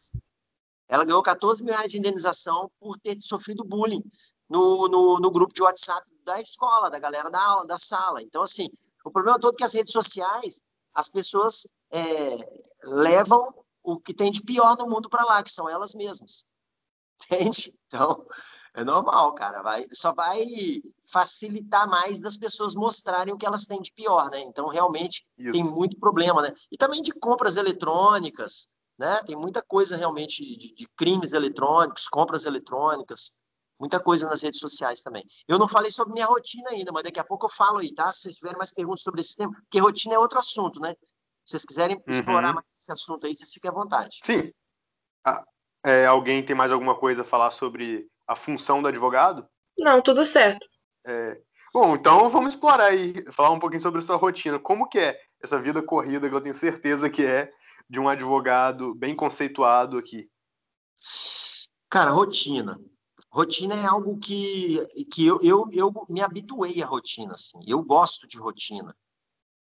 Ela 0.88 1.06
ganhou 1.06 1.22
14 1.22 1.64
mil 1.64 1.74
reais 1.74 1.92
de 1.92 1.98
indenização 1.98 2.72
por 2.80 3.00
ter 3.00 3.18
sofrido 3.22 3.64
bullying 3.64 4.04
no, 4.50 4.88
no, 4.88 5.20
no 5.20 5.32
grupo 5.32 5.54
de 5.54 5.62
WhatsApp 5.62 6.08
da 6.24 6.40
escola, 6.40 6.90
da 6.90 7.00
galera 7.00 7.30
da 7.30 7.42
aula, 7.42 7.68
da 7.68 7.78
sala. 7.78 8.22
Então, 8.22 8.42
assim, 8.42 8.68
o 9.04 9.12
problema 9.12 9.40
todo 9.40 9.54
é 9.54 9.58
que 9.58 9.64
as 9.64 9.74
redes 9.74 9.92
sociais, 9.92 10.62
as 10.94 11.10
pessoas 11.10 11.68
é, 11.92 12.38
levam 12.84 13.63
o 13.84 14.00
que 14.00 14.14
tem 14.14 14.32
de 14.32 14.42
pior 14.42 14.78
no 14.78 14.88
mundo 14.88 15.10
para 15.10 15.26
lá, 15.26 15.44
que 15.44 15.52
são 15.52 15.70
elas 15.70 15.94
mesmas. 15.94 16.46
Entende? 17.26 17.74
Então, 17.88 18.26
é 18.74 18.84
normal, 18.84 19.34
cara. 19.36 19.62
Vai, 19.62 19.86
só 19.92 20.14
vai 20.14 20.44
facilitar 21.12 21.88
mais 21.88 22.20
das 22.20 22.38
pessoas 22.38 22.74
mostrarem 22.74 23.34
o 23.34 23.38
que 23.38 23.46
elas 23.46 23.66
têm 23.66 23.82
de 23.82 23.92
pior, 23.92 24.30
né? 24.30 24.40
Então, 24.42 24.68
realmente, 24.68 25.26
Isso. 25.38 25.52
tem 25.52 25.64
muito 25.64 25.98
problema, 26.00 26.42
né? 26.42 26.54
E 26.72 26.78
também 26.78 27.02
de 27.02 27.12
compras 27.12 27.58
eletrônicas, 27.58 28.68
né? 28.98 29.22
Tem 29.24 29.36
muita 29.36 29.62
coisa 29.62 29.96
realmente 29.96 30.44
de, 30.44 30.74
de 30.74 30.88
crimes 30.96 31.34
eletrônicos, 31.34 32.08
compras 32.08 32.46
eletrônicas, 32.46 33.32
muita 33.80 34.00
coisa 34.00 34.28
nas 34.28 34.42
redes 34.42 34.60
sociais 34.60 35.02
também. 35.02 35.24
Eu 35.48 35.60
não 35.60 35.68
falei 35.68 35.92
sobre 35.92 36.14
minha 36.14 36.26
rotina 36.26 36.70
ainda, 36.72 36.92
mas 36.92 37.04
daqui 37.04 37.20
a 37.20 37.24
pouco 37.24 37.46
eu 37.46 37.50
falo 37.50 37.80
aí, 37.80 37.94
tá? 37.94 38.12
Se 38.12 38.22
vocês 38.22 38.36
tiverem 38.36 38.58
mais 38.58 38.74
perguntas 38.74 39.04
sobre 39.04 39.22
esse 39.22 39.36
tema, 39.36 39.54
porque 39.54 39.80
rotina 39.80 40.16
é 40.16 40.20
outro 40.20 40.40
assunto, 40.40 40.80
né? 40.80 40.96
Se 41.46 41.52
vocês 41.52 41.66
quiserem 41.66 41.98
uhum. 41.98 42.04
explorar 42.08 42.54
mais 42.54 42.66
esse 42.78 42.92
assunto 42.92 43.26
aí, 43.26 43.36
vocês 43.36 43.52
fiquem 43.52 43.70
à 43.70 43.74
vontade. 43.74 44.20
Sim. 44.24 44.52
Ah, 45.26 45.44
é, 45.86 46.06
alguém 46.06 46.44
tem 46.44 46.56
mais 46.56 46.72
alguma 46.72 46.96
coisa 46.96 47.22
a 47.22 47.26
falar 47.26 47.52
sobre 47.52 48.08
a 48.28 48.36
função 48.36 48.82
do 48.82 48.88
advogado? 48.88 49.48
Não, 49.78 50.02
tudo 50.02 50.24
certo. 50.24 50.66
É, 51.06 51.42
bom, 51.74 51.96
então 51.96 52.30
vamos 52.30 52.54
explorar 52.54 52.92
aí, 52.92 53.26
falar 53.32 53.52
um 53.52 53.60
pouquinho 53.60 53.82
sobre 53.82 54.00
a 54.00 54.02
sua 54.02 54.16
rotina. 54.16 54.58
Como 54.58 54.88
que 54.88 55.00
é 55.00 55.20
essa 55.42 55.60
vida 55.60 55.82
corrida 55.82 56.30
que 56.30 56.36
eu 56.36 56.42
tenho 56.42 56.56
certeza 56.56 57.10
que 57.10 57.26
é 57.26 57.52
de 57.90 58.00
um 58.00 58.08
advogado 58.08 58.96
bem 58.96 59.16
conceituado 59.16 59.98
aqui? 59.98 60.30
Cara, 61.90 62.12
rotina. 62.12 62.80
Rotina 63.30 63.76
é 63.76 63.86
algo 63.86 64.18
que, 64.20 64.80
que 65.12 65.26
eu, 65.26 65.40
eu, 65.42 65.68
eu 65.72 65.92
me 66.08 66.22
habituei 66.22 66.82
à 66.82 66.86
rotina, 66.86 67.34
assim. 67.34 67.60
Eu 67.68 67.84
gosto 67.84 68.28
de 68.28 68.38
rotina 68.38 68.96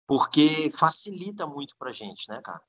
porque 0.07 0.71
facilita 0.75 1.45
muito 1.45 1.75
para 1.77 1.89
a 1.89 1.93
gente, 1.93 2.27
né, 2.29 2.41
cara? 2.43 2.61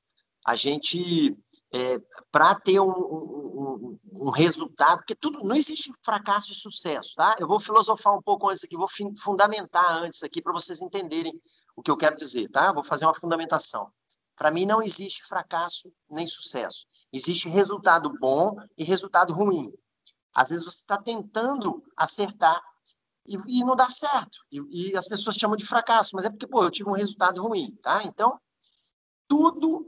A 0.46 0.56
gente, 0.56 1.34
é, 1.72 1.98
para 2.30 2.54
ter 2.54 2.78
um, 2.78 2.90
um, 2.90 3.98
um, 4.12 4.30
resultado, 4.30 4.98
porque 4.98 5.14
tudo 5.14 5.42
não 5.42 5.56
existe 5.56 5.90
fracasso 6.04 6.52
e 6.52 6.54
sucesso, 6.54 7.14
tá? 7.16 7.34
Eu 7.38 7.48
vou 7.48 7.58
filosofar 7.58 8.14
um 8.14 8.20
pouco 8.20 8.50
antes 8.50 8.62
aqui, 8.62 8.76
vou 8.76 8.88
fundamentar 9.16 9.90
antes 10.02 10.22
aqui 10.22 10.42
para 10.42 10.52
vocês 10.52 10.82
entenderem 10.82 11.32
o 11.74 11.82
que 11.82 11.90
eu 11.90 11.96
quero 11.96 12.16
dizer, 12.16 12.50
tá? 12.50 12.72
Vou 12.74 12.84
fazer 12.84 13.06
uma 13.06 13.14
fundamentação. 13.14 13.90
Para 14.36 14.50
mim 14.50 14.66
não 14.66 14.82
existe 14.82 15.26
fracasso 15.26 15.90
nem 16.10 16.26
sucesso. 16.26 16.86
Existe 17.10 17.48
resultado 17.48 18.12
bom 18.20 18.54
e 18.76 18.84
resultado 18.84 19.32
ruim. 19.32 19.72
Às 20.34 20.50
vezes 20.50 20.64
você 20.64 20.78
está 20.78 20.98
tentando 20.98 21.82
acertar 21.96 22.60
e, 23.26 23.60
e 23.60 23.64
não 23.64 23.74
dá 23.74 23.88
certo. 23.88 24.38
E, 24.50 24.90
e, 24.90 24.96
as 24.96 25.08
pessoas 25.08 25.36
chamam 25.36 25.56
de 25.56 25.66
fracasso, 25.66 26.10
mas 26.14 26.24
é 26.24 26.30
porque, 26.30 26.46
pô, 26.46 26.62
eu 26.62 26.70
tive 26.70 26.88
um 26.88 26.94
resultado 26.94 27.42
ruim, 27.42 27.74
tá? 27.82 28.02
Então, 28.04 28.38
tudo 29.26 29.86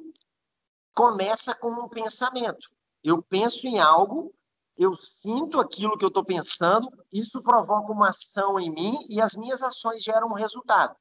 começa 0.95 1.55
com 1.55 1.71
um 1.71 1.89
pensamento. 1.89 2.69
Eu 3.05 3.23
penso 3.23 3.67
em 3.67 3.79
algo, 3.79 4.35
eu 4.77 4.95
sinto 4.97 5.61
aquilo 5.61 5.97
que 5.97 6.05
eu 6.05 6.09
estou 6.09 6.25
pensando, 6.25 6.91
isso 7.13 7.43
provoca 7.43 7.93
uma 7.93 8.11
ação 8.11 8.59
em 8.59 8.71
mim 8.71 8.99
e 9.09 9.21
as 9.21 9.37
minhas 9.37 9.63
ações 9.63 10.03
geram 10.03 10.29
um 10.29 10.35
resultado. 10.35 10.97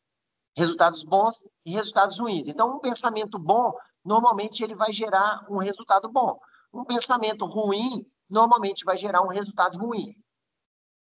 Resultados 0.55 1.03
bons 1.03 1.45
e 1.65 1.71
resultados 1.71 2.19
ruins. 2.19 2.47
Então, 2.47 2.75
um 2.75 2.79
pensamento 2.79 3.39
bom, 3.39 3.73
normalmente 4.03 4.63
ele 4.63 4.75
vai 4.75 4.93
gerar 4.93 5.45
um 5.49 5.57
resultado 5.57 6.09
bom. 6.09 6.39
Um 6.73 6.85
pensamento 6.85 7.45
ruim, 7.45 8.05
normalmente 8.29 8.85
vai 8.85 8.97
gerar 8.97 9.21
um 9.21 9.29
resultado 9.29 9.77
ruim. 9.77 10.15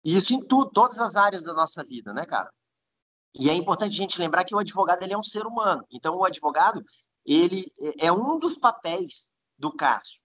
E 0.05 0.16
isso 0.16 0.34
em 0.34 0.40
tudo, 0.40 0.70
todas 0.70 0.98
as 0.98 1.16
áreas 1.16 1.42
da 1.42 1.53
nossa 1.53 1.84
vida, 1.84 2.12
né, 2.12 2.24
cara? 2.24 2.53
E 3.34 3.48
é 3.48 3.55
importante 3.55 3.92
a 3.92 4.03
gente 4.03 4.18
lembrar 4.18 4.44
que 4.44 4.55
o 4.55 4.59
advogado 4.59 5.03
ele 5.03 5.14
é 5.14 5.18
um 5.18 5.22
ser 5.22 5.46
humano. 5.46 5.84
Então, 5.90 6.14
o 6.16 6.24
advogado 6.24 6.84
ele 7.24 7.66
é 8.00 8.12
um 8.12 8.38
dos 8.38 8.59
papéis 8.59 9.30
do 9.57 9.72
Cássio. 9.72 10.20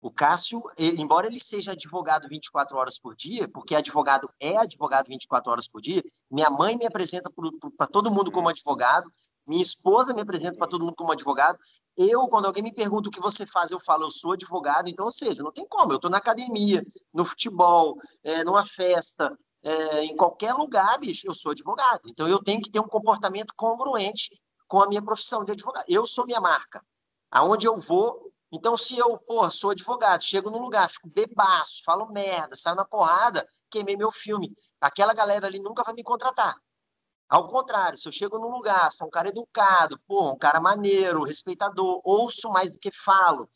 O 0.00 0.10
Cássio, 0.10 0.62
ele, 0.78 1.02
embora 1.02 1.26
ele 1.26 1.40
seja 1.40 1.72
advogado 1.72 2.28
24 2.28 2.76
horas 2.76 2.98
por 2.98 3.16
dia, 3.16 3.48
porque 3.48 3.74
advogado 3.74 4.30
é 4.38 4.56
advogado 4.56 5.08
24 5.08 5.50
horas 5.50 5.68
por 5.68 5.80
dia, 5.80 6.02
minha 6.30 6.48
mãe 6.48 6.76
me 6.76 6.86
apresenta 6.86 7.28
para 7.76 7.86
todo 7.88 8.10
mundo 8.10 8.30
como 8.30 8.48
advogado, 8.48 9.12
minha 9.46 9.62
esposa 9.62 10.12
me 10.12 10.20
apresenta 10.20 10.56
para 10.56 10.66
todo 10.66 10.84
mundo 10.84 10.96
como 10.96 11.12
advogado. 11.12 11.58
Eu, 11.96 12.26
quando 12.28 12.46
alguém 12.46 12.62
me 12.62 12.74
pergunta 12.74 13.08
o 13.08 13.12
que 13.12 13.20
você 13.20 13.46
faz, 13.46 13.70
eu 13.70 13.80
falo, 13.80 14.04
eu 14.04 14.10
sou 14.10 14.32
advogado. 14.32 14.88
Então, 14.88 15.04
ou 15.04 15.12
seja, 15.12 15.42
não 15.42 15.52
tem 15.52 15.66
como. 15.66 15.92
Eu 15.92 15.96
estou 15.96 16.10
na 16.10 16.18
academia, 16.18 16.84
no 17.14 17.24
futebol, 17.24 17.96
é, 18.24 18.44
numa 18.44 18.66
festa, 18.66 19.34
é, 19.62 20.04
em 20.04 20.16
qualquer 20.16 20.52
lugar, 20.52 20.98
bicho, 20.98 21.26
eu 21.26 21.34
sou 21.34 21.52
advogado. 21.52 22.02
Então, 22.06 22.28
eu 22.28 22.42
tenho 22.42 22.60
que 22.60 22.70
ter 22.70 22.80
um 22.80 22.88
comportamento 22.88 23.54
congruente 23.56 24.30
com 24.68 24.82
a 24.82 24.88
minha 24.88 25.02
profissão 25.02 25.44
de 25.44 25.52
advogado. 25.52 25.84
Eu 25.88 26.06
sou 26.06 26.26
minha 26.26 26.40
marca. 26.40 26.84
Aonde 27.30 27.66
eu 27.66 27.78
vou. 27.78 28.32
Então, 28.52 28.76
se 28.76 28.96
eu, 28.96 29.18
pô, 29.18 29.48
sou 29.50 29.70
advogado, 29.70 30.22
chego 30.22 30.50
num 30.50 30.62
lugar, 30.62 30.88
fico 30.90 31.08
bebaço, 31.08 31.82
falo 31.84 32.06
merda, 32.12 32.54
saio 32.54 32.76
na 32.76 32.84
porrada, 32.84 33.46
queimei 33.68 33.96
meu 33.96 34.12
filme. 34.12 34.52
Aquela 34.80 35.12
galera 35.12 35.46
ali 35.46 35.58
nunca 35.58 35.82
vai 35.82 35.94
me 35.94 36.04
contratar. 36.04 36.54
Ao 37.28 37.48
contrário, 37.48 37.98
se 37.98 38.06
eu 38.06 38.12
chego 38.12 38.38
num 38.38 38.50
lugar, 38.50 38.92
sou 38.92 39.06
um 39.08 39.10
cara 39.10 39.28
educado, 39.28 39.98
pô, 40.06 40.30
um 40.30 40.38
cara 40.38 40.60
maneiro, 40.60 41.24
respeitador, 41.24 42.00
ouço 42.04 42.48
mais 42.50 42.70
do 42.70 42.78
que 42.78 42.90
falo, 42.92 43.48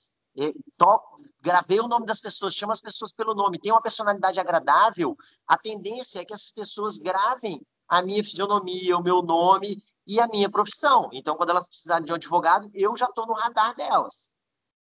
toco, 0.77 1.21
gravei 1.41 1.79
o 1.79 1.87
nome 1.87 2.05
das 2.05 2.21
pessoas, 2.21 2.55
chamo 2.55 2.73
as 2.73 2.81
pessoas 2.81 3.13
pelo 3.13 3.35
nome, 3.35 3.61
tenho 3.61 3.75
uma 3.75 3.83
personalidade 3.83 4.41
agradável, 4.41 5.17
a 5.47 5.57
tendência 5.57 6.21
é 6.21 6.25
que 6.25 6.35
essas 6.35 6.51
pessoas 6.51 6.99
gravem 6.99 7.65
a 7.89 8.03
minha 8.03 8.25
fisionomia, 8.25 8.97
o 8.97 9.03
meu 9.03 9.23
nome 9.23 9.77
e 10.07 10.21
a 10.21 10.27
minha 10.27 10.51
profissão. 10.51 11.09
Então, 11.13 11.37
quando 11.37 11.51
elas 11.51 11.69
precisarem 11.69 12.05
de 12.05 12.13
um 12.13 12.17
advogado, 12.17 12.71
eu 12.73 12.97
já 12.97 13.07
estou 13.07 13.27
no 13.27 13.35
radar 13.35 13.75
delas. 13.75 14.31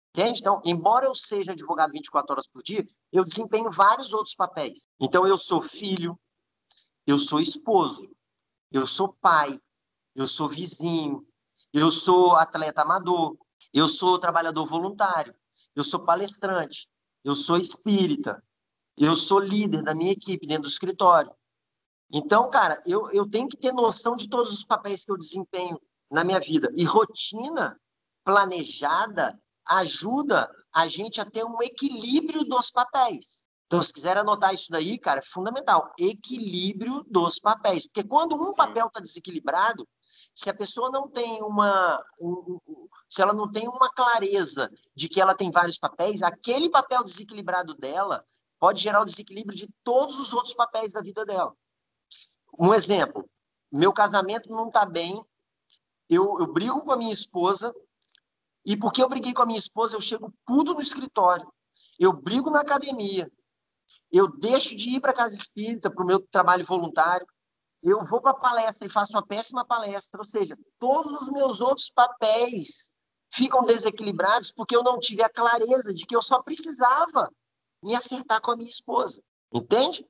Entende? 0.09 0.39
Então, 0.39 0.61
embora 0.65 1.05
eu 1.05 1.15
seja 1.15 1.51
advogado 1.51 1.91
24 1.91 2.33
horas 2.33 2.47
por 2.47 2.63
dia, 2.63 2.85
eu 3.11 3.23
desempenho 3.23 3.69
vários 3.69 4.13
outros 4.13 4.35
papéis. 4.35 4.87
Então, 4.99 5.27
eu 5.27 5.37
sou 5.37 5.61
filho, 5.61 6.19
eu 7.05 7.19
sou 7.19 7.39
esposo, 7.39 8.09
eu 8.71 8.85
sou 8.85 9.13
pai, 9.13 9.59
eu 10.15 10.27
sou 10.27 10.49
vizinho, 10.49 11.25
eu 11.73 11.91
sou 11.91 12.35
atleta 12.35 12.81
amador, 12.81 13.37
eu 13.73 13.87
sou 13.87 14.19
trabalhador 14.19 14.65
voluntário, 14.65 15.35
eu 15.75 15.83
sou 15.83 15.99
palestrante, 15.99 16.87
eu 17.23 17.35
sou 17.35 17.57
espírita, 17.57 18.43
eu 18.97 19.15
sou 19.15 19.39
líder 19.39 19.83
da 19.83 19.93
minha 19.93 20.11
equipe 20.11 20.47
dentro 20.47 20.63
do 20.63 20.69
escritório. 20.69 21.31
Então, 22.11 22.49
cara, 22.49 22.81
eu, 22.85 23.11
eu 23.11 23.29
tenho 23.29 23.47
que 23.47 23.57
ter 23.57 23.71
noção 23.71 24.15
de 24.15 24.29
todos 24.29 24.53
os 24.53 24.63
papéis 24.63 25.03
que 25.03 25.11
eu 25.11 25.17
desempenho 25.17 25.79
na 26.09 26.23
minha 26.23 26.39
vida. 26.39 26.71
E 26.75 26.83
rotina 26.83 27.79
planejada 28.23 29.39
ajuda 29.67 30.49
a 30.73 30.87
gente 30.87 31.19
a 31.19 31.25
ter 31.25 31.43
um 31.43 31.61
equilíbrio 31.61 32.43
dos 32.43 32.71
papéis. 32.71 33.46
Então, 33.67 33.81
se 33.81 33.91
quiser 33.91 34.17
anotar 34.17 34.53
isso 34.53 34.71
daí, 34.71 34.97
cara, 34.97 35.19
é 35.19 35.23
fundamental. 35.23 35.93
Equilíbrio 35.99 37.03
dos 37.03 37.37
papéis. 37.37 37.85
Porque 37.85 38.07
quando 38.07 38.35
um 38.35 38.53
papel 38.53 38.87
está 38.87 39.01
desequilibrado, 39.01 39.85
se 40.33 40.49
a 40.49 40.53
pessoa 40.53 40.89
não 40.89 41.09
tem 41.09 41.43
uma. 41.43 42.01
Um, 42.21 42.59
se 43.09 43.21
ela 43.21 43.33
não 43.33 43.51
tem 43.51 43.67
uma 43.67 43.89
clareza 43.89 44.71
de 44.95 45.09
que 45.09 45.19
ela 45.19 45.35
tem 45.35 45.51
vários 45.51 45.77
papéis, 45.77 46.23
aquele 46.23 46.69
papel 46.69 47.03
desequilibrado 47.03 47.75
dela 47.75 48.23
pode 48.57 48.81
gerar 48.81 49.01
o 49.01 49.05
desequilíbrio 49.05 49.57
de 49.57 49.67
todos 49.83 50.17
os 50.17 50.33
outros 50.33 50.53
papéis 50.53 50.93
da 50.93 51.01
vida 51.01 51.25
dela. 51.25 51.53
Um 52.57 52.73
exemplo: 52.73 53.29
meu 53.71 53.91
casamento 53.91 54.49
não 54.49 54.67
está 54.67 54.85
bem, 54.85 55.21
eu, 56.09 56.39
eu 56.39 56.53
brigo 56.53 56.81
com 56.85 56.93
a 56.93 56.97
minha 56.97 57.13
esposa, 57.13 57.75
e 58.65 58.77
porque 58.77 59.03
eu 59.03 59.09
briguei 59.09 59.33
com 59.33 59.41
a 59.41 59.45
minha 59.45 59.59
esposa, 59.59 59.97
eu 59.97 60.01
chego 60.01 60.33
tudo 60.45 60.73
no 60.73 60.81
escritório, 60.81 61.51
eu 61.99 62.13
brigo 62.13 62.49
na 62.49 62.61
academia, 62.61 63.29
eu 64.11 64.27
deixo 64.27 64.75
de 64.75 64.91
ir 64.91 65.01
para 65.01 65.11
a 65.11 65.15
casa 65.15 65.35
espírita, 65.35 65.89
para 65.89 66.03
o 66.03 66.07
meu 66.07 66.19
trabalho 66.19 66.65
voluntário, 66.65 67.25
eu 67.83 68.03
vou 68.05 68.21
para 68.21 68.31
a 68.31 68.39
palestra 68.39 68.87
e 68.87 68.91
faço 68.91 69.13
uma 69.13 69.25
péssima 69.25 69.65
palestra, 69.65 70.19
ou 70.19 70.25
seja, 70.25 70.57
todos 70.79 71.21
os 71.21 71.29
meus 71.29 71.61
outros 71.61 71.91
papéis 71.93 72.91
ficam 73.31 73.63
desequilibrados 73.63 74.51
porque 74.51 74.75
eu 74.75 74.83
não 74.83 74.99
tive 74.99 75.23
a 75.23 75.29
clareza 75.29 75.93
de 75.93 76.05
que 76.05 76.15
eu 76.15 76.21
só 76.21 76.41
precisava 76.41 77.31
me 77.83 77.95
acertar 77.95 78.41
com 78.41 78.51
a 78.51 78.57
minha 78.57 78.69
esposa, 78.69 79.21
entende? 79.53 80.05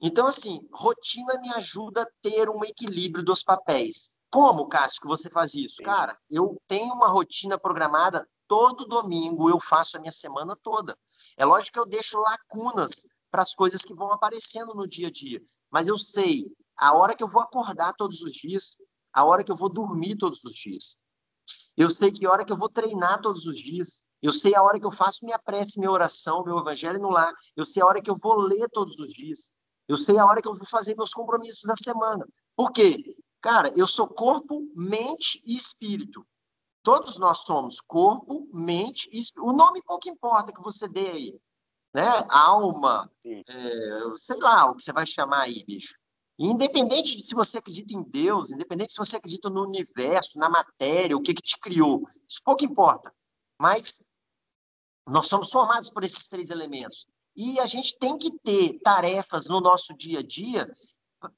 Então, 0.00 0.26
assim, 0.26 0.60
rotina 0.72 1.40
me 1.40 1.50
ajuda 1.54 2.02
a 2.02 2.08
ter 2.20 2.50
um 2.50 2.62
equilíbrio 2.64 3.24
dos 3.24 3.42
papéis. 3.42 4.10
Como, 4.30 4.68
Cássio, 4.68 5.00
que 5.00 5.06
você 5.06 5.30
faz 5.30 5.54
isso? 5.54 5.82
Cara, 5.82 6.18
eu 6.28 6.60
tenho 6.68 6.92
uma 6.92 7.08
rotina 7.08 7.58
programada 7.58 8.28
todo 8.46 8.84
domingo, 8.84 9.48
eu 9.48 9.58
faço 9.58 9.96
a 9.96 10.00
minha 10.00 10.12
semana 10.12 10.54
toda. 10.62 10.96
É 11.36 11.44
lógico 11.44 11.74
que 11.74 11.80
eu 11.80 11.86
deixo 11.86 12.18
lacunas 12.18 13.06
para 13.30 13.42
as 13.42 13.54
coisas 13.54 13.82
que 13.82 13.94
vão 13.94 14.12
aparecendo 14.12 14.74
no 14.74 14.86
dia 14.86 15.08
a 15.08 15.10
dia. 15.10 15.42
Mas 15.70 15.86
eu 15.86 15.98
sei 15.98 16.46
a 16.76 16.94
hora 16.94 17.14
que 17.14 17.22
eu 17.22 17.28
vou 17.28 17.42
acordar 17.42 17.94
todos 17.94 18.22
os 18.22 18.32
dias, 18.32 18.76
a 19.12 19.24
hora 19.24 19.42
que 19.42 19.50
eu 19.50 19.56
vou 19.56 19.68
dormir 19.68 20.16
todos 20.16 20.44
os 20.44 20.54
dias. 20.54 20.96
Eu 21.76 21.90
sei 21.90 22.10
que 22.10 22.26
hora 22.26 22.44
que 22.44 22.52
eu 22.52 22.56
vou 22.56 22.68
treinar 22.68 23.20
todos 23.20 23.46
os 23.46 23.58
dias. 23.58 24.02
Eu 24.22 24.32
sei 24.32 24.54
a 24.54 24.62
hora 24.62 24.80
que 24.80 24.86
eu 24.86 24.90
faço 24.90 25.24
minha 25.24 25.38
prece, 25.38 25.78
minha 25.78 25.90
oração, 25.90 26.42
meu 26.42 26.58
evangelho 26.58 27.00
no 27.00 27.10
lar. 27.10 27.32
Eu 27.54 27.66
sei 27.66 27.82
a 27.82 27.86
hora 27.86 28.02
que 28.02 28.10
eu 28.10 28.16
vou 28.16 28.36
ler 28.36 28.68
todos 28.70 28.98
os 28.98 29.12
dias. 29.12 29.52
Eu 29.86 29.96
sei 29.96 30.18
a 30.18 30.24
hora 30.24 30.42
que 30.42 30.48
eu 30.48 30.54
vou 30.54 30.66
fazer 30.66 30.96
meus 30.96 31.12
compromissos 31.12 31.62
da 31.62 31.76
semana. 31.76 32.26
Por 32.56 32.72
quê? 32.72 33.16
Cara, 33.40 33.72
eu 33.76 33.86
sou 33.86 34.08
corpo, 34.08 34.62
mente 34.74 35.40
e 35.44 35.56
espírito. 35.56 36.26
Todos 36.82 37.18
nós 37.18 37.38
somos 37.40 37.80
corpo, 37.80 38.48
mente 38.52 39.08
e 39.12 39.18
espírito. 39.18 39.48
O 39.48 39.52
nome 39.52 39.82
pouco 39.82 40.08
importa 40.08 40.52
que 40.52 40.62
você 40.62 40.88
dê 40.88 41.10
aí 41.10 41.40
né? 41.96 42.26
Alma, 42.28 43.10
é, 43.24 43.42
sei 44.16 44.36
lá 44.36 44.70
o 44.70 44.74
que 44.74 44.84
você 44.84 44.92
vai 44.92 45.06
chamar 45.06 45.44
aí, 45.44 45.64
bicho. 45.64 45.94
independente 46.38 47.16
de 47.16 47.22
se 47.22 47.34
você 47.34 47.56
acredita 47.56 47.94
em 47.94 48.02
Deus, 48.02 48.50
independente 48.50 48.92
se 48.92 48.98
você 48.98 49.16
acredita 49.16 49.48
no 49.48 49.64
universo, 49.64 50.38
na 50.38 50.50
matéria, 50.50 51.16
o 51.16 51.22
que, 51.22 51.32
que 51.32 51.40
te 51.40 51.58
criou, 51.58 52.06
isso 52.28 52.42
pouco 52.44 52.66
importa. 52.66 53.10
Mas 53.58 54.04
nós 55.08 55.26
somos 55.26 55.50
formados 55.50 55.88
por 55.88 56.04
esses 56.04 56.28
três 56.28 56.50
elementos. 56.50 57.06
E 57.34 57.58
a 57.60 57.66
gente 57.66 57.96
tem 57.98 58.18
que 58.18 58.30
ter 58.40 58.78
tarefas 58.80 59.46
no 59.46 59.58
nosso 59.58 59.94
dia 59.94 60.18
a 60.18 60.22
dia 60.22 60.70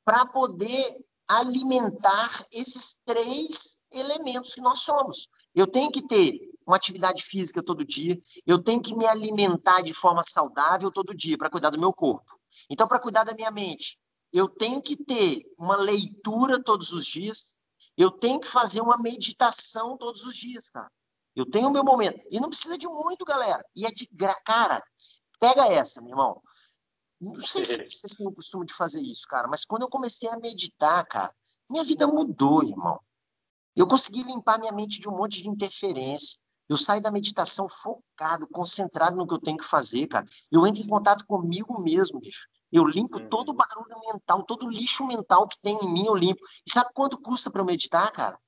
para 0.05 0.27
poder 0.27 0.99
alimentar 1.29 2.45
esses 2.53 2.99
três 3.05 3.79
elementos 3.93 4.55
que 4.55 4.61
nós 4.61 4.81
somos. 4.81 5.29
Eu 5.55 5.69
tenho 5.69 5.93
que 5.93 6.05
ter 6.09 6.41
uma 6.69 6.77
atividade 6.77 7.23
física 7.23 7.63
todo 7.63 7.85
dia, 7.85 8.21
eu 8.47 8.63
tenho 8.63 8.83
que 8.83 8.95
me 8.95 9.07
alimentar 9.07 9.81
de 9.81 9.95
forma 9.95 10.23
saudável 10.23 10.93
todo 10.93 11.15
dia 11.15 11.39
para 11.39 11.49
cuidar 11.49 11.71
do 11.71 11.81
meu 11.81 11.93
corpo. 11.93 12.39
Então, 12.69 12.87
para 12.87 13.01
cuidar 13.01 13.25
da 13.25 13.35
minha 13.35 13.51
mente, 13.51 13.99
eu 14.31 14.47
tenho 14.47 14.83
que 14.83 14.95
ter 14.95 15.43
uma 15.59 15.77
leitura 15.77 16.63
todos 16.63 16.93
os 16.93 17.07
dias, 17.07 17.57
eu 17.97 18.11
tenho 18.11 18.39
que 18.39 18.47
fazer 18.47 18.83
uma 18.83 18.99
meditação 18.99 19.97
todos 19.97 20.25
os 20.25 20.37
dias, 20.37 20.69
cara. 20.69 20.91
Eu 21.35 21.47
tenho 21.47 21.69
o 21.69 21.73
meu 21.73 21.83
momento. 21.83 22.23
E 22.31 22.39
não 22.39 22.49
precisa 22.49 22.77
de 22.77 22.87
muito, 22.87 23.25
galera. 23.25 23.65
E 23.75 23.87
é 23.87 23.91
de 23.91 24.07
gra... 24.13 24.35
Cara, 24.45 24.83
pega 25.41 25.67
essa, 25.73 26.01
meu 26.03 26.11
irmão. 26.11 26.43
Não 27.19 27.47
sei 27.47 27.65
se 27.65 27.77
vocês 27.89 28.15
têm 28.15 28.27
o 28.27 28.33
costume 28.33 28.67
de 28.67 28.75
fazer 28.75 29.01
isso, 29.01 29.23
cara, 29.27 29.49
mas 29.49 29.65
quando 29.65 29.83
eu 29.83 29.89
comecei 29.89 30.29
a 30.29 30.39
meditar, 30.39 31.05
cara, 31.07 31.35
minha 31.69 31.83
vida 31.83 32.07
mudou, 32.07 32.63
irmão. 32.63 33.01
Eu 33.75 33.87
consegui 33.87 34.23
limpar 34.23 34.59
minha 34.59 34.73
mente 34.73 35.01
de 35.01 35.09
um 35.09 35.17
monte 35.17 35.41
de 35.41 35.49
interferência. 35.49 36.39
Eu 36.69 36.77
saio 36.77 37.01
da 37.01 37.11
meditação 37.11 37.69
focado, 37.69 38.47
concentrado 38.47 39.17
no 39.17 39.27
que 39.27 39.35
eu 39.35 39.41
tenho 39.41 39.57
que 39.57 39.65
fazer, 39.65 40.07
cara. 40.07 40.27
Eu 40.51 40.67
entro 40.67 40.83
em 40.83 40.87
contato 40.87 41.25
comigo 41.27 41.81
mesmo, 41.83 42.21
bicho. 42.21 42.47
Eu 42.71 42.85
limpo 42.85 43.19
uhum. 43.19 43.29
todo 43.29 43.51
o 43.51 43.55
barulho 43.55 43.95
mental, 44.13 44.43
todo 44.45 44.67
o 44.67 44.71
lixo 44.71 45.07
mental 45.07 45.49
que 45.49 45.59
tem 45.61 45.79
em 45.81 45.93
mim, 45.93 46.07
eu 46.07 46.15
limpo. 46.15 46.41
E 46.67 46.73
sabe 46.73 46.91
quanto 46.93 47.19
custa 47.19 47.51
para 47.51 47.63
eu 47.63 47.67
meditar, 47.67 48.11
cara? 48.13 48.39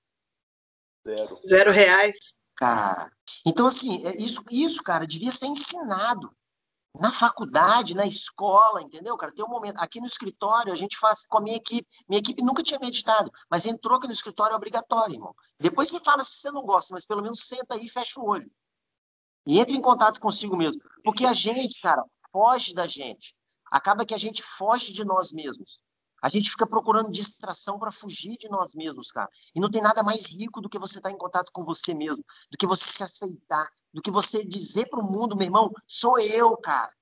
Zero. 1.07 1.41
Zero 1.47 1.71
reais. 1.71 2.17
Cara. 2.55 3.11
Então, 3.47 3.67
assim, 3.67 4.05
é 4.05 4.15
isso, 4.17 4.43
isso, 4.51 4.83
cara, 4.83 5.07
devia 5.07 5.33
ser 5.33 5.47
ensinado 5.47 6.31
na 6.99 7.13
faculdade, 7.13 7.95
na 7.95 8.05
escola, 8.05 8.83
entendeu, 8.83 9.17
cara? 9.17 9.33
Tem 9.33 9.45
um 9.45 9.49
momento. 9.49 9.79
Aqui 9.81 10.01
no 10.01 10.07
escritório, 10.07 10.73
a 10.73 10.77
gente 10.77 10.99
faz 10.99 11.25
com 11.27 11.39
a 11.39 11.41
minha 11.41 11.57
equipe. 11.57 11.89
Minha 12.09 12.19
equipe 12.19 12.43
nunca 12.43 12.63
tinha 12.63 12.81
meditado, 12.81 13.31
mas 13.51 13.67
entrou 13.67 13.97
aqui 13.97 14.07
no 14.07 14.13
escritório 14.13 14.53
é 14.53 14.57
obrigatório, 14.57 15.15
irmão. 15.15 15.35
Depois 15.59 15.89
você 15.89 16.01
fala 16.01 16.25
se 16.25 16.41
você 16.41 16.51
não 16.51 16.63
gosta, 16.63 16.95
mas 16.95 17.07
pelo 17.07 17.23
menos 17.23 17.41
senta 17.47 17.75
aí 17.75 17.87
e 17.87 17.89
fecha 17.89 18.21
o 18.21 18.27
olho. 18.27 18.51
E 19.47 19.59
entre 19.59 19.77
em 19.77 19.81
contato 19.81 20.21
consigo 20.21 20.57
mesmo. 20.57 20.81
Porque 21.05 21.25
a 21.25 21.33
gente, 21.33 21.81
cara, 21.81 22.05
foge 22.33 22.75
da 22.75 22.87
gente. 22.87 23.35
Acaba 23.71 24.05
que 24.05 24.15
a 24.15 24.19
gente 24.19 24.43
foge 24.43 24.93
de 24.93 25.05
nós 25.05 25.33
mesmos. 25.33 25.81
A 26.23 26.29
gente 26.29 26.51
fica 26.51 26.67
procurando 26.67 27.11
distração 27.11 27.79
para 27.79 27.93
fugir 27.93 28.37
de 28.39 28.49
nós 28.49 28.75
mesmos, 28.75 29.11
cara. 29.11 29.29
E 29.55 29.61
não 29.61 29.71
tem 29.71 29.81
nada 29.81 30.03
mais 30.03 30.27
rico 30.27 30.61
do 30.61 30.69
que 30.69 30.79
você 30.79 30.99
estar 30.99 31.09
tá 31.09 31.15
em 31.15 31.19
contato 31.19 31.51
com 31.53 31.65
você 31.65 31.95
mesmo, 31.95 32.25
do 32.51 32.59
que 32.59 32.67
você 32.67 32.85
se 32.85 33.03
aceitar, 33.03 33.69
do 33.93 34.03
que 34.03 34.11
você 34.11 34.45
dizer 34.45 34.89
para 34.89 35.01
o 35.01 35.05
mundo, 35.05 35.37
meu 35.37 35.47
irmão, 35.47 35.71
sou 35.87 36.19
eu, 36.19 36.57
cara. 36.57 36.93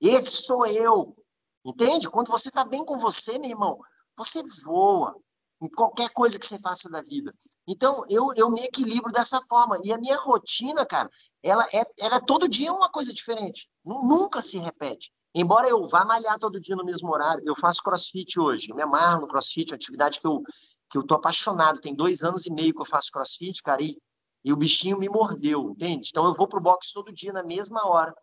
Esse 0.00 0.42
sou 0.42 0.66
eu. 0.66 1.16
Entende? 1.64 2.10
Quando 2.10 2.28
você 2.28 2.48
está 2.48 2.64
bem 2.64 2.84
com 2.84 2.98
você, 2.98 3.38
meu 3.38 3.50
irmão, 3.50 3.78
você 4.16 4.42
voa 4.64 5.16
em 5.62 5.68
qualquer 5.68 6.10
coisa 6.10 6.38
que 6.38 6.46
você 6.46 6.58
faça 6.58 6.90
da 6.90 7.00
vida. 7.00 7.34
Então, 7.66 8.04
eu, 8.08 8.32
eu 8.36 8.50
me 8.50 8.62
equilibro 8.62 9.10
dessa 9.10 9.40
forma. 9.48 9.78
E 9.82 9.92
a 9.92 9.98
minha 9.98 10.18
rotina, 10.18 10.84
cara, 10.84 11.08
ela 11.42 11.64
é, 11.72 11.82
ela 12.00 12.16
é 12.16 12.20
todo 12.20 12.48
dia 12.48 12.72
uma 12.72 12.90
coisa 12.90 13.12
diferente. 13.14 13.68
Nunca 13.84 14.42
se 14.42 14.58
repete. 14.58 15.10
Embora 15.34 15.68
eu 15.68 15.84
vá 15.86 16.04
malhar 16.04 16.38
todo 16.38 16.60
dia 16.60 16.76
no 16.76 16.84
mesmo 16.84 17.10
horário, 17.10 17.42
eu 17.44 17.56
faço 17.56 17.82
crossfit 17.82 18.38
hoje. 18.38 18.70
Eu 18.70 18.76
me 18.76 18.82
amarro 18.82 19.22
no 19.22 19.26
crossfit, 19.26 19.72
é 19.72 19.74
uma 19.74 19.76
atividade 19.76 20.20
que 20.20 20.26
eu, 20.26 20.42
que 20.88 20.96
eu 20.96 21.02
tô 21.02 21.14
apaixonado. 21.14 21.80
Tem 21.80 21.94
dois 21.94 22.22
anos 22.22 22.46
e 22.46 22.52
meio 22.52 22.72
que 22.72 22.80
eu 22.80 22.86
faço 22.86 23.10
crossfit, 23.10 23.60
cara, 23.62 23.82
e, 23.82 23.98
e 24.44 24.52
o 24.52 24.56
bichinho 24.56 24.96
me 24.96 25.08
mordeu, 25.08 25.70
entende? 25.70 26.08
Então 26.10 26.24
eu 26.26 26.34
vou 26.34 26.46
pro 26.46 26.60
boxe 26.60 26.92
todo 26.92 27.12
dia 27.12 27.32
na 27.32 27.42
mesma 27.42 27.84
hora. 27.88 28.14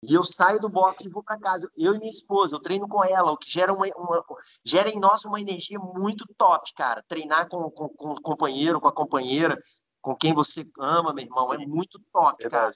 E 0.00 0.14
eu 0.14 0.22
saio 0.22 0.60
do 0.60 0.68
boxe 0.68 1.08
e 1.08 1.10
vou 1.10 1.24
para 1.24 1.40
casa. 1.40 1.68
Eu 1.76 1.94
e 1.94 1.98
minha 1.98 2.10
esposa, 2.10 2.54
eu 2.54 2.60
treino 2.60 2.86
com 2.86 3.02
ela, 3.02 3.32
o 3.32 3.36
que 3.36 3.50
gera, 3.50 3.72
uma, 3.72 3.86
uma, 3.96 4.24
gera 4.64 4.88
em 4.88 5.00
nós 5.00 5.24
uma 5.24 5.40
energia 5.40 5.78
muito 5.80 6.24
top, 6.36 6.72
cara. 6.74 7.02
Treinar 7.08 7.48
com, 7.48 7.68
com, 7.68 7.88
com 7.88 8.10
o 8.12 8.22
companheiro, 8.22 8.80
com 8.80 8.86
a 8.86 8.92
companheira, 8.92 9.58
com 10.00 10.14
quem 10.14 10.32
você 10.32 10.64
ama, 10.78 11.12
meu 11.12 11.24
irmão, 11.24 11.52
é 11.52 11.66
muito 11.66 12.00
top, 12.12 12.48
cara. 12.48 12.72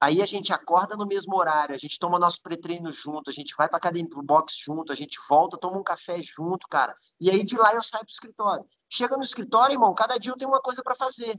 Aí 0.00 0.22
a 0.22 0.26
gente 0.26 0.52
acorda 0.52 0.96
no 0.96 1.06
mesmo 1.06 1.36
horário, 1.36 1.74
a 1.74 1.78
gente 1.78 1.98
toma 1.98 2.18
nosso 2.18 2.40
pré-treino 2.42 2.92
junto, 2.92 3.30
a 3.30 3.32
gente 3.32 3.54
vai 3.56 3.68
para 3.68 3.78
academia, 3.78 4.10
pro 4.10 4.22
box 4.22 4.56
junto, 4.58 4.92
a 4.92 4.94
gente 4.94 5.18
volta, 5.28 5.58
toma 5.58 5.78
um 5.78 5.82
café 5.82 6.22
junto, 6.22 6.66
cara. 6.68 6.94
E 7.20 7.30
aí 7.30 7.44
de 7.44 7.56
lá 7.56 7.74
eu 7.74 7.82
saio 7.82 8.04
pro 8.04 8.12
escritório. 8.12 8.64
Chega 8.88 9.16
no 9.16 9.22
escritório, 9.22 9.74
irmão, 9.74 9.94
cada 9.94 10.18
dia 10.18 10.32
eu 10.32 10.36
tenho 10.36 10.50
uma 10.50 10.60
coisa 10.60 10.82
para 10.82 10.94
fazer. 10.94 11.38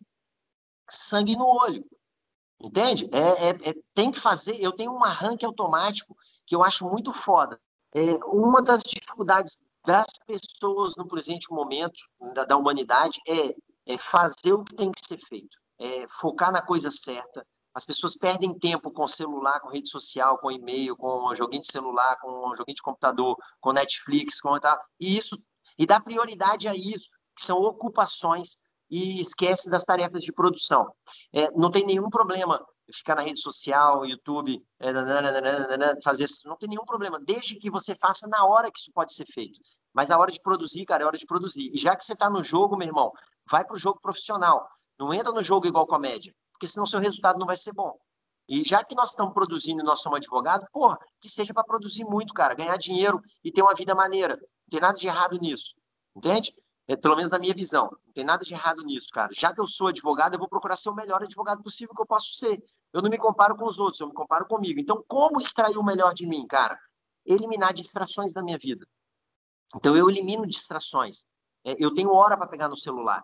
Sangue 0.90 1.36
no 1.36 1.46
olho. 1.46 1.86
Entende? 2.60 3.10
É, 3.12 3.48
é, 3.48 3.70
é, 3.70 3.74
tem 3.94 4.12
que 4.12 4.20
fazer. 4.20 4.62
Eu 4.62 4.72
tenho 4.72 4.92
um 4.92 5.04
arranque 5.04 5.46
automático 5.46 6.16
que 6.46 6.56
eu 6.56 6.64
acho 6.64 6.86
muito 6.86 7.12
foda. 7.12 7.60
É, 7.94 8.16
uma 8.26 8.62
das 8.62 8.82
dificuldades 8.84 9.58
das 9.86 10.08
pessoas 10.28 10.96
no 10.96 11.08
presente 11.08 11.52
momento 11.52 12.00
da, 12.34 12.46
da 12.46 12.58
humanidade 12.58 13.20
é, 13.28 13.56
é 13.88 13.98
fazer 13.98 14.54
o 14.54 14.64
que 14.64 14.76
tem 14.76 14.92
que 14.92 15.06
ser 15.06 15.20
feito. 15.28 15.58
É 15.80 16.08
focar 16.08 16.52
na 16.52 16.62
coisa 16.62 16.92
certa, 16.92 17.46
as 17.74 17.86
pessoas 17.86 18.16
perdem 18.16 18.58
tempo 18.58 18.92
com 18.92 19.08
celular, 19.08 19.60
com 19.60 19.70
rede 19.70 19.90
social, 19.90 20.38
com 20.38 20.52
e-mail, 20.52 20.96
com 20.96 21.34
joguinho 21.36 21.62
de 21.62 21.72
celular, 21.72 22.18
com 22.20 22.56
joguinho 22.56 22.76
de 22.76 22.82
computador, 22.82 23.38
com 23.60 23.72
Netflix, 23.72 24.40
com 24.42 24.60
tal. 24.60 24.78
E 25.00 25.18
isso 25.18 25.42
e 25.78 25.86
dá 25.86 26.00
prioridade 26.00 26.68
a 26.68 26.76
isso, 26.76 27.10
que 27.36 27.44
são 27.44 27.58
ocupações 27.60 28.58
e 28.90 29.22
esquece 29.22 29.70
das 29.70 29.86
tarefas 29.86 30.22
de 30.22 30.34
produção. 30.34 30.94
É, 31.34 31.50
não 31.52 31.72
tem 31.72 31.86
nenhum 31.86 32.10
problema 32.10 32.64
ficar 32.94 33.16
na 33.16 33.22
rede 33.22 33.40
social, 33.40 34.06
YouTube, 34.06 34.62
é, 34.78 34.92
nananana, 34.92 35.98
fazer 36.04 36.26
isso, 36.26 36.46
não 36.46 36.58
tem 36.58 36.68
nenhum 36.68 36.84
problema, 36.84 37.22
desde 37.22 37.56
que 37.56 37.70
você 37.70 37.96
faça 37.96 38.28
na 38.28 38.46
hora 38.46 38.70
que 38.70 38.80
isso 38.80 38.92
pode 38.94 39.14
ser 39.14 39.26
feito. 39.28 39.62
Mas 39.94 40.12
a 40.12 40.18
hora 40.18 40.30
de 40.30 40.42
produzir, 40.42 40.84
cara, 40.86 41.04
é 41.04 41.06
hora 41.06 41.18
de 41.18 41.26
produzir. 41.26 41.72
E 41.74 41.78
já 41.78 41.96
que 41.96 42.04
você 42.04 42.12
está 42.12 42.30
no 42.30 42.44
jogo, 42.44 42.76
meu 42.76 42.88
irmão, 42.88 43.12
vai 43.50 43.64
para 43.64 43.76
o 43.76 43.80
jogo 43.80 44.00
profissional. 44.02 44.68
Não 45.00 45.14
entra 45.14 45.32
no 45.32 45.42
jogo 45.42 45.68
igual 45.68 45.88
comédia 45.88 46.34
porque 46.62 46.68
senão 46.68 46.86
seu 46.86 47.00
resultado 47.00 47.40
não 47.40 47.48
vai 47.48 47.58
ser 47.58 47.74
bom. 47.74 47.98
E 48.48 48.64
já 48.64 48.84
que 48.84 48.94
nós 48.94 49.10
estamos 49.10 49.34
produzindo 49.34 49.82
e 49.82 49.84
nós 49.84 50.00
somos 50.00 50.18
advogados, 50.18 50.68
porra, 50.72 51.00
que 51.20 51.28
seja 51.28 51.56
para 51.56 51.64
produzir 51.64 52.04
muito, 52.04 52.36
cara, 52.36 52.54
ganhar 52.54 52.78
dinheiro 52.78 53.20
e 53.44 53.52
ter 53.52 53.64
uma 53.64 53.74
vida 53.74 53.96
maneira. 53.96 54.36
Não 54.36 54.70
tem 54.70 54.80
nada 54.80 54.96
de 54.96 55.08
errado 55.08 55.40
nisso. 55.40 55.74
Entende? 56.16 56.54
É, 56.88 56.96
pelo 56.96 57.16
menos 57.16 57.32
na 57.32 57.40
minha 57.40 57.54
visão. 57.54 57.90
Não 58.06 58.14
tem 58.14 58.24
nada 58.24 58.46
de 58.46 58.54
errado 58.54 58.84
nisso, 58.84 59.08
cara. 59.12 59.30
Já 59.34 59.52
que 59.52 59.60
eu 59.60 59.66
sou 59.66 59.88
advogado, 59.88 60.36
eu 60.36 60.40
vou 60.40 60.48
procurar 60.48 60.76
ser 60.76 60.90
o 60.90 60.94
melhor 60.94 61.24
advogado 61.24 61.64
possível 61.64 61.96
que 61.96 62.02
eu 62.02 62.06
posso 62.06 62.36
ser. 62.36 62.64
Eu 62.94 63.02
não 63.02 63.10
me 63.10 63.18
comparo 63.18 63.56
com 63.56 63.66
os 63.66 63.80
outros, 63.80 64.00
eu 64.00 64.08
me 64.08 64.14
comparo 64.14 64.46
comigo. 64.46 64.80
Então, 64.80 65.04
como 65.08 65.42
extrair 65.42 65.78
o 65.80 65.84
melhor 65.84 66.14
de 66.14 66.28
mim, 66.28 66.46
cara? 66.46 66.80
Eliminar 67.26 67.74
distrações 67.74 68.34
da 68.34 68.44
minha 68.44 68.60
vida. 68.60 68.86
Então, 69.76 69.96
eu 69.96 70.08
elimino 70.08 70.46
distrações. 70.46 71.26
É, 71.66 71.76
eu 71.84 71.92
tenho 71.92 72.14
hora 72.14 72.38
para 72.38 72.48
pegar 72.48 72.70
no 72.70 72.78
celular. 72.78 73.24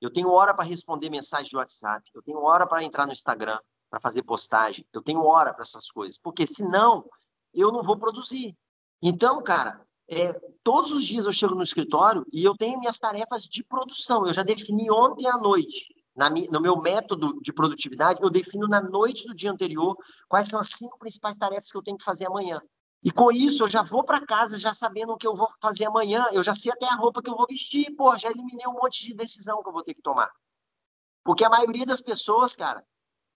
Eu 0.00 0.12
tenho 0.12 0.30
hora 0.30 0.54
para 0.54 0.64
responder 0.64 1.10
mensagem 1.10 1.48
de 1.48 1.56
WhatsApp. 1.56 2.08
Eu 2.14 2.22
tenho 2.22 2.40
hora 2.40 2.66
para 2.66 2.82
entrar 2.82 3.06
no 3.06 3.12
Instagram, 3.12 3.58
para 3.90 4.00
fazer 4.00 4.22
postagem. 4.22 4.86
Eu 4.92 5.02
tenho 5.02 5.24
hora 5.24 5.52
para 5.52 5.62
essas 5.62 5.90
coisas. 5.90 6.18
Porque 6.18 6.46
senão, 6.46 7.04
eu 7.52 7.72
não 7.72 7.82
vou 7.82 7.96
produzir. 7.96 8.56
Então, 9.02 9.42
cara, 9.42 9.80
é, 10.08 10.32
todos 10.62 10.90
os 10.92 11.04
dias 11.04 11.26
eu 11.26 11.32
chego 11.32 11.54
no 11.54 11.62
escritório 11.62 12.24
e 12.32 12.44
eu 12.44 12.56
tenho 12.56 12.78
minhas 12.78 12.98
tarefas 12.98 13.44
de 13.44 13.62
produção. 13.62 14.26
Eu 14.26 14.34
já 14.34 14.42
defini 14.42 14.90
ontem 14.90 15.26
à 15.26 15.36
noite. 15.36 15.94
Na, 16.16 16.28
no 16.30 16.60
meu 16.60 16.76
método 16.76 17.40
de 17.40 17.52
produtividade, 17.52 18.20
eu 18.20 18.30
defino 18.30 18.66
na 18.66 18.80
noite 18.80 19.24
do 19.24 19.34
dia 19.34 19.52
anterior 19.52 19.96
quais 20.28 20.48
são 20.48 20.58
as 20.58 20.70
cinco 20.70 20.98
principais 20.98 21.36
tarefas 21.36 21.70
que 21.70 21.78
eu 21.78 21.82
tenho 21.82 21.96
que 21.96 22.04
fazer 22.04 22.26
amanhã. 22.26 22.60
E 23.02 23.12
com 23.12 23.30
isso, 23.30 23.62
eu 23.64 23.68
já 23.68 23.82
vou 23.82 24.02
para 24.02 24.26
casa 24.26 24.58
já 24.58 24.74
sabendo 24.74 25.12
o 25.12 25.16
que 25.16 25.26
eu 25.26 25.34
vou 25.34 25.48
fazer 25.60 25.84
amanhã. 25.84 26.26
Eu 26.32 26.42
já 26.42 26.54
sei 26.54 26.72
até 26.72 26.86
a 26.86 26.96
roupa 26.96 27.22
que 27.22 27.30
eu 27.30 27.36
vou 27.36 27.46
vestir. 27.46 27.94
Pô, 27.94 28.16
já 28.18 28.28
eliminei 28.28 28.66
um 28.66 28.72
monte 28.72 29.06
de 29.06 29.14
decisão 29.14 29.62
que 29.62 29.68
eu 29.68 29.72
vou 29.72 29.84
ter 29.84 29.94
que 29.94 30.02
tomar. 30.02 30.30
Porque 31.24 31.44
a 31.44 31.50
maioria 31.50 31.86
das 31.86 32.00
pessoas, 32.00 32.56
cara, 32.56 32.84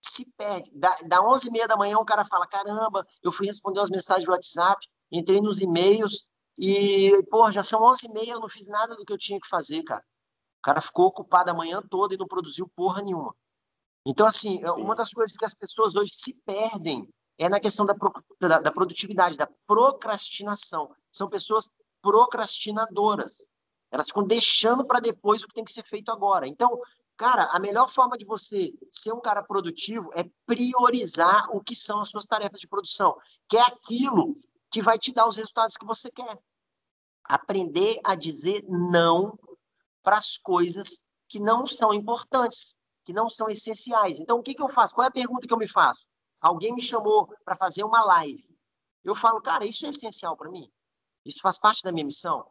se 0.04 0.26
perde. 0.36 0.70
Da, 0.74 0.90
da 1.06 1.22
11h30 1.22 1.66
da 1.68 1.76
manhã, 1.76 1.98
o 1.98 2.04
cara 2.04 2.24
fala: 2.24 2.46
caramba, 2.46 3.06
eu 3.22 3.30
fui 3.30 3.46
responder 3.46 3.80
as 3.80 3.90
mensagens 3.90 4.24
do 4.24 4.32
WhatsApp, 4.32 4.84
entrei 5.12 5.40
nos 5.40 5.60
e-mails, 5.60 6.26
e, 6.58 7.22
pô, 7.30 7.50
já 7.50 7.62
são 7.62 7.82
11 7.82 8.06
e 8.06 8.12
meia, 8.12 8.32
eu 8.32 8.40
não 8.40 8.48
fiz 8.48 8.66
nada 8.66 8.96
do 8.96 9.04
que 9.04 9.12
eu 9.12 9.18
tinha 9.18 9.40
que 9.40 9.48
fazer, 9.48 9.82
cara. 9.84 10.04
O 10.58 10.62
cara 10.62 10.80
ficou 10.80 11.06
ocupado 11.06 11.50
a 11.50 11.54
manhã 11.54 11.82
toda 11.82 12.14
e 12.14 12.18
não 12.18 12.26
produziu 12.26 12.68
porra 12.74 13.02
nenhuma. 13.02 13.34
Então, 14.06 14.26
assim, 14.26 14.62
é 14.64 14.70
Sim. 14.70 14.82
uma 14.82 14.94
das 14.94 15.12
coisas 15.12 15.36
que 15.36 15.44
as 15.44 15.54
pessoas 15.54 15.94
hoje 15.94 16.12
se 16.14 16.40
perdem 16.44 17.08
é 17.42 17.48
na 17.48 17.60
questão 17.60 17.84
da, 17.84 17.94
da, 18.40 18.60
da 18.60 18.72
produtividade, 18.72 19.36
da 19.36 19.48
procrastinação. 19.66 20.94
São 21.10 21.28
pessoas 21.28 21.68
procrastinadoras. 22.00 23.48
Elas 23.90 24.06
ficam 24.06 24.26
deixando 24.26 24.84
para 24.84 25.00
depois 25.00 25.42
o 25.42 25.48
que 25.48 25.54
tem 25.54 25.64
que 25.64 25.72
ser 25.72 25.84
feito 25.84 26.10
agora. 26.10 26.46
Então, 26.46 26.80
cara, 27.16 27.44
a 27.52 27.58
melhor 27.58 27.90
forma 27.90 28.16
de 28.16 28.24
você 28.24 28.72
ser 28.90 29.12
um 29.12 29.20
cara 29.20 29.42
produtivo 29.42 30.10
é 30.14 30.24
priorizar 30.46 31.48
o 31.54 31.62
que 31.62 31.76
são 31.76 32.00
as 32.00 32.08
suas 32.08 32.26
tarefas 32.26 32.60
de 32.60 32.68
produção, 32.68 33.16
que 33.48 33.56
é 33.56 33.62
aquilo 33.62 34.34
que 34.70 34.82
vai 34.82 34.98
te 34.98 35.12
dar 35.12 35.26
os 35.26 35.36
resultados 35.36 35.76
que 35.76 35.84
você 35.84 36.10
quer. 36.10 36.38
Aprender 37.24 38.00
a 38.04 38.14
dizer 38.14 38.64
não 38.68 39.38
para 40.02 40.16
as 40.16 40.36
coisas 40.38 41.00
que 41.28 41.38
não 41.38 41.66
são 41.66 41.94
importantes, 41.94 42.74
que 43.04 43.12
não 43.12 43.28
são 43.28 43.48
essenciais. 43.48 44.18
Então, 44.18 44.38
o 44.38 44.42
que, 44.42 44.54
que 44.54 44.62
eu 44.62 44.68
faço? 44.68 44.94
Qual 44.94 45.04
é 45.04 45.08
a 45.08 45.12
pergunta 45.12 45.46
que 45.46 45.52
eu 45.52 45.58
me 45.58 45.68
faço? 45.68 46.06
Alguém 46.42 46.74
me 46.74 46.82
chamou 46.82 47.32
para 47.44 47.56
fazer 47.56 47.84
uma 47.84 48.04
live. 48.04 48.44
Eu 49.02 49.14
falo, 49.14 49.40
cara, 49.40 49.64
isso 49.64 49.86
é 49.86 49.88
essencial 49.88 50.36
para 50.36 50.50
mim? 50.50 50.70
Isso 51.24 51.40
faz 51.40 51.58
parte 51.58 51.82
da 51.82 51.92
minha 51.92 52.04
missão? 52.04 52.44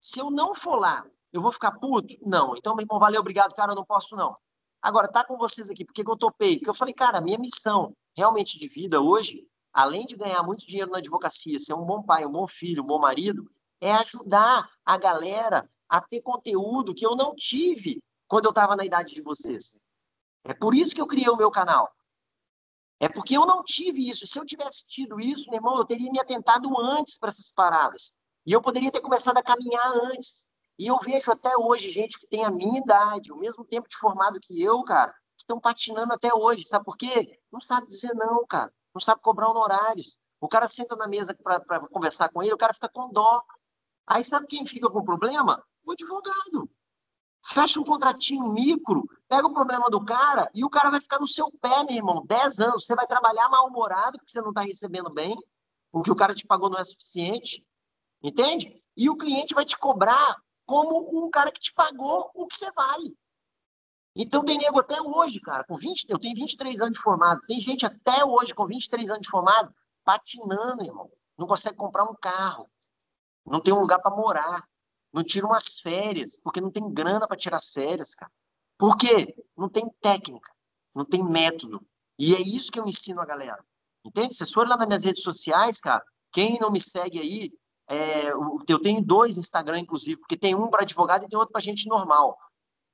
Se 0.00 0.18
eu 0.18 0.30
não 0.30 0.54
for 0.54 0.76
lá, 0.76 1.06
eu 1.32 1.40
vou 1.40 1.52
ficar 1.52 1.72
puto? 1.72 2.16
Não. 2.22 2.56
Então, 2.56 2.74
meu 2.74 2.84
irmão, 2.84 2.98
valeu, 2.98 3.20
obrigado, 3.20 3.54
cara, 3.54 3.72
eu 3.72 3.76
não 3.76 3.84
posso 3.84 4.16
não. 4.16 4.34
Agora, 4.82 5.06
tá 5.06 5.22
com 5.22 5.36
vocês 5.36 5.70
aqui, 5.70 5.84
porque 5.84 6.02
eu 6.02 6.16
topei? 6.16 6.56
Porque 6.56 6.70
eu 6.70 6.74
falei, 6.74 6.94
cara, 6.94 7.18
a 7.18 7.20
minha 7.20 7.38
missão 7.38 7.94
realmente 8.16 8.58
de 8.58 8.66
vida 8.66 9.00
hoje 9.00 9.46
além 9.76 10.06
de 10.06 10.16
ganhar 10.16 10.42
muito 10.42 10.66
dinheiro 10.66 10.90
na 10.90 10.98
advocacia, 10.98 11.58
ser 11.58 11.74
um 11.74 11.84
bom 11.84 12.02
pai, 12.02 12.24
um 12.24 12.32
bom 12.32 12.48
filho, 12.48 12.82
um 12.82 12.86
bom 12.86 12.98
marido, 12.98 13.46
é 13.78 13.92
ajudar 13.92 14.70
a 14.82 14.96
galera 14.96 15.68
a 15.86 16.00
ter 16.00 16.22
conteúdo 16.22 16.94
que 16.94 17.04
eu 17.04 17.14
não 17.14 17.34
tive 17.34 18.02
quando 18.26 18.46
eu 18.46 18.50
estava 18.50 18.74
na 18.74 18.86
idade 18.86 19.14
de 19.14 19.20
vocês. 19.20 19.78
É 20.44 20.54
por 20.54 20.74
isso 20.74 20.94
que 20.94 21.00
eu 21.00 21.06
criei 21.06 21.28
o 21.28 21.36
meu 21.36 21.50
canal. 21.50 21.90
É 22.98 23.08
porque 23.08 23.36
eu 23.36 23.46
não 23.46 23.62
tive 23.62 24.08
isso. 24.08 24.26
Se 24.26 24.38
eu 24.38 24.44
tivesse 24.44 24.86
tido 24.86 25.20
isso, 25.20 25.50
meu 25.50 25.58
irmão, 25.58 25.78
eu 25.78 25.84
teria 25.84 26.10
me 26.10 26.18
atentado 26.18 26.68
antes 26.78 27.18
para 27.18 27.28
essas 27.28 27.50
paradas. 27.50 28.14
E 28.44 28.52
eu 28.52 28.62
poderia 28.62 28.90
ter 28.90 29.00
começado 29.00 29.36
a 29.36 29.42
caminhar 29.42 29.92
antes. 30.12 30.48
E 30.78 30.86
eu 30.86 30.98
vejo 30.98 31.30
até 31.30 31.56
hoje 31.56 31.90
gente 31.90 32.18
que 32.18 32.26
tem 32.26 32.44
a 32.44 32.50
minha 32.50 32.78
idade, 32.78 33.32
o 33.32 33.36
mesmo 33.36 33.64
tempo 33.64 33.88
de 33.88 33.96
formado 33.96 34.40
que 34.40 34.62
eu, 34.62 34.82
cara, 34.84 35.12
que 35.36 35.42
estão 35.42 35.60
patinando 35.60 36.12
até 36.12 36.32
hoje. 36.34 36.66
Sabe 36.66 36.84
por 36.84 36.96
quê? 36.96 37.38
Não 37.52 37.60
sabe 37.60 37.86
dizer 37.86 38.14
não, 38.14 38.46
cara 38.46 38.72
não 38.96 39.00
sabe 39.00 39.20
cobrar 39.20 39.50
honorários. 39.50 40.16
O 40.40 40.48
cara 40.48 40.66
senta 40.66 40.96
na 40.96 41.06
mesa 41.06 41.34
para 41.34 41.80
conversar 41.88 42.30
com 42.30 42.42
ele, 42.42 42.54
o 42.54 42.58
cara 42.58 42.72
fica 42.72 42.88
com 42.88 43.12
dó. 43.12 43.42
Aí 44.06 44.24
sabe 44.24 44.46
quem 44.46 44.66
fica 44.66 44.88
com 44.88 45.04
problema? 45.04 45.62
O 45.84 45.92
advogado. 45.92 46.70
Fecha 47.48 47.80
um 47.80 47.84
contratinho 47.84 48.48
micro, 48.48 49.08
pega 49.28 49.46
o 49.46 49.52
problema 49.52 49.88
do 49.88 50.04
cara 50.04 50.50
e 50.52 50.64
o 50.64 50.70
cara 50.70 50.90
vai 50.90 51.00
ficar 51.00 51.20
no 51.20 51.28
seu 51.28 51.50
pé, 51.50 51.84
meu 51.84 51.94
irmão, 51.94 52.26
10 52.26 52.58
anos. 52.58 52.84
Você 52.84 52.94
vai 52.94 53.06
trabalhar 53.06 53.48
mal-humorado 53.48 54.18
porque 54.18 54.32
você 54.32 54.40
não 54.40 54.48
está 54.48 54.62
recebendo 54.62 55.10
bem, 55.10 55.36
porque 55.92 56.10
o 56.10 56.16
cara 56.16 56.34
te 56.34 56.44
pagou 56.44 56.68
não 56.68 56.78
é 56.78 56.84
suficiente. 56.84 57.64
Entende? 58.20 58.82
E 58.96 59.08
o 59.08 59.16
cliente 59.16 59.54
vai 59.54 59.64
te 59.64 59.78
cobrar 59.78 60.36
como 60.64 61.24
um 61.24 61.30
cara 61.30 61.52
que 61.52 61.60
te 61.60 61.72
pagou 61.72 62.30
o 62.34 62.46
que 62.46 62.56
você 62.56 62.70
vale. 62.72 63.16
Então 64.16 64.44
tem 64.44 64.58
nego 64.58 64.80
até 64.80 65.00
hoje, 65.00 65.38
cara, 65.40 65.62
com 65.62 65.76
20, 65.76 66.06
eu 66.08 66.18
tenho 66.18 66.34
23 66.34 66.80
anos 66.80 66.94
de 66.94 67.00
formado, 67.00 67.42
tem 67.46 67.60
gente 67.60 67.86
até 67.86 68.24
hoje 68.24 68.54
com 68.54 68.66
23 68.66 69.10
anos 69.10 69.22
de 69.22 69.28
formado 69.28 69.72
patinando, 70.02 70.82
irmão. 70.82 71.08
Não 71.38 71.46
consegue 71.46 71.76
comprar 71.76 72.04
um 72.04 72.14
carro, 72.14 72.68
não 73.44 73.60
tem 73.60 73.72
um 73.72 73.80
lugar 73.80 74.00
para 74.00 74.16
morar, 74.16 74.66
não 75.16 75.24
tira 75.24 75.46
umas 75.46 75.80
férias, 75.80 76.38
porque 76.44 76.60
não 76.60 76.70
tem 76.70 76.92
grana 76.92 77.26
para 77.26 77.38
tirar 77.38 77.56
as 77.56 77.72
férias, 77.72 78.14
cara. 78.14 78.30
Por 78.76 78.98
quê? 78.98 79.34
Não 79.56 79.66
tem 79.66 79.88
técnica, 79.98 80.52
não 80.94 81.06
tem 81.06 81.24
método. 81.24 81.80
E 82.18 82.34
é 82.34 82.40
isso 82.42 82.70
que 82.70 82.78
eu 82.78 82.86
ensino 82.86 83.22
a 83.22 83.24
galera. 83.24 83.64
Entende? 84.04 84.34
Se 84.34 84.44
for 84.52 84.68
lá 84.68 84.76
nas 84.76 84.86
minhas 84.86 85.04
redes 85.04 85.22
sociais, 85.22 85.80
cara, 85.80 86.04
quem 86.30 86.58
não 86.60 86.70
me 86.70 86.78
segue 86.78 87.18
aí, 87.18 87.50
é, 87.88 88.30
eu 88.68 88.78
tenho 88.82 89.02
dois 89.02 89.38
Instagram, 89.38 89.78
inclusive, 89.78 90.20
porque 90.20 90.36
tem 90.36 90.54
um 90.54 90.68
para 90.68 90.82
advogado 90.82 91.24
e 91.24 91.28
tem 91.28 91.38
outro 91.38 91.52
para 91.52 91.62
gente 91.62 91.88
normal. 91.88 92.36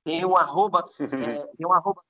Tem 0.05 0.25
o 0.25 0.37
arroba, 0.37 0.89
é, 1.01 1.45
tem 1.57 1.67
o 1.67 1.73
arroba 1.73 2.03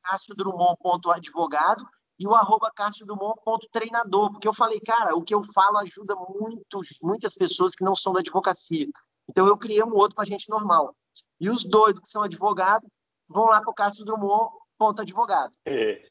e 2.18 2.26
o 2.26 2.34
arroba 2.34 2.70
Cássio 2.74 3.06
Drummond.treinador, 3.06 4.30
porque 4.30 4.46
eu 4.46 4.52
falei, 4.52 4.78
cara, 4.80 5.16
o 5.16 5.22
que 5.22 5.34
eu 5.34 5.42
falo 5.54 5.78
ajuda 5.78 6.14
muitos, 6.14 6.98
muitas 7.02 7.34
pessoas 7.34 7.74
que 7.74 7.82
não 7.82 7.96
são 7.96 8.12
da 8.12 8.20
advocacia. 8.20 8.88
Então 9.32 9.46
eu 9.46 9.56
criei 9.56 9.82
um 9.82 9.94
outro 9.94 10.14
para 10.14 10.26
gente 10.26 10.48
normal. 10.50 10.94
E 11.40 11.48
os 11.48 11.64
doidos 11.64 12.02
que 12.02 12.08
são 12.08 12.22
advogados 12.22 12.88
vão 13.26 13.46
lá 13.46 13.60
para 13.60 13.70
o 13.70 13.74
Cássio 13.74 14.04
Drummond.advogado. 14.04 15.52
É. 15.64 16.06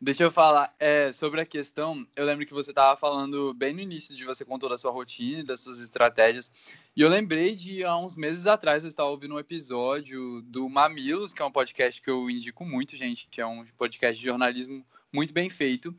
Deixa 0.00 0.22
eu 0.22 0.30
falar 0.30 0.74
é, 0.78 1.12
sobre 1.12 1.40
a 1.40 1.44
questão. 1.44 2.06
Eu 2.16 2.24
lembro 2.24 2.46
que 2.46 2.54
você 2.54 2.70
estava 2.70 2.96
falando 2.96 3.52
bem 3.52 3.74
no 3.74 3.80
início 3.80 4.16
de 4.16 4.24
você 4.24 4.44
contou 4.44 4.68
da 4.68 4.78
sua 4.78 4.92
rotina, 4.92 5.44
das 5.44 5.60
suas 5.60 5.80
estratégias. 5.80 6.50
E 6.96 7.02
eu 7.02 7.08
lembrei 7.08 7.54
de 7.54 7.84
há 7.84 7.96
uns 7.96 8.16
meses 8.16 8.46
atrás 8.46 8.84
eu 8.84 8.88
estava 8.88 9.10
ouvindo 9.10 9.34
um 9.34 9.38
episódio 9.38 10.40
do 10.42 10.68
Mamilos, 10.68 11.34
que 11.34 11.42
é 11.42 11.44
um 11.44 11.52
podcast 11.52 12.00
que 12.00 12.08
eu 12.08 12.30
indico 12.30 12.64
muito, 12.64 12.96
gente, 12.96 13.28
que 13.28 13.40
é 13.40 13.46
um 13.46 13.66
podcast 13.76 14.18
de 14.18 14.28
jornalismo 14.28 14.86
muito 15.12 15.34
bem 15.34 15.50
feito. 15.50 15.94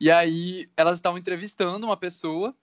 E 0.00 0.10
aí 0.10 0.68
elas 0.76 0.98
estavam 0.98 1.18
entrevistando 1.18 1.86
uma 1.86 1.96
pessoa 1.96 2.54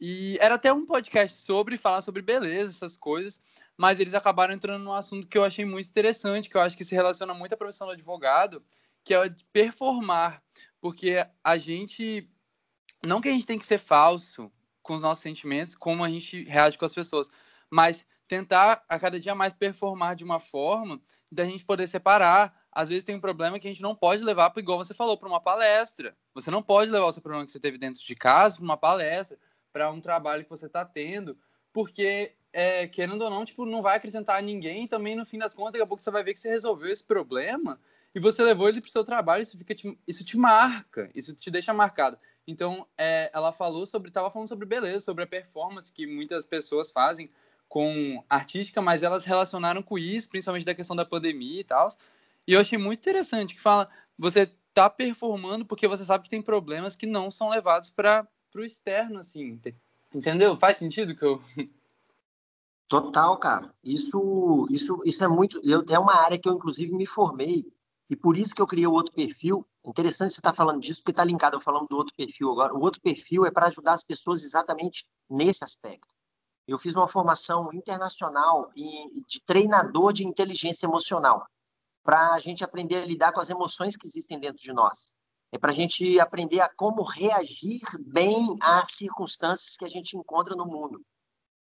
e 0.00 0.36
era 0.40 0.56
até 0.56 0.72
um 0.72 0.84
podcast 0.84 1.38
sobre 1.38 1.76
falar 1.76 2.02
sobre 2.02 2.22
beleza, 2.22 2.70
essas 2.70 2.96
coisas, 2.96 3.40
mas 3.76 3.98
eles 4.00 4.14
acabaram 4.14 4.54
entrando 4.54 4.82
num 4.82 4.92
assunto 4.92 5.26
que 5.26 5.38
eu 5.38 5.44
achei 5.44 5.64
muito 5.64 5.88
interessante, 5.88 6.50
que 6.50 6.56
eu 6.56 6.60
acho 6.60 6.76
que 6.76 6.84
se 6.84 6.94
relaciona 6.94 7.32
muito 7.32 7.52
à 7.54 7.56
profissão 7.56 7.86
do 7.86 7.92
advogado, 7.92 8.62
que 9.04 9.14
é 9.14 9.34
performar, 9.52 10.42
porque 10.80 11.26
a 11.42 11.56
gente 11.56 12.28
não 13.04 13.20
que 13.20 13.28
a 13.28 13.32
gente 13.32 13.46
tem 13.46 13.58
que 13.58 13.64
ser 13.64 13.78
falso 13.78 14.50
com 14.82 14.94
os 14.94 15.00
nossos 15.00 15.22
sentimentos, 15.22 15.76
como 15.76 16.04
a 16.04 16.08
gente 16.08 16.44
reage 16.44 16.78
com 16.78 16.84
as 16.84 16.94
pessoas, 16.94 17.30
mas 17.70 18.04
tentar 18.26 18.84
a 18.88 18.98
cada 18.98 19.18
dia 19.18 19.34
mais 19.34 19.54
performar 19.54 20.16
de 20.16 20.24
uma 20.24 20.38
forma 20.38 21.00
da 21.30 21.44
gente 21.44 21.64
poder 21.64 21.86
separar. 21.86 22.54
Às 22.70 22.88
vezes 22.88 23.04
tem 23.04 23.16
um 23.16 23.20
problema 23.20 23.58
que 23.58 23.66
a 23.66 23.70
gente 23.70 23.82
não 23.82 23.94
pode 23.94 24.22
levar, 24.22 24.52
igual 24.56 24.78
você 24.78 24.94
falou, 24.94 25.16
para 25.16 25.28
uma 25.28 25.40
palestra. 25.40 26.16
Você 26.34 26.50
não 26.50 26.62
pode 26.62 26.90
levar 26.90 27.06
o 27.06 27.12
seu 27.12 27.22
problema 27.22 27.46
que 27.46 27.52
você 27.52 27.60
teve 27.60 27.78
dentro 27.78 28.02
de 28.02 28.14
casa 28.14 28.56
para 28.56 28.64
uma 28.64 28.76
palestra, 28.76 29.38
para 29.76 29.90
um 29.90 30.00
trabalho 30.00 30.42
que 30.42 30.48
você 30.48 30.64
está 30.64 30.86
tendo, 30.86 31.36
porque 31.70 32.32
é, 32.50 32.88
querendo 32.88 33.20
ou 33.20 33.28
não, 33.28 33.44
tipo, 33.44 33.66
não 33.66 33.82
vai 33.82 33.98
acrescentar 33.98 34.38
a 34.38 34.40
ninguém. 34.40 34.84
E 34.84 34.88
também 34.88 35.14
no 35.14 35.26
fim 35.26 35.36
das 35.36 35.52
contas, 35.52 35.72
daqui 35.72 35.82
a 35.82 35.86
pouco 35.86 36.02
você 36.02 36.10
vai 36.10 36.24
ver 36.24 36.32
que 36.32 36.40
você 36.40 36.48
resolveu 36.48 36.90
esse 36.90 37.04
problema 37.04 37.78
e 38.14 38.18
você 38.18 38.42
levou 38.42 38.70
ele 38.70 38.80
para 38.80 38.88
o 38.88 38.90
seu 38.90 39.04
trabalho, 39.04 39.42
isso 39.42 39.58
fica 39.58 39.74
te, 39.74 39.98
isso 40.08 40.24
te 40.24 40.38
marca, 40.38 41.10
isso 41.14 41.34
te 41.34 41.50
deixa 41.50 41.74
marcado. 41.74 42.18
Então, 42.46 42.86
é, 42.96 43.30
ela 43.34 43.52
falou 43.52 43.84
sobre, 43.86 44.08
estava 44.08 44.30
falando 44.30 44.48
sobre 44.48 44.64
beleza, 44.64 45.04
sobre 45.04 45.24
a 45.24 45.26
performance 45.26 45.92
que 45.92 46.06
muitas 46.06 46.46
pessoas 46.46 46.90
fazem 46.90 47.30
com 47.68 48.24
artística, 48.30 48.80
mas 48.80 49.02
elas 49.02 49.24
relacionaram 49.24 49.82
com 49.82 49.98
isso, 49.98 50.30
principalmente 50.30 50.64
da 50.64 50.74
questão 50.74 50.96
da 50.96 51.04
pandemia 51.04 51.60
e 51.60 51.64
tal. 51.64 51.88
E 52.46 52.54
eu 52.54 52.60
achei 52.60 52.78
muito 52.78 53.00
interessante 53.00 53.54
que 53.54 53.60
fala, 53.60 53.90
você 54.18 54.50
tá 54.72 54.88
performando 54.88 55.66
porque 55.66 55.86
você 55.86 56.02
sabe 56.02 56.24
que 56.24 56.30
tem 56.30 56.40
problemas 56.40 56.96
que 56.96 57.04
não 57.04 57.30
são 57.30 57.50
levados 57.50 57.90
para 57.90 58.26
o 58.60 58.64
externo, 58.64 59.18
assim. 59.20 59.60
Entendeu? 60.14 60.56
Faz 60.56 60.78
sentido 60.78 61.14
que 61.14 61.24
eu. 61.24 61.42
Total, 62.88 63.36
cara. 63.38 63.74
Isso, 63.82 64.66
isso, 64.70 65.00
isso 65.04 65.24
é 65.24 65.28
muito. 65.28 65.60
Eu, 65.64 65.84
é 65.90 65.98
uma 65.98 66.14
área 66.14 66.38
que 66.38 66.48
eu, 66.48 66.52
inclusive, 66.52 66.92
me 66.92 67.06
formei. 67.06 67.66
E 68.08 68.14
por 68.14 68.36
isso 68.36 68.54
que 68.54 68.62
eu 68.62 68.66
criei 68.66 68.86
o 68.86 68.92
outro 68.92 69.12
perfil. 69.12 69.66
Interessante 69.84 70.34
você 70.34 70.40
estar 70.40 70.50
tá 70.50 70.56
falando 70.56 70.80
disso, 70.80 71.00
porque 71.00 71.10
está 71.10 71.24
linkado 71.24 71.56
eu 71.56 71.60
falando 71.60 71.88
do 71.88 71.96
outro 71.96 72.14
perfil 72.14 72.52
agora. 72.52 72.74
O 72.74 72.80
outro 72.80 73.00
perfil 73.00 73.44
é 73.44 73.50
para 73.50 73.66
ajudar 73.66 73.94
as 73.94 74.04
pessoas 74.04 74.44
exatamente 74.44 75.04
nesse 75.28 75.64
aspecto. 75.64 76.14
Eu 76.66 76.78
fiz 76.78 76.94
uma 76.94 77.08
formação 77.08 77.70
internacional 77.72 78.70
de 78.74 79.40
treinador 79.44 80.12
de 80.12 80.24
inteligência 80.24 80.86
emocional, 80.86 81.46
para 82.02 82.34
a 82.34 82.40
gente 82.40 82.64
aprender 82.64 82.96
a 82.96 83.06
lidar 83.06 83.32
com 83.32 83.40
as 83.40 83.50
emoções 83.50 83.96
que 83.96 84.06
existem 84.06 84.38
dentro 84.38 84.62
de 84.62 84.72
nós. 84.72 85.15
É 85.52 85.58
para 85.58 85.70
a 85.70 85.74
gente 85.74 86.18
aprender 86.18 86.60
a 86.60 86.68
como 86.68 87.02
reagir 87.02 87.82
bem 88.00 88.56
às 88.62 88.92
circunstâncias 88.92 89.76
que 89.76 89.84
a 89.84 89.88
gente 89.88 90.16
encontra 90.16 90.54
no 90.54 90.66
mundo. 90.66 91.04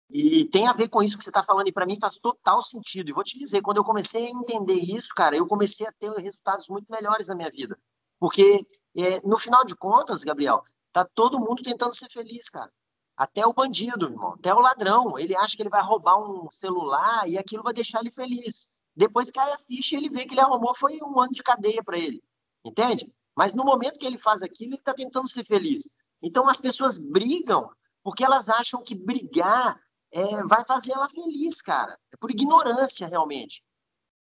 E 0.09 0.45
tem 0.45 0.67
a 0.67 0.74
ver 0.74 0.89
com 0.89 1.01
isso 1.01 1.17
que 1.17 1.24
você 1.24 1.32
está 1.32 1.43
falando, 1.43 1.67
e 1.67 1.71
para 1.71 1.86
mim 1.86 1.97
faz 1.99 2.17
total 2.17 2.61
sentido. 2.61 3.09
E 3.09 3.13
vou 3.13 3.24
te 3.24 3.39
dizer, 3.39 3.61
quando 3.61 3.78
eu 3.78 3.84
comecei 3.84 4.28
a 4.28 4.30
entender 4.30 4.76
isso, 4.76 5.09
cara, 5.15 5.36
eu 5.36 5.47
comecei 5.47 5.88
a 5.88 5.91
ter 5.91 6.11
resultados 6.11 6.69
muito 6.69 6.86
melhores 6.91 7.28
na 7.28 7.36
minha 7.36 7.49
vida. 7.49 7.78
Porque, 8.19 8.65
é, 8.95 9.19
no 9.28 9.39
final 9.39 9.65
de 9.65 9.76
contas, 9.76 10.24
Gabriel, 10.24 10.63
tá 10.91 11.03
todo 11.03 11.39
mundo 11.39 11.63
tentando 11.63 11.95
ser 11.95 12.09
feliz, 12.11 12.47
cara. 12.47 12.71
Até 13.17 13.45
o 13.45 13.53
bandido, 13.53 14.05
irmão, 14.05 14.34
até 14.34 14.53
o 14.53 14.59
ladrão. 14.59 15.17
Ele 15.17 15.36
acha 15.36 15.55
que 15.55 15.63
ele 15.63 15.69
vai 15.69 15.82
roubar 15.82 16.17
um 16.19 16.49
celular 16.51 17.28
e 17.28 17.38
aquilo 17.38 17.63
vai 17.63 17.74
deixar 17.74 17.99
ele 17.99 18.11
feliz. 18.11 18.69
Depois 18.95 19.32
cai 19.32 19.51
a 19.51 19.57
ficha 19.57 19.95
e 19.95 19.97
ele 19.97 20.09
vê 20.09 20.26
que 20.26 20.34
ele 20.34 20.41
arrumou 20.41 20.76
foi 20.76 20.99
um 21.01 21.19
ano 21.19 21.34
de 21.34 21.41
cadeia 21.41 21.84
para 21.84 21.97
ele. 21.97 22.24
Entende? 22.63 23.11
Mas 23.36 23.53
no 23.53 23.63
momento 23.63 23.99
que 23.99 24.05
ele 24.05 24.17
faz 24.17 24.41
aquilo, 24.43 24.71
ele 24.71 24.79
está 24.79 24.93
tentando 24.93 25.29
ser 25.29 25.43
feliz. 25.43 25.89
Então 26.21 26.47
as 26.47 26.59
pessoas 26.59 26.97
brigam 26.97 27.69
porque 28.03 28.23
elas 28.23 28.49
acham 28.49 28.84
que 28.84 28.93
brigar 28.93 29.79
é, 30.11 30.43
vai 30.43 30.63
fazer 30.65 30.91
ela 30.91 31.09
feliz, 31.09 31.61
cara. 31.61 31.97
É 32.11 32.17
por 32.17 32.29
ignorância, 32.29 33.07
realmente. 33.07 33.63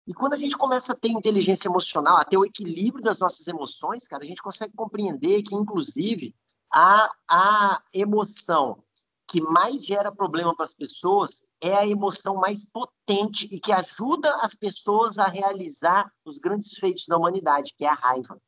E 0.07 0.14
quando 0.14 0.34
a 0.34 0.38
gente 0.38 0.57
começa 0.57 0.92
a 0.92 0.97
ter 0.97 1.09
inteligência 1.09 1.68
emocional, 1.68 2.16
a 2.16 2.24
ter 2.24 2.36
o 2.36 2.44
equilíbrio 2.44 3.03
das 3.03 3.18
nossas 3.18 3.47
emoções, 3.49 4.07
cara, 4.07 4.22
a 4.22 4.26
gente 4.26 4.40
consegue 4.40 4.72
compreender 4.74 5.42
que, 5.42 5.55
inclusive, 5.55 6.34
a, 6.72 7.11
a 7.28 7.82
emoção 7.92 8.82
que 9.26 9.40
mais 9.40 9.84
gera 9.84 10.12
problema 10.12 10.55
para 10.55 10.64
as 10.64 10.72
pessoas 10.72 11.44
é 11.61 11.74
a 11.74 11.86
emoção 11.86 12.36
mais 12.36 12.64
potente 12.64 13.49
e 13.53 13.59
que 13.59 13.72
ajuda 13.72 14.36
as 14.36 14.55
pessoas 14.55 15.18
a 15.18 15.26
realizar 15.26 16.12
os 16.24 16.38
grandes 16.38 16.78
feitos 16.78 17.07
da 17.09 17.16
humanidade, 17.16 17.74
que 17.76 17.84
é 17.84 17.88
a 17.88 17.94
raiva. 17.94 18.40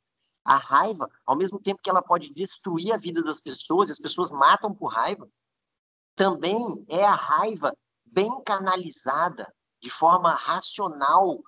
A 0.49 0.57
raiva, 0.57 1.11
ao 1.27 1.37
mesmo 1.37 1.61
tempo 1.61 1.83
que 1.83 1.91
ela 1.91 2.01
pode 2.01 2.33
destruir 2.33 2.91
a 2.95 2.97
vida 2.97 3.23
das 3.23 3.39
pessoas, 3.39 3.91
as 3.91 3.99
pessoas 3.99 4.31
matam 4.31 4.75
por 4.75 4.87
raiva, 4.87 5.29
também 6.17 6.87
é 6.89 7.05
a 7.05 7.15
raiva 7.15 7.77
bem 8.03 8.43
canalizada, 8.45 9.47
de 9.79 9.91
forma 9.91 10.33
racional, 10.33 11.39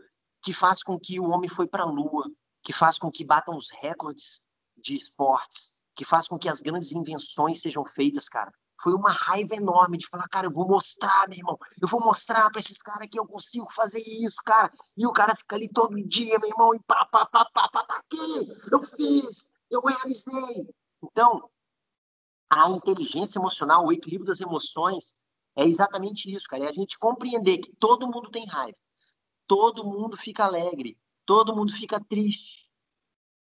que 0.42 0.52
faz 0.52 0.82
com 0.82 1.00
que 1.00 1.18
o 1.18 1.30
homem 1.30 1.48
foi 1.48 1.66
para 1.66 1.84
a 1.84 1.86
lua, 1.86 2.30
que 2.62 2.74
faz 2.74 2.98
com 2.98 3.10
que 3.10 3.24
batam 3.24 3.56
os 3.56 3.70
recordes 3.70 4.42
de 4.76 4.96
esportes, 4.96 5.72
que 5.96 6.04
faz 6.04 6.28
com 6.28 6.38
que 6.38 6.50
as 6.50 6.60
grandes 6.60 6.92
invenções 6.92 7.62
sejam 7.62 7.86
feitas, 7.86 8.28
cara. 8.28 8.52
Foi 8.82 8.94
uma 8.94 9.12
raiva 9.12 9.54
enorme 9.54 9.98
de 9.98 10.06
falar, 10.08 10.28
cara, 10.28 10.46
eu 10.46 10.52
vou 10.52 10.66
mostrar, 10.66 11.28
meu 11.28 11.38
irmão, 11.38 11.58
eu 11.80 11.86
vou 11.86 12.00
mostrar 12.00 12.50
para 12.50 12.60
esses 12.60 12.80
caras 12.80 13.08
que 13.10 13.18
eu 13.18 13.26
consigo 13.26 13.70
fazer 13.72 14.00
isso, 14.00 14.36
cara. 14.44 14.70
E 14.96 15.06
o 15.06 15.12
cara 15.12 15.36
fica 15.36 15.56
ali 15.56 15.68
todo 15.68 16.02
dia, 16.08 16.38
meu 16.38 16.48
irmão, 16.48 16.74
e 16.74 16.80
pá, 16.80 17.04
pá, 17.04 17.26
pá, 17.26 17.44
pá, 17.44 17.68
pá, 17.68 17.84
pá 17.84 17.96
aqui, 17.98 18.48
eu 18.72 18.82
fiz, 18.82 19.52
eu 19.70 19.80
realizei. 19.80 20.66
Então, 21.02 21.50
a 22.48 22.70
inteligência 22.70 23.38
emocional, 23.38 23.84
o 23.84 23.92
equilíbrio 23.92 24.26
das 24.26 24.40
emoções, 24.40 25.14
é 25.54 25.66
exatamente 25.66 26.32
isso, 26.32 26.48
cara. 26.48 26.64
É 26.64 26.68
a 26.68 26.72
gente 26.72 26.98
compreender 26.98 27.58
que 27.58 27.74
todo 27.76 28.08
mundo 28.08 28.30
tem 28.30 28.46
raiva, 28.46 28.78
todo 29.46 29.84
mundo 29.84 30.16
fica 30.16 30.44
alegre, 30.44 30.98
todo 31.26 31.54
mundo 31.54 31.72
fica 31.72 32.00
triste. 32.00 32.70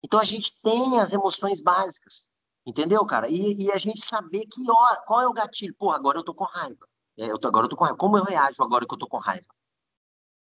Então 0.04 0.20
a 0.20 0.26
gente 0.26 0.60
tem 0.62 1.00
as 1.00 1.14
emoções 1.14 1.62
básicas. 1.62 2.30
Entendeu, 2.68 3.06
cara? 3.06 3.30
E, 3.30 3.64
e, 3.64 3.72
a 3.72 3.78
gente 3.78 4.02
saber 4.06 4.46
que 4.46 4.70
hora, 4.70 5.02
qual 5.08 5.22
é 5.22 5.28
o 5.28 5.32
gatilho. 5.32 5.74
Pô, 5.80 5.90
agora 5.90 6.20
eu 6.20 6.24
tô 6.24 6.34
com 6.34 6.44
raiva. 6.44 6.86
É, 7.18 7.32
eu 7.32 7.40
tô, 7.40 7.48
agora 7.48 7.66
eu 7.66 7.70
tô 7.70 7.78
com 7.78 7.86
raiva. 7.86 7.98
Como 7.98 8.18
eu 8.18 8.26
reajo 8.26 8.62
agora 8.62 8.86
que 8.86 8.94
eu 8.94 8.98
tô 8.98 9.08
com 9.08 9.18
raiva? 9.20 9.48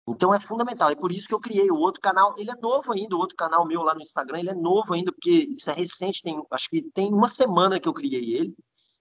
Então 0.07 0.33
é 0.33 0.39
fundamental. 0.39 0.89
É 0.89 0.95
por 0.95 1.11
isso 1.11 1.27
que 1.27 1.33
eu 1.35 1.39
criei 1.39 1.69
o 1.69 1.75
outro 1.75 2.01
canal. 2.01 2.33
Ele 2.39 2.49
é 2.49 2.55
novo 2.55 2.91
ainda, 2.91 3.15
o 3.15 3.19
outro 3.19 3.35
canal 3.35 3.67
meu 3.67 3.83
lá 3.83 3.93
no 3.93 4.01
Instagram, 4.01 4.39
ele 4.39 4.49
é 4.49 4.55
novo 4.55 4.95
ainda, 4.95 5.11
porque 5.11 5.29
isso 5.29 5.69
é 5.69 5.73
recente, 5.73 6.23
tem, 6.23 6.41
acho 6.49 6.67
que 6.69 6.81
tem 6.91 7.13
uma 7.13 7.29
semana 7.29 7.79
que 7.79 7.87
eu 7.87 7.93
criei 7.93 8.33
ele. 8.35 8.55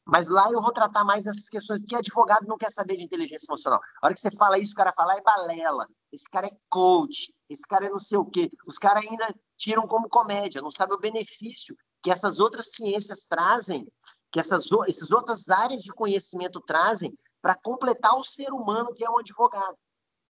Mas 0.04 0.28
lá 0.28 0.52
eu 0.52 0.60
vou 0.60 0.72
tratar 0.72 1.02
mais 1.02 1.24
dessas 1.24 1.48
questões, 1.48 1.80
porque 1.80 1.96
advogado 1.96 2.46
não 2.46 2.58
quer 2.58 2.70
saber 2.70 2.98
de 2.98 3.02
inteligência 3.02 3.46
emocional. 3.48 3.80
A 4.02 4.06
hora 4.06 4.14
que 4.14 4.20
você 4.20 4.30
fala 4.30 4.58
isso, 4.58 4.72
o 4.72 4.76
cara 4.76 4.92
fala, 4.92 5.16
é 5.16 5.22
balela, 5.22 5.88
esse 6.12 6.28
cara 6.30 6.48
é 6.48 6.56
coach, 6.68 7.32
esse 7.48 7.62
cara 7.62 7.86
é 7.86 7.90
não 7.90 7.98
sei 7.98 8.18
o 8.18 8.26
quê. 8.26 8.50
Os 8.66 8.78
caras 8.78 9.04
ainda 9.06 9.34
tiram 9.56 9.86
como 9.88 10.08
comédia, 10.08 10.60
não 10.60 10.70
sabem 10.70 10.96
o 10.96 11.00
benefício 11.00 11.74
que 12.06 12.10
essas 12.12 12.38
outras 12.38 12.66
ciências 12.66 13.26
trazem, 13.28 13.84
que 14.30 14.38
essas, 14.38 14.68
essas 14.86 15.10
outras 15.10 15.48
áreas 15.48 15.82
de 15.82 15.92
conhecimento 15.92 16.60
trazem 16.60 17.12
para 17.42 17.56
completar 17.56 18.16
o 18.16 18.22
ser 18.22 18.52
humano 18.52 18.94
que 18.94 19.04
é 19.04 19.10
um 19.10 19.18
advogado. 19.18 19.76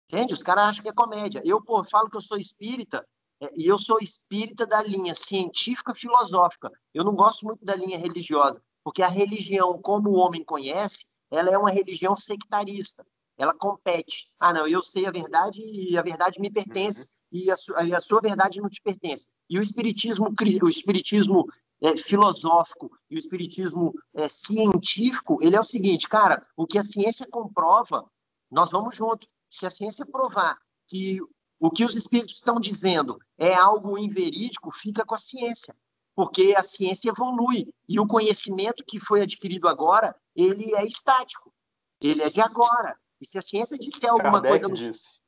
Entende? 0.09 0.34
Os 0.34 0.41
caras 0.41 0.69
acham 0.69 0.84
que 0.84 0.88
é 0.88 0.93
comédia. 0.93 1.41
Eu, 1.43 1.61
pô, 1.61 1.84
falo 1.84 2.09
que 2.09 2.15
eu 2.15 2.21
sou 2.21 2.38
espírita, 2.38 3.05
é, 3.41 3.49
e 3.57 3.67
eu 3.67 3.78
sou 3.78 3.97
espírita 3.99 4.65
da 4.65 4.82
linha 4.82 5.13
científica 5.13 5.93
filosófica. 5.93 6.71
Eu 6.93 7.03
não 7.03 7.13
gosto 7.13 7.45
muito 7.45 7.65
da 7.65 7.76
linha 7.76 7.99
religiosa, 7.99 8.63
porque 8.82 9.03
a 9.03 9.09
religião, 9.09 9.78
como 9.82 10.11
o 10.11 10.15
homem 10.15 10.45
conhece, 10.45 11.05
ela 11.30 11.51
é 11.51 11.57
uma 11.57 11.71
religião 11.71 12.15
sectarista. 12.15 13.05
Ela 13.38 13.53
compete. 13.53 14.30
Ah, 14.39 14.53
não, 14.53 14.65
eu 14.65 14.82
sei 14.82 15.07
a 15.07 15.11
verdade 15.11 15.59
e 15.59 15.97
a 15.97 16.01
verdade 16.01 16.39
me 16.39 16.49
pertence 16.49 17.01
uhum. 17.01 17.05
e, 17.34 17.51
a, 17.51 17.55
e 17.84 17.93
a 17.93 17.99
sua 17.99 18.21
verdade 18.21 18.61
não 18.61 18.69
te 18.69 18.82
pertence. 18.82 19.28
E 19.49 19.59
o 19.59 19.61
espiritismo, 19.61 20.34
o 20.63 20.69
espiritismo 20.69 21.45
é, 21.82 21.97
filosófico 21.97 22.91
e 23.09 23.15
o 23.15 23.19
espiritismo 23.19 23.93
é, 24.13 24.28
científico, 24.28 25.39
ele 25.41 25.55
é 25.55 25.59
o 25.59 25.63
seguinte, 25.63 26.07
cara, 26.07 26.45
o 26.55 26.65
que 26.65 26.78
a 26.78 26.84
ciência 26.84 27.28
comprova, 27.30 28.09
nós 28.49 28.71
vamos 28.71 28.95
junto. 28.95 29.28
Se 29.49 29.65
a 29.65 29.69
ciência 29.69 30.05
provar 30.05 30.57
que 30.88 31.19
o 31.59 31.71
que 31.71 31.86
os 31.86 31.95
espíritos 31.95 32.36
estão 32.36 32.59
dizendo 32.59 33.17
é 33.38 33.53
algo 33.53 33.97
inverídico, 33.97 34.71
fica 34.71 35.05
com 35.05 35.15
a 35.15 35.19
ciência, 35.19 35.73
porque 36.13 36.53
a 36.55 36.63
ciência 36.63 37.09
evolui 37.09 37.73
e 37.88 37.99
o 37.99 38.07
conhecimento 38.07 38.84
que 38.86 38.99
foi 38.99 39.21
adquirido 39.21 39.67
agora, 39.67 40.15
ele 40.36 40.76
é 40.76 40.86
estático, 40.86 41.53
ele 42.01 42.21
é 42.21 42.30
de 42.30 42.41
agora. 42.41 42.97
E 43.19 43.28
se 43.28 43.38
a 43.38 43.41
ciência 43.41 43.78
disser 43.78 44.11
alguma 44.11 44.41
Kardec 44.41 44.49
coisa 44.49 44.67
no 44.67 44.76
disse. 44.76 45.21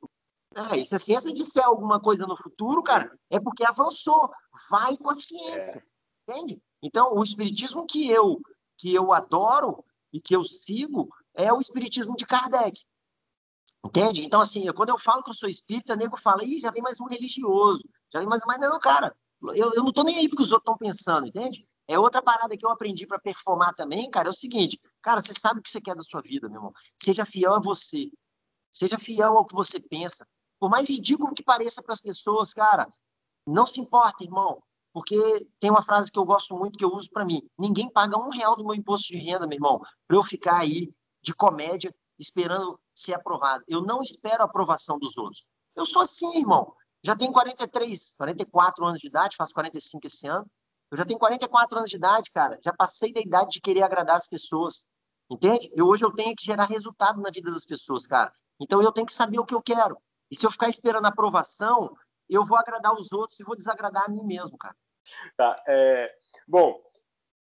É, 0.54 0.78
e 0.78 0.86
se 0.86 0.94
a 0.94 0.98
ciência 0.98 1.32
disser 1.32 1.64
alguma 1.64 2.00
coisa 2.00 2.26
no 2.26 2.36
futuro, 2.36 2.82
cara, 2.82 3.18
é 3.30 3.38
porque 3.40 3.64
avançou. 3.64 4.30
Vai 4.70 4.96
com 4.96 5.10
a 5.10 5.14
ciência. 5.14 5.78
É. 5.78 5.97
Entende? 6.28 6.62
Então, 6.82 7.14
o 7.14 7.24
espiritismo 7.24 7.86
que 7.86 8.10
eu 8.10 8.40
que 8.76 8.94
eu 8.94 9.12
adoro 9.12 9.84
e 10.12 10.20
que 10.20 10.36
eu 10.36 10.44
sigo 10.44 11.08
é 11.34 11.52
o 11.52 11.60
espiritismo 11.60 12.14
de 12.14 12.24
Kardec. 12.24 12.80
Entende? 13.84 14.24
Então, 14.24 14.40
assim, 14.40 14.70
quando 14.72 14.90
eu 14.90 14.98
falo 14.98 15.22
que 15.22 15.30
eu 15.30 15.34
sou 15.34 15.48
espírita, 15.48 15.96
nego 15.96 16.16
fala, 16.16 16.44
ih, 16.44 16.60
já 16.60 16.70
vem 16.70 16.82
mais 16.82 17.00
um 17.00 17.06
religioso, 17.06 17.82
já 18.12 18.20
vem 18.20 18.28
mais 18.28 18.42
Mas 18.46 18.60
não, 18.60 18.78
cara, 18.78 19.16
eu, 19.54 19.72
eu 19.72 19.82
não 19.82 19.92
tô 19.92 20.04
nem 20.04 20.18
aí 20.18 20.28
porque 20.28 20.42
os 20.42 20.52
outros 20.52 20.72
estão 20.72 20.78
pensando, 20.78 21.26
entende? 21.26 21.66
É 21.88 21.98
outra 21.98 22.22
parada 22.22 22.56
que 22.56 22.64
eu 22.64 22.70
aprendi 22.70 23.06
para 23.06 23.18
performar 23.18 23.74
também, 23.74 24.10
cara, 24.10 24.28
é 24.28 24.30
o 24.30 24.34
seguinte, 24.34 24.80
cara, 25.02 25.20
você 25.20 25.32
sabe 25.32 25.58
o 25.58 25.62
que 25.62 25.70
você 25.70 25.80
quer 25.80 25.96
da 25.96 26.02
sua 26.02 26.20
vida, 26.20 26.48
meu 26.48 26.58
irmão. 26.58 26.72
Seja 27.02 27.24
fiel 27.24 27.54
a 27.54 27.60
você. 27.60 28.10
Seja 28.70 28.98
fiel 28.98 29.38
ao 29.38 29.46
que 29.46 29.54
você 29.54 29.80
pensa. 29.80 30.28
Por 30.60 30.68
mais 30.68 30.90
ridículo 30.90 31.34
que 31.34 31.42
pareça 31.42 31.82
para 31.82 31.94
as 31.94 32.00
pessoas, 32.00 32.52
cara, 32.52 32.86
não 33.46 33.66
se 33.66 33.80
importa, 33.80 34.22
irmão. 34.22 34.62
Porque 34.98 35.48
tem 35.60 35.70
uma 35.70 35.84
frase 35.84 36.10
que 36.10 36.18
eu 36.18 36.24
gosto 36.24 36.56
muito, 36.56 36.76
que 36.76 36.84
eu 36.84 36.92
uso 36.92 37.08
para 37.10 37.24
mim. 37.24 37.40
Ninguém 37.56 37.88
paga 37.88 38.18
um 38.18 38.30
real 38.30 38.56
do 38.56 38.64
meu 38.64 38.74
imposto 38.74 39.06
de 39.06 39.16
renda, 39.16 39.46
meu 39.46 39.54
irmão, 39.54 39.80
para 40.08 40.16
eu 40.16 40.24
ficar 40.24 40.56
aí 40.56 40.92
de 41.22 41.32
comédia 41.32 41.94
esperando 42.18 42.80
ser 42.92 43.14
aprovado. 43.14 43.62
Eu 43.68 43.80
não 43.80 44.02
espero 44.02 44.42
a 44.42 44.46
aprovação 44.46 44.98
dos 44.98 45.16
outros. 45.16 45.46
Eu 45.76 45.86
sou 45.86 46.02
assim, 46.02 46.38
irmão. 46.38 46.74
Já 47.00 47.14
tenho 47.14 47.30
43, 47.30 48.14
44 48.18 48.84
anos 48.84 48.98
de 48.98 49.06
idade, 49.06 49.36
faço 49.36 49.54
45 49.54 50.04
esse 50.04 50.26
ano. 50.26 50.50
Eu 50.90 50.98
já 50.98 51.04
tenho 51.04 51.20
44 51.20 51.78
anos 51.78 51.90
de 51.90 51.96
idade, 51.96 52.32
cara. 52.32 52.58
Já 52.60 52.72
passei 52.72 53.12
da 53.12 53.20
idade 53.20 53.52
de 53.52 53.60
querer 53.60 53.82
agradar 53.82 54.16
as 54.16 54.26
pessoas. 54.26 54.90
Entende? 55.30 55.70
Eu, 55.76 55.86
hoje 55.86 56.04
eu 56.04 56.12
tenho 56.12 56.34
que 56.34 56.44
gerar 56.44 56.64
resultado 56.64 57.20
na 57.20 57.30
vida 57.30 57.52
das 57.52 57.64
pessoas, 57.64 58.04
cara. 58.04 58.32
Então 58.58 58.82
eu 58.82 58.90
tenho 58.90 59.06
que 59.06 59.14
saber 59.14 59.38
o 59.38 59.46
que 59.46 59.54
eu 59.54 59.62
quero. 59.62 59.96
E 60.28 60.34
se 60.34 60.44
eu 60.44 60.50
ficar 60.50 60.68
esperando 60.68 61.06
aprovação, 61.06 61.94
eu 62.28 62.44
vou 62.44 62.58
agradar 62.58 62.94
os 62.94 63.12
outros 63.12 63.38
e 63.38 63.44
vou 63.44 63.54
desagradar 63.54 64.06
a 64.06 64.08
mim 64.08 64.24
mesmo, 64.24 64.58
cara. 64.58 64.74
Tá. 65.36 65.56
É... 65.66 66.12
Bom, 66.46 66.80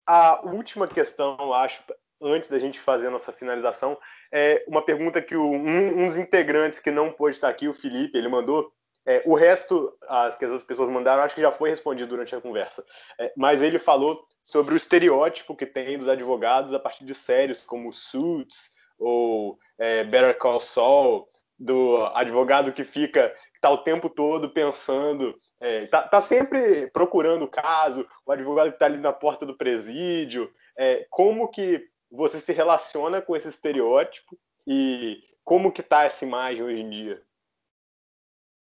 a 0.06 0.40
última 0.44 0.88
questão, 0.88 1.52
acho, 1.54 1.82
antes 2.20 2.48
da 2.48 2.58
gente 2.58 2.80
fazer 2.80 3.06
a 3.06 3.10
nossa 3.10 3.32
finalização, 3.32 3.98
é 4.32 4.64
uma 4.66 4.82
pergunta 4.82 5.22
que 5.22 5.36
o, 5.36 5.44
um, 5.44 6.02
um, 6.02 6.06
dos 6.06 6.16
integrantes 6.16 6.78
que 6.78 6.90
não 6.90 7.12
pôde 7.12 7.36
estar 7.36 7.48
aqui, 7.48 7.68
o 7.68 7.74
Felipe, 7.74 8.18
ele 8.18 8.28
mandou. 8.28 8.72
É, 9.06 9.22
o 9.24 9.34
resto, 9.34 9.96
as 10.06 10.36
que 10.36 10.44
as 10.44 10.62
pessoas 10.62 10.90
mandaram, 10.90 11.22
acho 11.22 11.34
que 11.34 11.40
já 11.40 11.50
foi 11.50 11.70
respondido 11.70 12.10
durante 12.10 12.34
a 12.34 12.40
conversa. 12.40 12.84
É, 13.18 13.32
mas 13.36 13.62
ele 13.62 13.78
falou 13.78 14.26
sobre 14.44 14.74
o 14.74 14.76
estereótipo 14.76 15.56
que 15.56 15.64
tem 15.64 15.96
dos 15.96 16.08
advogados 16.08 16.74
a 16.74 16.78
partir 16.78 17.04
de 17.04 17.14
séries 17.14 17.64
como 17.64 17.92
Suits 17.92 18.74
ou 18.98 19.58
é, 19.78 20.04
Better 20.04 20.36
Call 20.36 20.60
Saul, 20.60 21.28
do 21.58 22.04
advogado 22.14 22.72
que 22.72 22.84
fica 22.84 23.34
está 23.54 23.70
o 23.70 23.78
tempo 23.78 24.08
todo 24.08 24.50
pensando, 24.50 25.36
é, 25.60 25.86
tá 25.86 26.20
sempre 26.20 26.86
procurando 26.90 27.44
o 27.44 27.50
caso, 27.50 28.08
o 28.24 28.32
advogado 28.32 28.68
que 28.68 28.76
está 28.76 28.86
ali 28.86 28.96
na 28.96 29.12
porta 29.12 29.44
do 29.44 29.56
presídio, 29.56 30.50
é, 30.76 31.06
como 31.10 31.48
que 31.48 31.86
você 32.10 32.40
se 32.40 32.52
relaciona 32.52 33.20
com 33.20 33.36
esse 33.36 33.48
estereótipo 33.48 34.38
e 34.66 35.22
como 35.44 35.70
que 35.70 35.82
tá 35.82 36.04
essa 36.04 36.24
imagem 36.24 36.64
hoje 36.64 36.80
em 36.80 36.90
dia? 36.90 37.22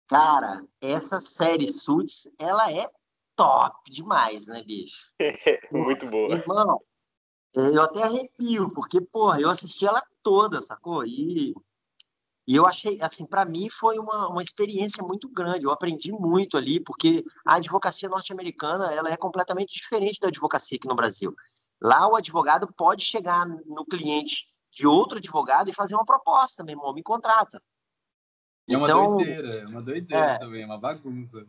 Cara, 0.09 0.65
essa 0.81 1.19
série 1.19 1.71
Suits, 1.71 2.29
ela 2.37 2.71
é 2.71 2.89
top 3.35 3.91
demais, 3.91 4.47
né, 4.47 4.61
bicho? 4.63 5.07
Muito 5.71 6.05
boa. 6.07 6.35
Irmão, 6.35 6.81
eu 7.53 7.81
até 7.81 8.03
arrepio, 8.03 8.67
porque, 8.73 8.99
porra, 8.99 9.39
eu 9.39 9.49
assisti 9.49 9.85
ela 9.85 10.03
toda, 10.21 10.61
sacou? 10.61 11.05
E 11.05 11.53
e 12.47 12.55
eu 12.55 12.65
achei, 12.65 12.97
assim, 13.01 13.25
para 13.25 13.45
mim 13.45 13.69
foi 13.69 13.99
uma, 13.99 14.27
uma 14.27 14.41
experiência 14.41 15.03
muito 15.03 15.29
grande. 15.29 15.63
Eu 15.63 15.71
aprendi 15.71 16.11
muito 16.11 16.57
ali, 16.57 16.79
porque 16.79 17.23
a 17.45 17.55
advocacia 17.55 18.09
norte-americana 18.09 18.91
ela 18.91 19.09
é 19.11 19.17
completamente 19.17 19.73
diferente 19.73 20.19
da 20.19 20.27
advocacia 20.27 20.77
aqui 20.77 20.87
no 20.87 20.95
Brasil. 20.95 21.35
Lá 21.79 22.07
o 22.07 22.15
advogado 22.15 22.71
pode 22.75 23.03
chegar 23.03 23.45
no 23.47 23.85
cliente 23.85 24.47
de 24.71 24.87
outro 24.87 25.17
advogado 25.17 25.69
e 25.69 25.73
fazer 25.73 25.95
uma 25.95 26.05
proposta, 26.05 26.63
meu 26.63 26.73
irmão, 26.73 26.93
me 26.93 27.03
contrata. 27.03 27.61
É 28.67 28.77
uma 28.77 28.85
então, 28.85 29.17
doideira, 29.17 29.55
é 29.55 29.65
uma 29.65 29.81
doideira 29.81 30.25
é, 30.25 30.37
também, 30.39 30.63
é 30.63 30.65
uma 30.65 30.77
bagunça. 30.77 31.45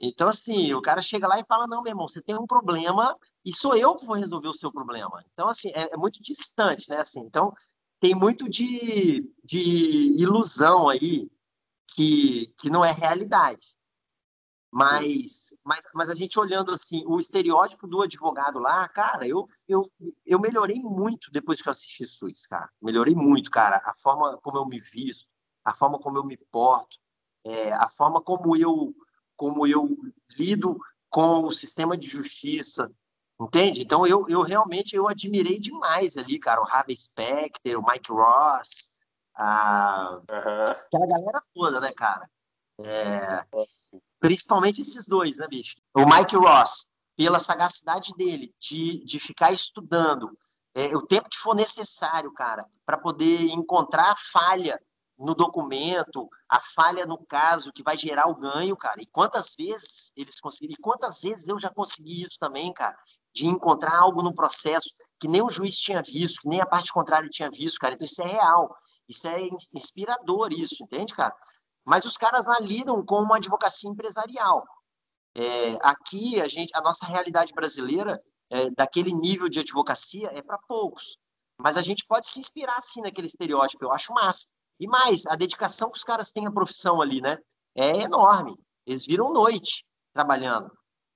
Então, 0.00 0.28
assim, 0.28 0.72
o 0.74 0.82
cara 0.82 1.00
chega 1.00 1.26
lá 1.26 1.38
e 1.38 1.44
fala, 1.44 1.66
não, 1.66 1.82
meu 1.82 1.90
irmão, 1.90 2.08
você 2.08 2.20
tem 2.20 2.34
um 2.34 2.46
problema 2.46 3.16
e 3.44 3.52
sou 3.52 3.76
eu 3.76 3.96
que 3.96 4.06
vou 4.06 4.16
resolver 4.16 4.48
o 4.48 4.54
seu 4.54 4.72
problema. 4.72 5.24
Então, 5.32 5.48
assim, 5.48 5.70
é, 5.74 5.92
é 5.92 5.96
muito 5.96 6.22
distante, 6.22 6.88
né? 6.88 6.98
Assim, 6.98 7.20
então, 7.20 7.52
tem 8.04 8.14
muito 8.14 8.50
de, 8.50 9.32
de 9.42 10.20
ilusão 10.20 10.90
aí 10.90 11.26
que, 11.88 12.52
que 12.58 12.68
não 12.68 12.84
é 12.84 12.92
realidade. 12.92 13.74
Mas, 14.70 15.56
mas, 15.64 15.86
mas 15.94 16.10
a 16.10 16.14
gente 16.14 16.38
olhando 16.38 16.70
assim, 16.70 17.02
o 17.06 17.18
estereótipo 17.18 17.86
do 17.86 18.02
advogado 18.02 18.58
lá, 18.58 18.86
cara, 18.88 19.26
eu, 19.26 19.46
eu, 19.66 19.90
eu 20.26 20.38
melhorei 20.38 20.78
muito 20.80 21.30
depois 21.32 21.62
que 21.62 21.68
eu 21.68 21.70
assisti 21.70 22.06
Suits, 22.06 22.46
cara. 22.46 22.68
Melhorei 22.82 23.14
muito, 23.14 23.50
cara. 23.50 23.76
A 23.82 23.94
forma 23.94 24.36
como 24.42 24.58
eu 24.58 24.66
me 24.66 24.80
visto, 24.80 25.26
a 25.64 25.72
forma 25.72 25.98
como 25.98 26.18
eu 26.18 26.24
me 26.24 26.36
porto, 26.36 26.98
é, 27.42 27.72
a 27.72 27.88
forma 27.88 28.20
como 28.20 28.54
eu, 28.54 28.94
como 29.34 29.66
eu 29.66 29.96
lido 30.36 30.76
com 31.08 31.46
o 31.46 31.52
sistema 31.52 31.96
de 31.96 32.06
justiça, 32.06 32.94
Entende? 33.40 33.82
Então 33.82 34.06
eu, 34.06 34.28
eu 34.28 34.42
realmente 34.42 34.94
eu 34.94 35.08
admirei 35.08 35.58
demais 35.58 36.16
ali, 36.16 36.38
cara, 36.38 36.62
o 36.62 36.68
Harvey 36.68 36.96
Specter, 36.96 37.78
o 37.78 37.84
Mike 37.84 38.12
Ross, 38.12 38.90
a... 39.34 40.20
Uhum. 40.30 40.70
aquela 40.70 41.06
galera 41.06 41.42
toda, 41.52 41.80
né, 41.80 41.92
cara? 41.92 42.30
É... 42.80 43.44
Principalmente 44.20 44.80
esses 44.80 45.06
dois, 45.06 45.38
né, 45.38 45.48
bicho? 45.48 45.74
O 45.94 46.06
Mike 46.06 46.36
Ross, 46.36 46.86
pela 47.16 47.40
sagacidade 47.40 48.12
dele 48.16 48.54
de, 48.60 49.04
de 49.04 49.18
ficar 49.18 49.52
estudando 49.52 50.36
é, 50.74 50.96
o 50.96 51.02
tempo 51.02 51.28
que 51.28 51.38
for 51.38 51.54
necessário, 51.54 52.32
cara, 52.32 52.64
para 52.86 52.98
poder 52.98 53.50
encontrar 53.50 54.12
a 54.12 54.16
falha 54.32 54.80
no 55.16 55.34
documento, 55.34 56.28
a 56.48 56.60
falha 56.74 57.06
no 57.06 57.18
caso 57.26 57.72
que 57.72 57.84
vai 57.84 57.96
gerar 57.96 58.28
o 58.28 58.34
ganho, 58.34 58.76
cara. 58.76 59.00
E 59.00 59.06
quantas 59.06 59.54
vezes 59.56 60.10
eles 60.16 60.40
conseguiram, 60.40 60.74
e 60.76 60.82
quantas 60.82 61.22
vezes 61.22 61.46
eu 61.46 61.58
já 61.58 61.70
consegui 61.70 62.24
isso 62.24 62.38
também, 62.40 62.72
cara 62.72 62.96
de 63.34 63.46
encontrar 63.46 63.98
algo 63.98 64.22
no 64.22 64.34
processo 64.34 64.88
que 65.18 65.26
nem 65.26 65.42
o 65.42 65.50
juiz 65.50 65.76
tinha 65.76 66.02
visto, 66.02 66.40
que 66.40 66.48
nem 66.48 66.60
a 66.60 66.66
parte 66.66 66.92
contrária 66.92 67.28
tinha 67.28 67.50
visto, 67.50 67.78
cara. 67.78 67.94
Então 67.94 68.04
isso 68.04 68.22
é 68.22 68.26
real, 68.26 68.74
isso 69.08 69.26
é 69.26 69.48
inspirador, 69.74 70.52
isso, 70.52 70.82
entende, 70.82 71.14
cara? 71.14 71.34
Mas 71.84 72.04
os 72.04 72.16
caras 72.16 72.46
lá 72.46 72.58
lidam 72.60 73.04
com 73.04 73.20
uma 73.20 73.36
advocacia 73.36 73.90
empresarial. 73.90 74.64
É, 75.36 75.76
aqui 75.82 76.40
a 76.40 76.46
gente, 76.46 76.70
a 76.74 76.80
nossa 76.80 77.04
realidade 77.04 77.52
brasileira 77.52 78.20
é, 78.50 78.70
daquele 78.70 79.12
nível 79.12 79.48
de 79.48 79.60
advocacia 79.60 80.30
é 80.32 80.40
para 80.40 80.58
poucos. 80.68 81.18
Mas 81.58 81.76
a 81.76 81.82
gente 81.82 82.04
pode 82.06 82.26
se 82.26 82.40
inspirar 82.40 82.76
assim 82.76 83.00
naquele 83.00 83.26
estereótipo. 83.26 83.84
Eu 83.84 83.92
acho 83.92 84.12
massa. 84.12 84.46
E 84.78 84.86
mais, 84.86 85.26
a 85.26 85.36
dedicação 85.36 85.90
que 85.90 85.98
os 85.98 86.04
caras 86.04 86.30
têm 86.30 86.46
à 86.46 86.50
profissão 86.50 87.00
ali, 87.00 87.20
né? 87.20 87.38
É 87.74 88.02
enorme. 88.02 88.56
Eles 88.86 89.06
viram 89.06 89.32
noite 89.32 89.84
trabalhando. 90.12 90.70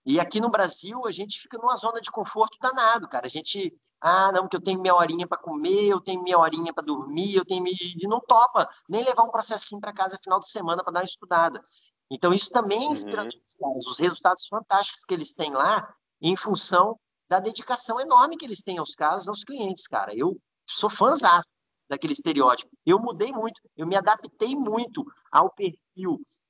E 0.08 0.18
aqui 0.18 0.40
no 0.40 0.48
Brasil, 0.48 1.06
a 1.06 1.12
gente 1.12 1.38
fica 1.38 1.58
numa 1.58 1.76
zona 1.76 2.00
de 2.00 2.10
conforto 2.10 2.56
danado, 2.62 3.06
cara. 3.06 3.26
A 3.26 3.28
gente, 3.28 3.78
ah, 4.00 4.32
não, 4.32 4.48
que 4.48 4.56
eu 4.56 4.60
tenho 4.62 4.80
minha 4.80 4.94
horinha 4.94 5.26
para 5.26 5.36
comer, 5.36 5.84
eu 5.84 6.00
tenho 6.00 6.22
minha 6.22 6.38
horinha 6.38 6.72
para 6.72 6.82
dormir, 6.82 7.34
eu 7.34 7.44
tenho. 7.44 7.62
E 7.66 8.08
não 8.08 8.18
topa 8.18 8.66
nem 8.88 9.04
levar 9.04 9.24
um 9.24 9.30
processinho 9.30 9.82
para 9.82 9.92
casa 9.92 10.18
final 10.24 10.40
de 10.40 10.50
semana 10.50 10.82
para 10.82 10.94
dar 10.94 11.00
uma 11.00 11.04
estudada. 11.04 11.62
Então, 12.10 12.32
isso 12.32 12.48
também 12.48 12.86
é 12.88 12.90
inspirador 12.90 13.30
uhum. 13.60 13.78
os 13.86 13.98
resultados 13.98 14.46
fantásticos 14.46 15.04
que 15.04 15.12
eles 15.12 15.34
têm 15.34 15.52
lá, 15.52 15.94
em 16.22 16.34
função 16.38 16.98
da 17.28 17.38
dedicação 17.38 18.00
enorme 18.00 18.38
que 18.38 18.46
eles 18.46 18.62
têm 18.62 18.78
aos 18.78 18.94
casos, 18.94 19.28
aos 19.28 19.44
clientes, 19.44 19.86
cara. 19.86 20.16
Eu 20.16 20.40
sou 20.66 20.88
fãzão 20.88 21.38
daquele 21.86 22.14
estereótipo. 22.14 22.70
Eu 22.86 22.98
mudei 22.98 23.30
muito, 23.30 23.60
eu 23.76 23.86
me 23.86 23.94
adaptei 23.94 24.56
muito 24.56 25.04
ao 25.30 25.50
perfil 25.50 25.78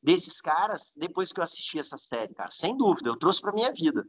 desses 0.02 0.40
caras 0.40 0.92
depois 0.96 1.32
que 1.32 1.40
eu 1.40 1.44
assisti 1.44 1.78
essa 1.78 1.96
série, 1.96 2.34
cara. 2.34 2.50
Sem 2.50 2.76
dúvida, 2.76 3.08
eu 3.08 3.18
trouxe 3.18 3.40
para 3.40 3.52
minha 3.52 3.72
vida. 3.72 4.06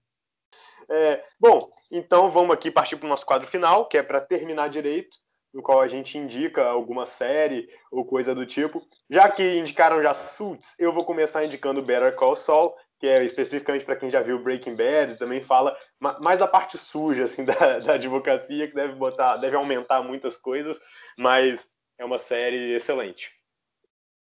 É, 0.90 1.24
bom, 1.40 1.72
então 1.92 2.32
vamos 2.32 2.54
aqui 2.54 2.72
partir 2.72 2.98
para 2.98 3.06
o 3.06 3.10
nosso 3.10 3.26
quadro 3.26 3.48
final, 3.48 3.88
que 3.88 3.98
é 3.98 4.04
para 4.04 4.20
terminar 4.20 4.70
direito, 4.70 5.16
no 5.54 5.62
qual 5.62 5.82
a 5.82 5.88
gente 5.88 6.18
indica 6.18 6.64
alguma 6.66 7.06
série 7.06 7.70
ou 7.92 8.06
coisa 8.06 8.34
do 8.34 8.46
tipo. 8.46 8.82
Já 9.10 9.30
que 9.30 9.58
indicaram 9.58 10.02
já 10.02 10.14
Suits, 10.14 10.76
eu 10.80 10.92
vou 10.92 11.04
começar 11.04 11.46
indicando 11.46 11.82
Better 11.82 12.16
Call 12.16 12.36
Saul, 12.36 12.76
que 13.00 13.08
é 13.08 13.24
especificamente 13.24 13.86
para 13.86 13.96
quem 13.96 14.10
já 14.10 14.22
viu 14.22 14.44
Breaking 14.44 14.76
Bad, 14.76 15.18
também 15.18 15.42
fala 15.42 15.76
mais 16.00 16.38
da 16.38 16.48
parte 16.48 16.78
suja 16.78 17.26
assim 17.26 17.44
da, 17.46 17.80
da 17.80 17.94
advocacia, 17.94 18.68
que 18.68 18.76
deve 18.76 18.94
botar, 18.96 19.38
deve 19.38 19.56
aumentar 19.56 20.04
muitas 20.04 20.38
coisas, 20.38 20.80
mas 21.18 21.66
é 21.98 22.06
uma 22.06 22.18
série 22.18 22.74
excelente. 22.74 23.32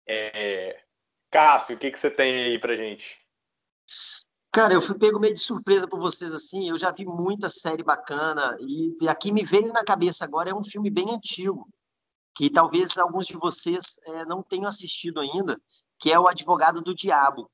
É... 0.06 0.80
Cássio, 1.30 1.76
o 1.76 1.78
que, 1.78 1.90
que 1.90 1.98
você 1.98 2.10
tem 2.10 2.44
aí 2.44 2.58
pra 2.58 2.76
gente? 2.76 3.18
Cara, 4.52 4.74
eu 4.74 4.82
fui 4.82 4.98
pego 4.98 5.20
meio 5.20 5.34
de 5.34 5.40
surpresa 5.40 5.86
por 5.86 6.00
vocês 6.00 6.34
assim. 6.34 6.68
Eu 6.68 6.76
já 6.76 6.90
vi 6.90 7.04
muita 7.04 7.48
série 7.48 7.84
bacana 7.84 8.56
e, 8.60 9.08
aqui 9.08 9.30
me 9.30 9.44
veio 9.44 9.72
na 9.72 9.84
cabeça 9.84 10.24
agora 10.24 10.50
é 10.50 10.54
um 10.54 10.64
filme 10.64 10.90
bem 10.90 11.10
antigo 11.10 11.68
que 12.34 12.50
talvez 12.50 12.96
alguns 12.96 13.26
de 13.26 13.36
vocês 13.36 13.98
é, 14.06 14.24
não 14.24 14.42
tenham 14.42 14.68
assistido 14.68 15.20
ainda, 15.20 15.60
que 15.98 16.12
é 16.12 16.18
o 16.18 16.28
Advogado 16.28 16.80
do 16.80 16.94
Diabo 16.94 17.50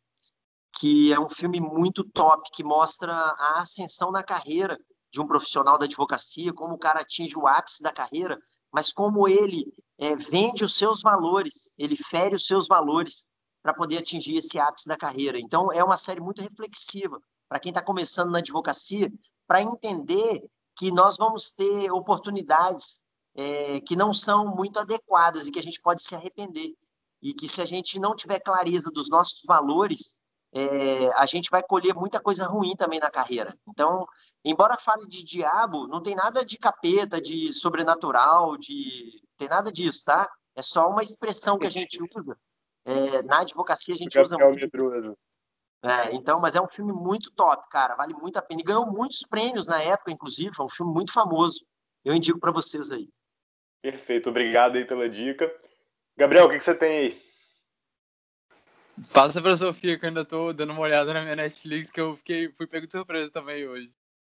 que 0.78 1.12
é 1.12 1.18
um 1.18 1.28
filme 1.28 1.60
muito 1.60 2.04
top, 2.04 2.48
que 2.52 2.62
mostra 2.62 3.12
a 3.12 3.60
ascensão 3.60 4.10
na 4.10 4.22
carreira 4.22 4.78
de 5.10 5.20
um 5.20 5.26
profissional 5.26 5.78
da 5.78 5.86
advocacia, 5.86 6.52
como 6.52 6.74
o 6.74 6.78
cara 6.78 7.00
atinge 7.00 7.36
o 7.36 7.46
ápice 7.46 7.82
da 7.82 7.92
carreira, 7.92 8.38
mas 8.72 8.92
como 8.92 9.26
ele 9.26 9.72
é, 9.98 10.14
vende 10.14 10.64
os 10.64 10.76
seus 10.76 11.00
valores, 11.00 11.72
ele 11.78 11.96
fere 11.96 12.36
os 12.36 12.46
seus 12.46 12.68
valores 12.68 13.26
para 13.66 13.74
poder 13.74 13.98
atingir 13.98 14.36
esse 14.36 14.60
ápice 14.60 14.86
da 14.86 14.96
carreira. 14.96 15.40
Então, 15.40 15.72
é 15.72 15.82
uma 15.82 15.96
série 15.96 16.20
muito 16.20 16.40
reflexiva 16.40 17.20
para 17.48 17.58
quem 17.58 17.70
está 17.70 17.82
começando 17.82 18.30
na 18.30 18.38
advocacia, 18.38 19.12
para 19.44 19.60
entender 19.60 20.48
que 20.76 20.92
nós 20.92 21.16
vamos 21.16 21.50
ter 21.50 21.90
oportunidades 21.90 23.02
é, 23.34 23.80
que 23.80 23.96
não 23.96 24.14
são 24.14 24.54
muito 24.54 24.78
adequadas 24.78 25.48
e 25.48 25.50
que 25.50 25.58
a 25.58 25.62
gente 25.64 25.80
pode 25.80 26.00
se 26.00 26.14
arrepender. 26.14 26.74
E 27.20 27.34
que 27.34 27.48
se 27.48 27.60
a 27.60 27.66
gente 27.66 27.98
não 27.98 28.14
tiver 28.14 28.38
clareza 28.38 28.88
dos 28.88 29.08
nossos 29.08 29.42
valores, 29.44 30.16
é, 30.54 31.12
a 31.16 31.26
gente 31.26 31.50
vai 31.50 31.60
colher 31.60 31.92
muita 31.92 32.20
coisa 32.20 32.46
ruim 32.46 32.76
também 32.76 33.00
na 33.00 33.10
carreira. 33.10 33.58
Então, 33.68 34.06
embora 34.44 34.78
fale 34.78 35.08
de 35.08 35.24
diabo, 35.24 35.88
não 35.88 36.00
tem 36.00 36.14
nada 36.14 36.44
de 36.44 36.56
capeta, 36.56 37.20
de 37.20 37.52
sobrenatural, 37.52 38.56
de 38.56 39.20
tem 39.36 39.48
nada 39.48 39.72
disso, 39.72 40.04
tá? 40.04 40.30
É 40.54 40.62
só 40.62 40.88
uma 40.88 41.02
expressão 41.02 41.58
que 41.58 41.66
a 41.66 41.70
gente 41.70 41.98
usa. 42.16 42.38
É, 42.86 43.20
na 43.22 43.40
advocacia 43.40 43.94
a 43.94 43.98
gente 43.98 44.18
usa 44.18 44.38
muito. 44.38 45.18
É, 45.82 46.14
então, 46.14 46.40
mas 46.40 46.54
é 46.54 46.60
um 46.60 46.68
filme 46.68 46.92
muito 46.92 47.32
top, 47.32 47.68
cara. 47.68 47.96
Vale 47.96 48.14
muito 48.14 48.36
a 48.36 48.42
pena. 48.42 48.60
E 48.60 48.64
ganhou 48.64 48.86
muitos 48.86 49.24
prêmios 49.28 49.66
na 49.66 49.82
época, 49.82 50.12
inclusive. 50.12 50.52
É 50.58 50.62
um 50.62 50.68
filme 50.68 50.92
muito 50.92 51.12
famoso. 51.12 51.66
Eu 52.04 52.14
indico 52.14 52.38
para 52.38 52.52
vocês 52.52 52.92
aí. 52.92 53.08
Perfeito, 53.82 54.30
obrigado 54.30 54.76
aí 54.76 54.84
pela 54.84 55.08
dica. 55.08 55.52
Gabriel, 56.16 56.46
o 56.46 56.48
que, 56.48 56.58
que 56.58 56.64
você 56.64 56.74
tem 56.74 56.98
aí? 56.98 57.26
Passa 59.12 59.42
pra 59.42 59.54
Sofia, 59.54 59.98
que 59.98 60.04
eu 60.04 60.08
ainda 60.08 60.24
tô 60.24 60.52
dando 60.52 60.72
uma 60.72 60.80
olhada 60.80 61.12
na 61.12 61.22
minha 61.22 61.36
Netflix, 61.36 61.90
que 61.90 62.00
eu 62.00 62.16
fiquei, 62.16 62.50
fui 62.52 62.66
pego 62.66 62.86
de 62.86 62.92
surpresa 62.92 63.30
também 63.30 63.68
hoje. 63.68 63.92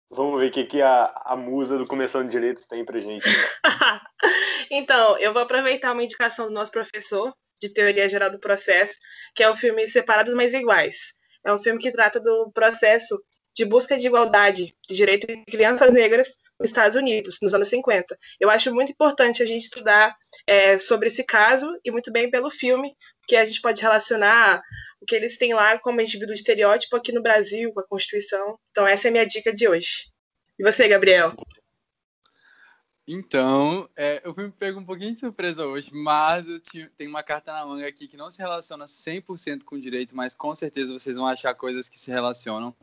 Vamos 0.09 0.41
ver 0.41 0.49
o 0.49 0.53
que, 0.53 0.65
que 0.65 0.81
a, 0.81 1.13
a 1.25 1.37
musa 1.37 1.77
do 1.77 1.87
Começando 1.87 2.31
Direitos 2.31 2.65
tem 2.67 2.85
pra 2.85 3.01
gente. 3.01 3.25
então, 4.71 5.19
eu 5.19 5.33
vou 5.33 5.43
aproveitar 5.43 5.93
uma 5.93 6.03
indicação 6.03 6.47
do 6.47 6.53
nosso 6.53 6.71
professor, 6.71 7.35
de 7.61 7.69
Teoria 7.69 8.09
Geral 8.09 8.31
do 8.31 8.41
Processo, 8.41 8.95
que 9.35 9.43
é 9.43 9.51
o 9.51 9.57
filme 9.57 9.87
Separados 9.89 10.35
Mas 10.35 10.55
Iguais. 10.55 11.15
É 11.45 11.53
um 11.53 11.59
filme 11.59 11.79
que 11.79 11.93
trata 11.93 12.19
do 12.19 12.51
processo 12.53 13.21
de 13.57 13.65
busca 13.65 13.97
de 13.97 14.07
igualdade 14.07 14.77
de 14.87 14.95
direito 14.95 15.27
de 15.27 15.43
crianças 15.47 15.93
negras 15.93 16.29
nos 16.61 16.69
Estados 16.69 16.97
Unidos, 16.97 17.39
nos 17.41 17.55
anos 17.55 17.69
50. 17.69 18.19
Eu 18.39 18.51
acho 18.51 18.75
muito 18.75 18.93
importante 18.93 19.43
a 19.43 19.47
gente 19.47 19.63
estudar 19.63 20.15
é, 20.47 20.77
sobre 20.77 21.09
esse 21.09 21.25
caso 21.25 21.67
e 21.83 21.91
muito 21.91 22.13
bem 22.13 22.31
pelo 22.31 22.51
filme, 22.51 22.95
porque 23.21 23.37
a 23.37 23.45
gente 23.45 23.63
pode 23.63 23.81
relacionar 23.81 24.61
o 25.01 25.07
que 25.07 25.17
eles 25.17 25.39
têm 25.39 25.55
lá 25.55 25.79
como 25.79 26.01
indivíduo 26.01 26.35
estereótipo 26.35 26.97
aqui 26.97 27.13
no 27.13 27.23
Brasil, 27.23 27.73
com 27.73 27.81
a 27.81 27.87
Constituição. 27.87 28.59
Então, 28.71 28.87
essa 28.87 29.09
é 29.09 29.11
a 29.11 29.13
minha 29.13 29.27
dica 29.27 29.53
de 29.53 29.67
hoje. 29.67 30.11
E 30.59 30.63
você, 30.63 30.87
Gabriel? 30.87 31.35
Então, 33.09 33.89
é, 33.95 34.21
eu 34.25 34.35
fui 34.35 34.45
me 34.45 34.51
pego 34.51 34.81
um 34.81 34.85
pouquinho 34.85 35.13
de 35.13 35.21
surpresa 35.21 35.65
hoje, 35.65 35.91
mas 35.95 36.49
eu 36.49 36.61
tenho 36.97 37.09
uma 37.09 37.23
carta 37.23 37.53
na 37.53 37.65
manga 37.65 37.87
aqui 37.87 38.09
que 38.09 38.17
não 38.17 38.33
se 38.33 38.39
relaciona 38.39 38.87
100% 38.87 39.63
com 39.63 39.79
direito, 39.79 40.17
mas 40.17 40.35
com 40.35 40.53
certeza 40.57 40.93
vocês 40.93 41.17
vão 41.17 41.25
achar 41.25 41.55
coisas 41.55 41.89
que 41.89 42.01
se 42.01 42.11
relacionam. 42.11 42.75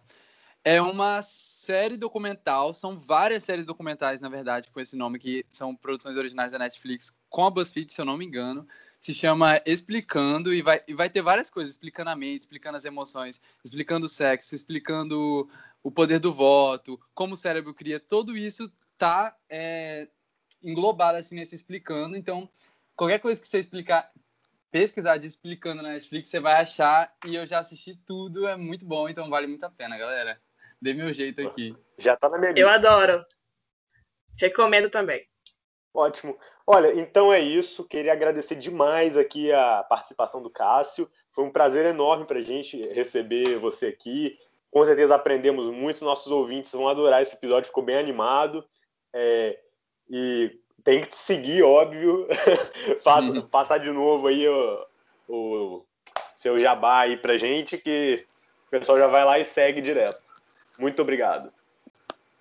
É 0.63 0.81
uma 0.81 1.21
série 1.21 1.97
documental, 1.97 2.73
são 2.73 2.97
várias 2.97 3.43
séries 3.43 3.65
documentais, 3.65 4.21
na 4.21 4.29
verdade, 4.29 4.71
com 4.71 4.79
esse 4.79 4.95
nome, 4.95 5.19
que 5.19 5.45
são 5.49 5.75
produções 5.75 6.15
originais 6.15 6.53
da 6.53 6.59
Netflix, 6.59 7.13
com 7.29 7.45
a 7.45 7.49
BuzzFeed, 7.49 7.93
se 7.93 7.99
eu 7.99 8.05
não 8.05 8.15
me 8.15 8.25
engano. 8.25 8.65
Se 9.01 9.13
chama 9.13 9.61
Explicando, 9.65 10.53
e 10.53 10.61
vai, 10.61 10.81
e 10.87 10.93
vai 10.93 11.09
ter 11.09 11.21
várias 11.21 11.49
coisas, 11.49 11.73
explicando 11.73 12.11
a 12.11 12.15
mente, 12.15 12.41
explicando 12.41 12.77
as 12.77 12.85
emoções, 12.85 13.41
explicando 13.61 14.05
o 14.05 14.09
sexo, 14.09 14.55
explicando 14.55 15.49
o 15.83 15.91
poder 15.91 16.19
do 16.19 16.33
voto, 16.33 16.97
como 17.13 17.33
o 17.33 17.37
cérebro 17.37 17.73
cria, 17.73 17.99
tudo 17.99 18.37
isso 18.37 18.71
tá 18.97 19.35
é, 19.49 20.07
englobado 20.63 21.17
assim 21.17 21.35
nesse 21.35 21.55
explicando. 21.55 22.15
Então, 22.15 22.49
qualquer 22.95 23.19
coisa 23.19 23.41
que 23.41 23.47
você 23.47 23.59
explicar, 23.59 24.11
pesquisar 24.71 25.17
de 25.17 25.27
explicando 25.27 25.81
na 25.81 25.93
Netflix, 25.93 26.29
você 26.29 26.39
vai 26.39 26.53
achar. 26.53 27.13
E 27.25 27.35
eu 27.35 27.45
já 27.45 27.59
assisti 27.59 27.95
tudo, 28.05 28.47
é 28.47 28.55
muito 28.55 28.85
bom, 28.85 29.09
então 29.09 29.29
vale 29.29 29.47
muito 29.47 29.63
a 29.63 29.69
pena, 29.69 29.97
galera. 29.97 30.39
Dê 30.81 30.93
meu 30.93 31.13
jeito 31.13 31.41
aqui. 31.47 31.75
Já 31.97 32.17
tá 32.17 32.27
na 32.29 32.37
minha 32.37 32.51
lista. 32.51 32.61
Eu 32.61 32.69
adoro. 32.69 33.25
Recomendo 34.37 34.89
também. 34.89 35.25
Ótimo. 35.93 36.37
Olha, 36.65 36.99
então 36.99 37.31
é 37.31 37.39
isso. 37.39 37.87
Queria 37.87 38.13
agradecer 38.13 38.55
demais 38.55 39.15
aqui 39.15 39.51
a 39.51 39.83
participação 39.83 40.41
do 40.41 40.49
Cássio. 40.49 41.09
Foi 41.31 41.43
um 41.43 41.51
prazer 41.51 41.85
enorme 41.85 42.25
para 42.25 42.39
a 42.39 42.43
gente 42.43 42.77
receber 42.87 43.59
você 43.59 43.87
aqui. 43.87 44.37
Com 44.71 44.83
certeza 44.83 45.13
aprendemos 45.13 45.67
muito. 45.67 46.03
Nossos 46.03 46.31
ouvintes 46.31 46.71
vão 46.71 46.89
adorar 46.89 47.21
esse 47.21 47.35
episódio. 47.35 47.67
Ficou 47.67 47.83
bem 47.83 47.97
animado. 47.97 48.65
É, 49.13 49.59
e 50.09 50.59
tem 50.83 51.01
que 51.01 51.09
te 51.09 51.15
seguir, 51.15 51.63
óbvio. 51.63 52.27
Passa. 53.03 53.41
Passar 53.43 53.77
de 53.77 53.91
novo 53.91 54.27
aí 54.27 54.47
o, 54.47 54.85
o 55.29 55.85
seu 56.35 56.59
jabá 56.59 57.01
aí 57.01 57.17
pra 57.17 57.37
gente, 57.37 57.77
que 57.77 58.25
o 58.67 58.69
pessoal 58.69 58.97
já 58.97 59.07
vai 59.07 59.23
lá 59.23 59.39
e 59.39 59.45
segue 59.45 59.81
direto. 59.81 60.21
Muito 60.77 61.01
obrigado. 61.01 61.51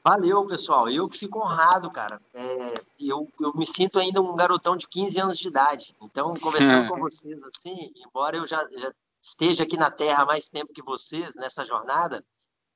Valeu, 0.05 0.45
pessoal. 0.47 0.89
Eu 0.89 1.09
que 1.09 1.19
fico 1.19 1.39
honrado, 1.39 1.89
cara. 1.91 2.21
É, 2.35 2.75
eu, 2.99 3.29
eu 3.39 3.53
me 3.55 3.65
sinto 3.65 4.01
ainda 4.01 4.21
um 4.21 4.35
garotão 4.35 4.77
de 4.77 4.89
15 4.89 5.21
anos 5.21 5.39
de 5.39 5.47
idade. 5.47 5.95
Então, 6.03 6.35
conversando 6.35 6.89
com 6.89 6.99
vocês 6.99 7.41
assim, 7.45 7.93
embora 7.97 8.37
eu 8.37 8.47
já, 8.47 8.67
já 8.73 8.93
esteja 9.21 9.63
aqui 9.63 9.77
na 9.77 9.91
Terra 9.91 10.25
há 10.25 10.27
mais 10.27 10.49
tempo 10.49 10.73
que 10.73 10.83
vocês 10.83 11.35
nessa 11.37 11.65
jornada, 11.65 12.25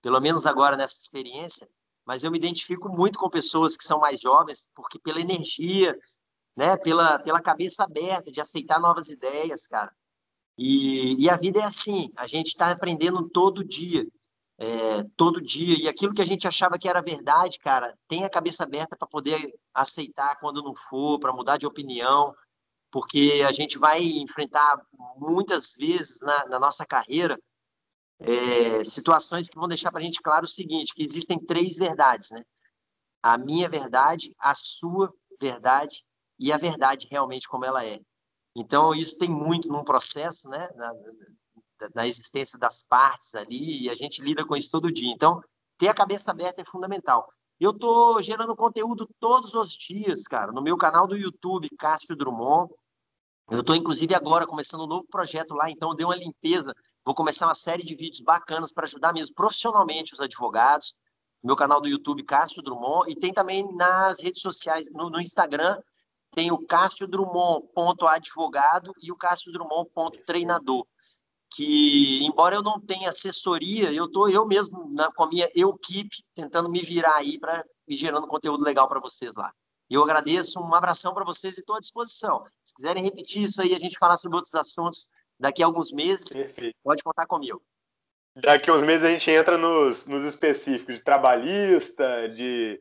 pelo 0.01 0.21
menos 0.21 0.47
agora 0.47 0.77
nessa 0.77 1.01
experiência, 1.01 1.69
mas 2.07 2.23
eu 2.23 2.31
me 2.31 2.39
identifico 2.39 2.89
muito 2.89 3.19
com 3.19 3.29
pessoas 3.29 3.77
que 3.77 3.85
são 3.85 3.99
mais 3.99 4.21
jovens, 4.21 4.69
porque 4.75 4.99
pela 4.99 5.21
energia, 5.21 5.99
né, 6.57 6.77
pela, 6.77 7.19
pela 7.19 7.41
cabeça 7.41 7.83
aberta 7.83 8.31
de 8.31 8.41
aceitar 8.41 8.81
novas 8.81 9.09
ideias, 9.09 9.67
cara. 9.67 9.93
E, 10.57 11.23
e 11.23 11.29
a 11.29 11.37
vida 11.37 11.61
é 11.61 11.65
assim, 11.65 12.11
a 12.17 12.27
gente 12.27 12.49
está 12.49 12.71
aprendendo 12.71 13.29
todo 13.29 13.65
dia, 13.65 14.07
é, 14.57 15.03
todo 15.17 15.43
dia, 15.43 15.77
e 15.79 15.89
aquilo 15.89 16.15
que 16.15 16.23
a 16.23 16.27
gente 16.27 16.47
achava 16.47 16.79
que 16.79 16.89
era 16.89 17.03
verdade, 17.03 17.59
cara, 17.59 17.95
tem 18.09 18.25
a 18.25 18.31
cabeça 18.31 18.63
aberta 18.63 18.97
para 18.97 19.09
poder 19.09 19.53
aceitar 19.75 20.39
quando 20.39 20.63
não 20.63 20.75
for, 20.75 21.19
para 21.19 21.33
mudar 21.33 21.59
de 21.59 21.67
opinião, 21.67 22.35
porque 22.91 23.45
a 23.47 23.53
gente 23.53 23.77
vai 23.77 24.03
enfrentar 24.03 24.81
muitas 25.17 25.75
vezes 25.77 26.21
na, 26.21 26.47
na 26.47 26.59
nossa 26.59 26.87
carreira 26.87 27.39
é, 28.21 28.83
situações 28.85 29.49
que 29.49 29.59
vão 29.59 29.69
deixar 29.69 29.91
para 29.91 30.01
a 30.01 30.05
gente 30.05 30.21
claro 30.21 30.45
o 30.45 30.49
seguinte, 30.49 30.95
que 30.95 31.03
existem 31.03 31.39
três 31.39 31.77
verdades, 31.77 32.31
né? 32.31 32.43
A 33.23 33.37
minha 33.37 33.69
verdade, 33.69 34.35
a 34.39 34.55
sua 34.55 35.13
verdade 35.41 36.05
e 36.39 36.53
a 36.53 36.57
verdade 36.57 37.07
realmente 37.11 37.49
como 37.49 37.65
ela 37.65 37.85
é. 37.85 38.01
Então, 38.55 38.95
isso 38.95 39.19
tem 39.19 39.29
muito 39.29 39.69
num 39.69 39.85
processo, 39.85 40.49
né? 40.49 40.69
Na, 40.75 40.93
na 41.95 42.07
existência 42.07 42.59
das 42.59 42.83
partes 42.83 43.35
ali, 43.35 43.85
e 43.85 43.91
a 43.91 43.95
gente 43.95 44.23
lida 44.23 44.45
com 44.47 44.57
isso 44.57 44.71
todo 44.71 44.93
dia. 44.93 45.13
Então, 45.13 45.43
ter 45.77 45.89
a 45.89 45.95
cabeça 45.95 46.31
aberta 46.31 46.63
é 46.63 46.65
fundamental. 46.65 47.29
Eu 47.61 47.71
estou 47.71 48.23
gerando 48.23 48.57
conteúdo 48.57 49.09
todos 49.19 49.55
os 49.55 49.73
dias, 49.73 50.23
cara, 50.25 50.53
no 50.53 50.63
meu 50.63 50.77
canal 50.77 51.07
do 51.07 51.17
YouTube, 51.17 51.69
Cássio 51.79 52.17
Drummond. 52.17 52.73
Eu 53.51 53.61
estou, 53.61 53.77
inclusive, 53.77 54.15
agora 54.15 54.47
começando 54.47 54.85
um 54.85 54.87
novo 54.87 55.07
projeto 55.09 55.55
lá, 55.55 55.71
então 55.71 55.95
dei 55.95 56.05
uma 56.05 56.17
limpeza 56.17 56.75
Vou 57.07 57.15
começar 57.15 57.47
uma 57.47 57.55
série 57.55 57.85
de 57.85 57.95
vídeos 57.95 58.21
bacanas 58.21 58.73
para 58.73 58.85
ajudar 58.85 59.15
mesmo 59.15 59.33
profissionalmente 59.33 60.13
os 60.13 60.21
advogados. 60.21 60.97
Meu 61.41 61.55
canal 61.55 61.81
do 61.81 61.87
YouTube, 61.87 62.25
Cássio 62.25 62.61
Drummond, 62.61 63.09
e 63.09 63.15
tem 63.15 63.33
também 63.33 63.65
nas 63.77 64.21
redes 64.21 64.43
sociais, 64.43 64.91
no, 64.91 65.09
no 65.09 65.21
Instagram, 65.21 65.81
tem 66.35 66.51
o 66.51 66.59
Cássio 66.67 67.07
Drummond.advogado 67.07 68.93
e 69.01 69.13
o 69.13 69.17
Cássio 69.17 69.53
Drummond.treinador. 69.53 70.85
Que, 71.55 72.25
embora 72.25 72.57
eu 72.57 72.63
não 72.63 72.81
tenha 72.81 73.11
assessoria, 73.11 73.93
eu 73.93 74.07
estou 74.07 74.29
eu 74.29 74.45
mesmo 74.45 74.93
na, 74.93 75.09
com 75.13 75.23
a 75.23 75.29
minha 75.29 75.49
equipe 75.55 76.25
tentando 76.35 76.69
me 76.69 76.81
virar 76.81 77.15
aí 77.15 77.39
para 77.39 77.65
gerando 77.89 78.27
conteúdo 78.27 78.65
legal 78.65 78.89
para 78.89 78.99
vocês 78.99 79.37
lá. 79.37 79.53
Eu 79.89 80.03
agradeço, 80.03 80.59
um 80.59 80.75
abração 80.75 81.15
para 81.15 81.25
vocês 81.25 81.57
e 81.57 81.61
estou 81.61 81.77
à 81.77 81.79
disposição. 81.79 82.45
Se 82.65 82.75
quiserem 82.75 83.05
repetir 83.05 83.45
isso 83.45 83.63
aí, 83.63 83.77
a 83.77 83.79
gente 83.79 83.97
falar 83.97 84.17
sobre 84.17 84.39
outros 84.39 84.57
assuntos, 84.57 85.09
daqui 85.39 85.63
a 85.63 85.67
alguns 85.67 85.93
meses, 85.93 86.29
Perfeito. 86.29 86.77
pode 86.83 87.03
contar 87.03 87.27
comigo. 87.27 87.63
Daqui 88.37 88.71
a 88.71 88.75
uns 88.75 88.83
meses 88.83 89.05
a 89.05 89.11
gente 89.11 89.31
entra 89.31 89.57
nos, 89.57 90.07
nos 90.07 90.25
específicos 90.25 90.97
de 90.97 91.03
trabalhista, 91.03 92.29
de 92.29 92.81